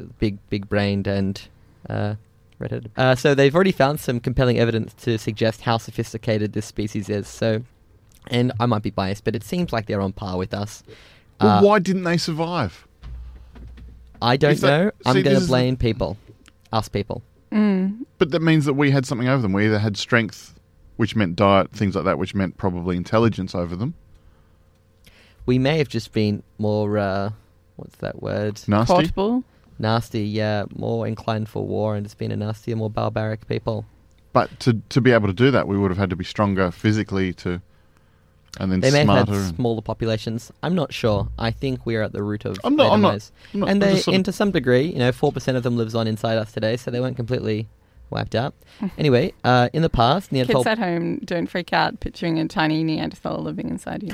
uh, 0.00 0.04
big, 0.18 0.38
big 0.50 0.68
brained 0.68 1.06
and 1.06 1.40
uh, 1.88 2.14
redheaded. 2.58 2.90
Uh, 2.96 3.14
so 3.14 3.34
they've 3.34 3.54
already 3.54 3.72
found 3.72 4.00
some 4.00 4.20
compelling 4.20 4.58
evidence 4.58 4.92
to 5.04 5.18
suggest 5.18 5.62
how 5.62 5.78
sophisticated 5.78 6.52
this 6.52 6.66
species 6.66 7.08
is. 7.08 7.26
So, 7.28 7.62
and 8.28 8.52
I 8.60 8.66
might 8.66 8.82
be 8.82 8.90
biased, 8.90 9.24
but 9.24 9.34
it 9.34 9.42
seems 9.44 9.72
like 9.72 9.86
they're 9.86 10.00
on 10.02 10.12
par 10.12 10.36
with 10.36 10.52
us. 10.52 10.82
Well, 11.40 11.58
Uh, 11.58 11.62
why 11.62 11.78
didn't 11.78 12.04
they 12.04 12.16
survive? 12.18 12.86
I 14.20 14.36
don't 14.36 14.52
Is 14.52 14.60
that- 14.62 14.68
know. 14.84 14.90
I'm 15.06 15.12
going 15.14 15.24
this 15.24 15.38
to 15.38 15.42
is- 15.44 15.48
blame 15.48 15.76
people, 15.76 16.16
us 16.72 16.88
people. 16.88 17.22
Mm. 17.52 18.00
But 18.18 18.30
that 18.32 18.42
means 18.42 18.64
that 18.66 18.74
we 18.74 18.90
had 18.90 19.06
something 19.06 19.28
over 19.28 19.40
them. 19.40 19.52
We 19.52 19.64
either 19.66 19.78
had 19.78 19.96
strength, 19.96 20.54
which 20.98 21.16
meant 21.16 21.34
diet, 21.36 21.70
things 21.72 21.94
like 21.94 22.04
that, 22.04 22.18
which 22.18 22.34
meant 22.34 22.58
probably 22.58 22.96
intelligence 22.96 23.54
over 23.54 23.74
them. 23.74 23.94
We 25.46 25.58
may 25.58 25.78
have 25.78 25.88
just 25.88 26.12
been 26.12 26.42
more. 26.58 26.98
Uh, 26.98 27.30
what's 27.76 27.96
that 27.98 28.20
word? 28.20 28.60
Nasty. 28.66 28.92
Portable. 28.92 29.44
Nasty. 29.78 30.22
Yeah, 30.26 30.64
more 30.74 31.06
inclined 31.06 31.48
for 31.48 31.64
war 31.64 31.94
and 31.96 32.04
just 32.04 32.18
been 32.18 32.32
a 32.32 32.36
nastier, 32.36 32.76
more 32.76 32.90
barbaric 32.90 33.48
people. 33.48 33.86
But 34.34 34.60
to 34.60 34.74
to 34.90 35.00
be 35.00 35.12
able 35.12 35.28
to 35.28 35.32
do 35.32 35.50
that, 35.52 35.66
we 35.66 35.78
would 35.78 35.90
have 35.90 35.98
had 35.98 36.10
to 36.10 36.16
be 36.16 36.24
stronger 36.24 36.70
physically 36.70 37.32
to, 37.34 37.62
and 38.60 38.70
then 38.70 38.80
They 38.80 38.90
may 38.90 38.98
have 38.98 39.06
smarter. 39.06 39.32
had 39.44 39.54
smaller 39.56 39.80
populations. 39.80 40.52
I'm 40.62 40.74
not 40.74 40.92
sure. 40.92 41.28
I 41.38 41.50
think 41.52 41.86
we're 41.86 42.02
at 42.02 42.12
the 42.12 42.22
root 42.22 42.44
of 42.44 42.58
I'm 42.64 42.76
not- 42.76 42.92
I'm 42.92 43.00
not- 43.00 43.30
I'm 43.54 43.60
not- 43.60 43.68
and 43.70 43.80
they, 43.80 43.94
just 43.94 44.08
and 44.08 44.24
to 44.26 44.32
some 44.32 44.50
degree, 44.50 44.82
you 44.92 44.98
know, 44.98 45.12
four 45.12 45.32
percent 45.32 45.56
of 45.56 45.62
them 45.62 45.76
lives 45.78 45.94
on 45.94 46.06
inside 46.08 46.36
us 46.36 46.52
today, 46.52 46.76
so 46.76 46.90
they 46.90 47.00
weren't 47.00 47.16
completely 47.16 47.68
wiped 48.10 48.34
out. 48.34 48.54
anyway, 48.96 49.32
uh, 49.44 49.68
in 49.72 49.82
the 49.82 49.90
past, 49.90 50.32
Neanderthal. 50.32 50.62
Kids 50.64 50.72
at 50.72 50.78
home, 50.78 51.18
don't 51.24 51.46
freak 51.46 51.72
out 51.72 52.00
picturing 52.00 52.38
a 52.38 52.46
tiny 52.48 52.82
Neanderthal 52.84 53.42
living 53.42 53.68
inside 53.68 54.02
you. 54.02 54.12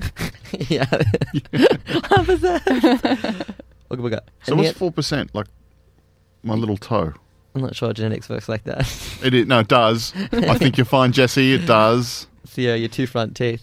yeah. 0.68 0.84
Half 2.10 2.28
a 2.28 2.36
percent. 2.38 3.48
Look, 3.90 4.00
we 4.00 4.10
got. 4.10 4.24
so 4.42 4.54
what's 4.54 4.66
Nean- 4.68 4.74
four 4.74 4.90
percent? 4.92 5.34
Like 5.34 5.46
my 6.42 6.54
little 6.54 6.76
toe. 6.76 7.12
I'm 7.54 7.62
not 7.62 7.76
sure 7.76 7.92
genetics 7.92 8.28
works 8.28 8.48
like 8.48 8.64
that. 8.64 8.80
It 9.22 9.32
is, 9.32 9.46
no, 9.46 9.60
it 9.60 9.68
does. 9.68 10.12
I 10.32 10.58
think 10.58 10.76
you're 10.76 10.84
fine, 10.84 11.12
Jesse. 11.12 11.54
It 11.54 11.66
does. 11.66 12.26
so 12.44 12.60
yeah, 12.60 12.74
your 12.74 12.88
two 12.88 13.06
front 13.06 13.36
teeth. 13.36 13.62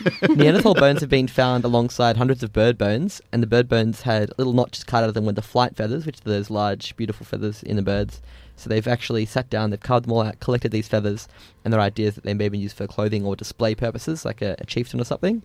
Neanderthal 0.22 0.74
bones 0.74 1.00
have 1.00 1.08
been 1.10 1.28
found 1.28 1.64
alongside 1.64 2.16
hundreds 2.16 2.42
of 2.42 2.52
bird 2.52 2.76
bones, 2.78 3.20
and 3.32 3.42
the 3.42 3.46
bird 3.46 3.68
bones 3.68 4.02
had 4.02 4.30
little 4.38 4.52
notches 4.52 4.84
cut 4.84 5.02
out 5.02 5.08
of 5.08 5.14
them 5.14 5.24
with 5.26 5.36
the 5.36 5.42
flight 5.42 5.76
feathers, 5.76 6.06
which 6.06 6.18
are 6.18 6.28
those 6.30 6.50
large, 6.50 6.94
beautiful 6.96 7.24
feathers 7.26 7.62
in 7.62 7.76
the 7.76 7.82
birds. 7.82 8.20
So 8.60 8.68
they've 8.68 8.86
actually 8.86 9.24
sat 9.24 9.48
down, 9.48 9.70
they've 9.70 9.80
carved 9.80 10.04
them 10.04 10.12
all 10.12 10.22
out, 10.22 10.38
collected 10.40 10.70
these 10.70 10.86
feathers, 10.86 11.28
and 11.64 11.72
their 11.72 11.80
idea 11.80 12.08
is 12.08 12.14
that 12.16 12.24
they 12.24 12.34
may 12.34 12.50
be 12.50 12.58
used 12.58 12.76
for 12.76 12.86
clothing 12.86 13.24
or 13.24 13.34
display 13.34 13.74
purposes, 13.74 14.24
like 14.24 14.42
a, 14.42 14.54
a 14.58 14.66
chieftain 14.66 15.00
or 15.00 15.04
something. 15.04 15.42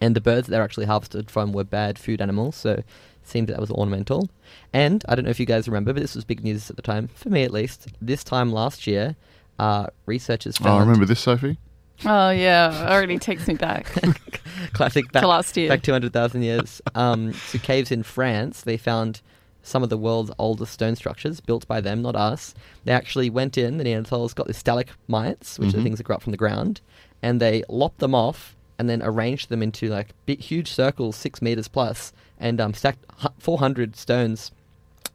And 0.00 0.14
the 0.14 0.20
birds 0.20 0.46
that 0.46 0.50
they're 0.50 0.62
actually 0.62 0.86
harvested 0.86 1.30
from 1.30 1.52
were 1.52 1.64
bad 1.64 1.98
food 1.98 2.20
animals, 2.20 2.56
so 2.56 2.72
it 2.72 2.84
seemed 3.22 3.48
that 3.48 3.54
that 3.54 3.60
was 3.60 3.70
ornamental. 3.70 4.28
And 4.72 5.02
I 5.08 5.14
don't 5.14 5.24
know 5.24 5.30
if 5.30 5.40
you 5.40 5.46
guys 5.46 5.66
remember, 5.68 5.92
but 5.92 6.02
this 6.02 6.14
was 6.14 6.24
big 6.24 6.44
news 6.44 6.68
at 6.68 6.76
the 6.76 6.82
time, 6.82 7.08
for 7.14 7.30
me 7.30 7.44
at 7.44 7.50
least. 7.50 7.88
This 8.02 8.22
time 8.22 8.52
last 8.52 8.86
year, 8.86 9.16
uh, 9.58 9.86
researchers 10.04 10.58
found. 10.58 10.68
Oh, 10.68 10.78
found 10.78 10.88
remember 10.88 11.06
this, 11.06 11.20
Sophie? 11.20 11.58
oh 12.04 12.30
yeah, 12.30 12.88
already 12.90 13.18
takes 13.18 13.46
me 13.46 13.54
back 13.54 13.86
classic 14.72 15.10
back, 15.12 15.22
to 15.22 15.28
last 15.28 15.56
year. 15.56 15.68
back 15.68 15.82
200,000 15.82 16.42
years. 16.42 16.82
Um, 16.94 17.32
to 17.50 17.58
caves 17.58 17.90
in 17.90 18.02
France, 18.02 18.62
they 18.62 18.76
found 18.76 19.22
some 19.64 19.82
of 19.82 19.88
the 19.88 19.96
world's 19.98 20.30
oldest 20.38 20.72
stone 20.74 20.94
structures 20.94 21.40
built 21.40 21.66
by 21.66 21.80
them, 21.80 22.02
not 22.02 22.14
us. 22.14 22.54
They 22.84 22.92
actually 22.92 23.30
went 23.30 23.58
in, 23.58 23.78
the 23.78 23.84
Neanderthals 23.84 24.34
got 24.34 24.46
the 24.46 24.54
stalagmites, 24.54 25.58
which 25.58 25.70
are 25.70 25.72
Mhm. 25.72 25.74
the 25.76 25.82
things 25.82 25.98
that 25.98 26.04
grow 26.04 26.16
up 26.16 26.22
from 26.22 26.30
the 26.32 26.36
ground, 26.36 26.80
and 27.22 27.40
they 27.40 27.64
lopped 27.68 27.98
them 27.98 28.14
off 28.14 28.54
and 28.78 28.88
then 28.88 29.02
arranged 29.02 29.48
them 29.48 29.62
into 29.62 29.88
like 29.88 30.10
big, 30.26 30.40
huge 30.40 30.70
circles, 30.70 31.16
six 31.16 31.40
meters 31.42 31.66
plus, 31.68 32.12
and 32.38 32.60
um, 32.60 32.74
stacked 32.74 33.04
400 33.38 33.96
stones. 33.96 34.52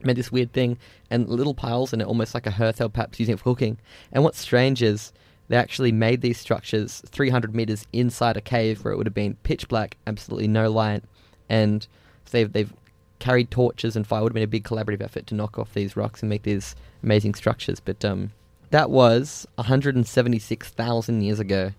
Made 0.02 0.16
this 0.16 0.32
weird 0.32 0.54
thing 0.54 0.78
and 1.12 1.28
little 1.28 1.54
piles 1.54 1.92
it, 1.94 2.02
almost 2.02 2.34
like 2.34 2.48
a 2.48 2.52
hearth 2.52 2.80
or 2.80 2.88
perhaps 2.90 3.20
using 3.20 3.34
it 3.34 3.40
for 3.40 3.44
cooking. 3.44 3.78
And 4.14 4.24
what's 4.24 4.40
strange 4.40 4.82
is 4.82 5.12
they 5.50 5.58
actually 5.58 5.92
made 5.92 6.22
these 6.22 6.38
structures 6.40 7.02
300 7.08 7.54
meters 7.54 7.86
inside 7.92 8.38
a 8.38 8.42
cave 8.42 8.84
where 8.84 8.94
it 8.94 8.98
would 8.98 9.08
have 9.08 9.14
been 9.14 9.36
pitch 9.44 9.68
black, 9.68 9.98
absolutely 10.08 10.48
no 10.48 10.72
light, 10.72 11.04
and 11.50 11.86
they've 12.32 12.52
they've 12.54 12.72
carried 13.20 13.52
torches 13.52 13.96
and 13.96 14.08
fire. 14.08 14.22
It 14.22 14.24
would 14.24 14.30
have 14.32 14.36
been 14.36 14.44
a 14.44 14.48
big 14.48 14.64
collaborative 14.64 15.02
effort 15.02 15.28
to 15.28 15.36
knock 15.36 15.60
off 15.60 15.74
these 15.74 15.96
rocks 15.96 16.22
and 16.22 16.30
make 16.30 16.44
these 16.44 16.76
amazing 17.04 17.36
structures. 17.36 17.80
But 17.80 18.04
um, 18.04 18.32
that 18.72 18.90
was 18.90 19.48
176,000 19.56 21.22
years 21.22 21.40
ago. 21.40 21.72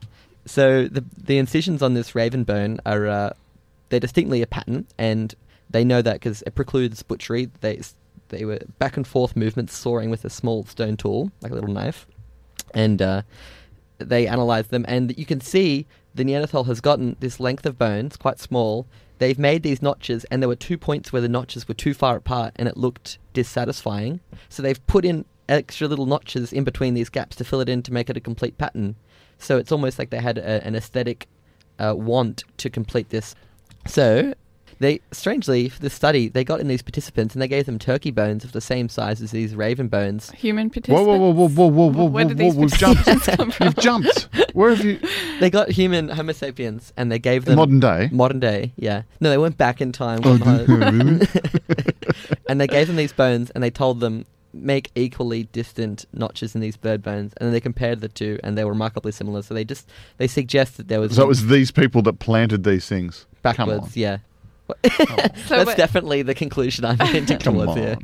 So 0.46 0.88
the 0.88 1.04
the 1.16 1.38
incisions 1.38 1.82
on 1.82 1.94
this 1.94 2.14
raven 2.14 2.44
bone 2.44 2.80
are 2.86 3.06
uh, 3.06 3.32
they're 3.88 4.00
distinctly 4.00 4.42
a 4.42 4.46
pattern, 4.46 4.86
and 4.98 5.34
they 5.68 5.84
know 5.84 6.02
that 6.02 6.14
because 6.14 6.42
it 6.42 6.54
precludes 6.54 7.02
butchery. 7.02 7.50
They 7.60 7.80
they 8.28 8.44
were 8.44 8.60
back 8.78 8.96
and 8.96 9.06
forth 9.06 9.36
movements, 9.36 9.76
sawing 9.76 10.10
with 10.10 10.24
a 10.24 10.30
small 10.30 10.64
stone 10.64 10.96
tool, 10.96 11.30
like 11.42 11.52
a 11.52 11.54
little 11.54 11.70
knife, 11.70 12.06
and 12.74 13.02
uh, 13.02 13.22
they 13.98 14.26
analyzed 14.26 14.70
them, 14.70 14.84
and 14.88 15.16
you 15.18 15.26
can 15.26 15.40
see 15.40 15.86
the 16.14 16.24
Neanderthal 16.24 16.64
has 16.64 16.80
gotten 16.80 17.16
this 17.20 17.38
length 17.38 17.66
of 17.66 17.78
bones, 17.78 18.16
quite 18.16 18.40
small. 18.40 18.86
They've 19.20 19.38
made 19.38 19.62
these 19.62 19.82
notches, 19.82 20.24
and 20.30 20.42
there 20.42 20.48
were 20.48 20.56
two 20.56 20.78
points 20.78 21.12
where 21.12 21.20
the 21.20 21.28
notches 21.28 21.68
were 21.68 21.74
too 21.74 21.92
far 21.92 22.16
apart, 22.16 22.54
and 22.56 22.66
it 22.66 22.78
looked 22.78 23.18
dissatisfying. 23.34 24.20
So 24.48 24.62
they've 24.62 24.86
put 24.86 25.04
in 25.04 25.26
extra 25.46 25.86
little 25.86 26.06
notches 26.06 26.54
in 26.54 26.64
between 26.64 26.94
these 26.94 27.10
gaps 27.10 27.36
to 27.36 27.44
fill 27.44 27.60
it 27.60 27.68
in 27.68 27.82
to 27.82 27.92
make 27.92 28.08
it 28.08 28.16
a 28.16 28.20
complete 28.20 28.56
pattern. 28.56 28.96
So 29.36 29.58
it's 29.58 29.70
almost 29.70 29.98
like 29.98 30.08
they 30.08 30.20
had 30.22 30.38
a, 30.38 30.64
an 30.66 30.74
aesthetic 30.74 31.28
uh, 31.78 31.94
want 31.94 32.44
to 32.56 32.70
complete 32.70 33.10
this. 33.10 33.34
So 33.86 34.32
they 34.80 35.00
strangely 35.12 35.68
for 35.68 35.78
this 35.80 35.94
study 35.94 36.26
they 36.28 36.42
got 36.42 36.58
in 36.58 36.66
these 36.66 36.82
participants 36.82 37.34
and 37.34 37.40
they 37.42 37.46
gave 37.48 37.66
them 37.66 37.78
turkey 37.78 38.10
bones 38.10 38.42
of 38.44 38.50
the 38.52 38.60
same 38.60 38.88
size 38.88 39.20
as 39.22 39.30
these 39.30 39.54
raven 39.54 39.86
bones. 39.88 40.30
Human 40.32 40.68
participants. 40.70 41.06
whoa, 41.06 41.16
whoa, 41.18 41.30
whoa, 41.30 41.48
whoa, 41.48 41.66
whoa, 41.68 41.86
whoa, 41.92 42.04
Where 42.06 42.24
whoa, 42.24 42.28
did 42.30 42.38
whoa, 42.38 42.44
these 42.50 42.54
we've 42.56 42.72
jumped. 42.72 43.04
participants 43.04 43.36
come 43.36 43.50
from? 43.52 43.66
You've 43.66 43.76
jumped. 43.76 44.28
Where 44.54 44.74
have 44.74 44.84
you? 44.84 44.98
They 45.38 45.50
got 45.50 45.68
human 45.70 46.08
Homo 46.08 46.32
sapiens 46.32 46.92
and 46.96 47.12
they 47.12 47.18
gave 47.20 47.44
them 47.44 47.56
Modern 47.56 47.78
day. 47.78 48.08
modern 48.10 48.40
day. 48.40 48.72
Yeah, 48.76 49.02
no, 49.20 49.30
they 49.30 49.38
went 49.38 49.56
back 49.56 49.80
in 49.80 49.92
time. 49.92 50.20
Oh, 50.24 50.36
gone 50.38 51.20
and 52.48 52.60
they 52.60 52.66
gave 52.66 52.86
them 52.86 52.96
these 52.96 53.12
bones 53.12 53.50
and 53.50 53.62
they 53.62 53.70
told 53.70 54.00
them 54.00 54.26
make 54.52 54.90
equally 54.96 55.44
distant 55.44 56.04
notches 56.12 56.56
in 56.56 56.60
these 56.60 56.76
bird 56.76 57.02
bones 57.02 57.32
and 57.36 57.46
then 57.46 57.52
they 57.52 57.60
compared 57.60 58.00
the 58.00 58.08
two 58.08 58.36
and 58.42 58.58
they 58.58 58.64
were 58.64 58.72
remarkably 58.72 59.12
similar 59.12 59.42
so 59.42 59.54
they 59.54 59.64
just 59.64 59.88
they 60.16 60.26
suggest 60.26 60.76
that 60.76 60.88
there 60.88 60.98
was 61.00 61.14
So 61.14 61.22
it 61.22 61.28
was 61.28 61.46
these 61.46 61.70
people 61.70 62.02
that 62.02 62.18
planted 62.18 62.64
these 62.64 62.86
things. 62.88 63.26
backwards 63.42 63.96
yeah 63.96 64.16
So 64.16 64.22
that's 65.48 65.74
definitely 65.74 66.22
the 66.22 66.34
conclusion 66.34 66.84
i'm 66.84 66.96
Come 67.26 67.38
towards 67.38 67.74
here. 67.74 67.96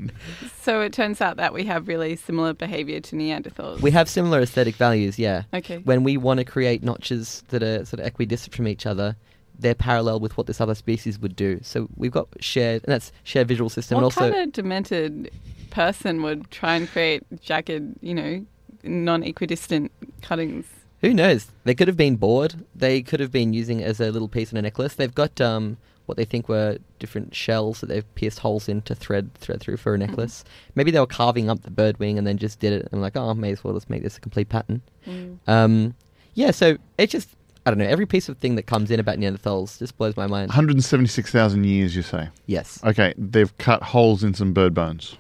So 0.63 0.81
it 0.81 0.93
turns 0.93 1.21
out 1.21 1.37
that 1.37 1.53
we 1.55 1.65
have 1.65 1.89
really 1.89 2.17
similar 2.17 2.53
behavior 2.53 3.01
to 3.01 3.17
Neanderthals. 3.17 3.81
we 3.81 3.91
have 3.93 4.09
similar 4.09 4.41
aesthetic 4.41 4.75
values 4.77 5.19
yeah 5.19 5.43
Okay. 5.55 5.79
when 5.79 6.03
we 6.05 6.17
want 6.17 6.39
to 6.39 6.45
create 6.45 6.83
notches 6.83 7.43
that 7.49 7.63
are 7.63 7.85
sort 7.85 8.01
of 8.01 8.07
equidistant 8.07 8.55
from 8.55 8.67
each 8.69 8.87
other 8.87 9.17
they're 9.59 9.75
parallel 9.75 10.21
with 10.21 10.37
what 10.37 10.47
this 10.47 10.61
other 10.61 10.75
species 10.75 11.19
would 11.19 11.35
do 11.37 11.59
so 11.63 11.89
we've 11.97 12.13
got 12.13 12.29
shared 12.41 12.83
and 12.85 12.93
that's 12.93 13.13
shared 13.25 13.49
visual 13.49 13.71
system 13.71 13.97
what 13.97 14.01
and 14.01 14.05
also 14.05 14.21
kind 14.33 14.35
of 14.49 14.53
demented 14.53 15.31
person 15.71 16.23
would 16.23 16.51
try 16.51 16.75
and 16.75 16.89
create 16.89 17.23
jagged, 17.43 17.97
you 18.01 18.15
know, 18.15 18.45
non-equidistant 18.83 19.93
cuttings? 20.23 20.65
Who 21.03 21.13
knows? 21.13 21.49
They 21.65 21.75
could 21.75 21.89
have 21.89 21.97
been 21.99 22.17
bored. 22.17 22.65
They 22.75 23.03
could 23.03 23.21
have 23.21 23.31
been 23.31 23.53
using 23.53 23.81
it 23.81 23.85
as 23.85 24.01
a 24.01 24.11
little 24.11 24.29
piece 24.29 24.51
in 24.51 24.57
a 24.57 24.63
necklace. 24.63 24.95
They've 24.95 25.15
got 25.15 25.39
um, 25.41 25.77
what 26.07 26.17
they 26.17 26.25
think 26.25 26.49
were 26.49 26.79
different 26.99 27.35
shells 27.35 27.81
that 27.81 27.87
they've 27.87 28.15
pierced 28.15 28.39
holes 28.39 28.69
in 28.69 28.81
to 28.83 28.95
thread 28.95 29.33
thread 29.35 29.61
through 29.61 29.77
for 29.77 29.95
a 29.95 29.99
necklace. 29.99 30.45
Maybe 30.75 30.91
they 30.91 31.01
were 31.01 31.07
carving 31.07 31.51
up 31.51 31.63
the 31.63 31.71
bird 31.71 31.99
wing 31.99 32.17
and 32.19 32.27
then 32.27 32.39
just 32.39 32.59
did 32.61 32.73
it 32.73 32.89
and 32.93 33.03
like, 33.03 33.17
oh, 33.17 33.35
may 33.35 33.53
as 33.53 33.63
well 33.63 33.75
just 33.75 33.91
make 33.91 34.03
this 34.03 34.17
a 34.17 34.21
complete 34.21 34.49
pattern. 34.49 34.81
Mm. 35.07 35.39
Um, 35.47 35.95
yeah, 36.35 36.51
so 36.51 36.77
it's 36.99 37.13
just 37.13 37.29
I 37.65 37.71
don't 37.71 37.79
know. 37.79 37.87
Every 37.87 38.07
piece 38.07 38.29
of 38.29 38.39
thing 38.39 38.55
that 38.55 38.63
comes 38.67 38.93
in 38.93 39.01
about 39.01 39.19
Neanderthals 39.19 39.79
just 39.81 39.99
blows 39.99 40.17
my 40.17 40.29
mind. 40.29 40.51
176,000 40.51 41.65
years, 41.65 41.97
you 41.97 42.03
say? 42.03 42.29
Yes. 42.47 42.79
Okay, 42.85 43.13
they've 43.19 43.57
cut 43.59 43.83
holes 43.83 44.23
in 44.23 44.35
some 44.35 44.53
bird 44.53 44.73
bones. 44.73 45.17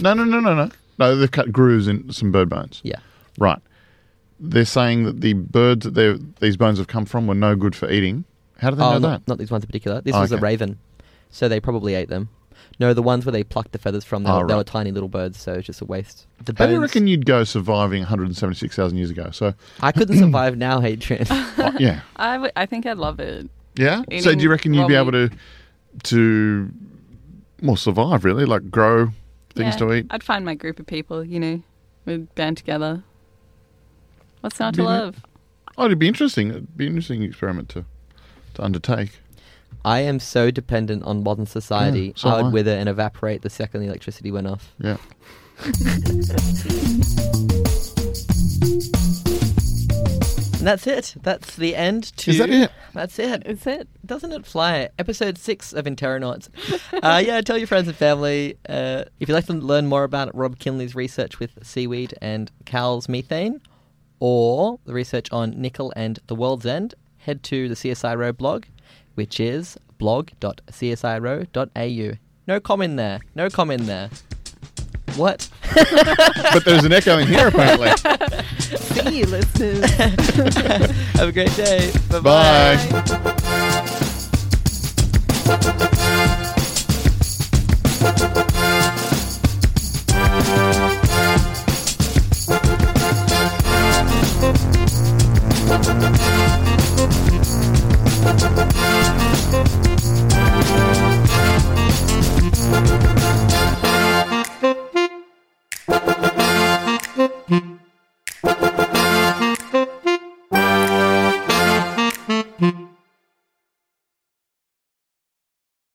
No, 0.00 0.14
no, 0.14 0.22
no, 0.22 0.38
no, 0.38 0.54
no. 0.54 0.70
No, 0.98 1.16
they've 1.16 1.28
cut 1.30 1.50
grooves 1.50 1.88
in 1.88 2.12
some 2.12 2.30
bird 2.30 2.48
bones. 2.48 2.80
Yeah. 2.84 3.00
Right. 3.36 3.58
they're 4.38 4.64
saying 4.64 5.04
that 5.04 5.20
the 5.22 5.32
birds 5.32 5.90
that 5.90 6.34
these 6.40 6.56
bones 6.56 6.78
have 6.78 6.86
come 6.86 7.04
from 7.04 7.26
were 7.26 7.34
no 7.34 7.56
good 7.56 7.74
for 7.74 7.90
eating. 7.90 8.24
How 8.58 8.70
do 8.70 8.76
they 8.76 8.82
oh, 8.82 8.92
know 8.92 8.98
not, 8.98 9.10
that? 9.26 9.28
not 9.28 9.38
these 9.38 9.50
ones 9.50 9.64
in 9.64 9.66
particular. 9.68 10.00
This 10.00 10.14
Oh, 10.14 10.20
was 10.20 10.32
a 10.32 10.36
okay. 10.36 10.42
raven, 10.42 10.78
so 11.30 11.48
they 11.48 11.60
probably 11.60 11.94
ate 11.94 12.08
them. 12.08 12.28
No, 12.78 12.92
the 12.94 13.02
ones 13.02 13.24
where 13.24 13.32
they 13.32 13.44
plucked 13.44 13.72
the 13.72 13.78
feathers 13.78 14.04
from, 14.04 14.24
they, 14.24 14.30
Oh, 14.30 14.40
were, 14.40 14.46
they 14.46 14.54
were 14.54 14.64
tiny 14.64 14.90
little 14.92 15.08
birds, 15.08 15.38
so 15.40 15.54
it's 15.54 15.66
just 15.66 15.80
a 15.80 15.84
waste. 15.84 16.26
The 16.44 16.54
How 16.56 16.66
do 16.66 16.72
you 16.72 16.78
bones- 16.78 16.90
reckon 16.90 17.06
you'd 17.06 17.24
go 17.26 17.44
surviving 17.44 18.00
176,000 18.00 18.96
years 18.98 19.10
ago? 19.10 19.30
So, 19.30 19.54
I 19.80 19.92
couldn't 19.92 20.18
survive 20.18 20.56
now, 20.56 20.82
Adrian. 20.82 21.26
uh, 21.30 21.72
yeah, 21.78 22.00
I, 22.16 22.32
w- 22.34 22.52
I 22.56 22.66
think 22.66 22.86
I'd 22.86 22.98
love 22.98 23.20
it. 23.20 23.48
yeah. 23.76 23.98
So, 23.98 24.04
do 24.08 24.16
Eating 24.30 24.40
you 24.40 24.50
reckon 24.50 24.74
you'd 24.74 24.88
be 24.88 24.94
raw 24.94 25.00
able 25.02 25.12
to 25.12 25.30
to 26.04 26.70
well 27.62 27.76
survive 27.76 28.24
really, 28.24 28.44
like 28.44 28.70
grow 28.70 29.06
things 29.54 29.74
Yeah, 29.74 29.86
to 29.86 29.92
eat? 29.94 30.06
I'd 30.10 30.22
find 30.22 30.44
my 30.44 30.54
group 30.54 30.78
of 30.80 30.86
people, 30.86 31.24
you 31.24 31.40
know, 31.40 31.62
we'd 32.04 32.34
band 32.34 32.56
together. 32.58 33.02
What's 34.40 34.60
not 34.60 34.74
to 34.74 34.78
Be- 34.80 34.84
love? 34.84 35.24
Oh, 35.78 35.86
it'd 35.86 35.98
be 35.98 36.08
interesting. 36.08 36.48
It'd 36.50 36.76
be 36.76 36.86
an 36.86 36.92
interesting 36.92 37.22
experiment 37.22 37.68
to 37.70 37.84
to 38.56 38.64
undertake. 38.64 39.10
I 39.84 40.00
am 40.00 40.18
so 40.18 40.50
dependent 40.50 41.04
on 41.04 41.22
modern 41.22 41.46
society. 41.46 42.08
Yeah, 42.08 42.12
so 42.16 42.28
I 42.28 42.42
would 42.42 42.46
I. 42.46 42.50
wither 42.50 42.72
and 42.72 42.88
evaporate 42.88 43.42
the 43.42 43.50
second 43.50 43.82
the 43.82 43.86
electricity 43.86 44.32
went 44.32 44.48
off. 44.48 44.74
Yeah. 44.78 44.96
And 45.64 46.22
that's 50.66 50.86
it. 50.86 51.14
That's 51.22 51.56
the 51.56 51.76
end 51.76 52.16
to. 52.18 52.30
Is 52.30 52.38
that 52.38 52.50
it? 52.50 52.70
That's 52.94 53.18
it. 53.18 53.46
Is 53.46 53.66
it? 53.66 53.88
Doesn't 54.04 54.32
it 54.32 54.44
fly? 54.44 54.88
Episode 54.98 55.38
six 55.38 55.72
of 55.72 55.84
Interronauts. 55.84 56.48
uh, 56.92 57.22
yeah, 57.24 57.40
tell 57.40 57.56
your 57.56 57.68
friends 57.68 57.86
and 57.86 57.96
family. 57.96 58.58
Uh, 58.68 59.04
if 59.20 59.28
you'd 59.28 59.34
like 59.34 59.46
to 59.46 59.52
learn 59.52 59.86
more 59.86 60.04
about 60.04 60.34
Rob 60.34 60.58
Kinley's 60.58 60.94
research 60.94 61.38
with 61.38 61.64
seaweed 61.64 62.14
and 62.20 62.50
Cal's 62.64 63.08
methane, 63.08 63.60
or 64.18 64.80
the 64.84 64.94
research 64.94 65.30
on 65.30 65.50
nickel 65.60 65.92
and 65.94 66.18
the 66.26 66.34
world's 66.34 66.66
end, 66.66 66.94
head 67.26 67.42
to 67.42 67.68
the 67.68 67.74
CSIRO 67.74 68.34
blog, 68.36 68.64
which 69.16 69.40
is 69.40 69.76
blog.csiro.au. 69.98 72.16
No 72.46 72.60
comment 72.60 72.96
there. 72.96 73.18
No 73.34 73.50
comment 73.50 73.86
there. 73.86 74.08
What? 75.16 75.48
but 75.74 76.64
there's 76.64 76.84
an 76.84 76.92
echo 76.92 77.18
in 77.18 77.26
here, 77.26 77.48
apparently. 77.48 77.88
See 78.60 79.18
you, 79.18 79.26
listeners. 79.26 79.90
Have 81.16 81.28
a 81.28 81.32
great 81.32 81.54
day. 81.56 81.90
Bye-bye. 82.10 82.76
Bye. 85.46 85.90
Thank 102.68 103.15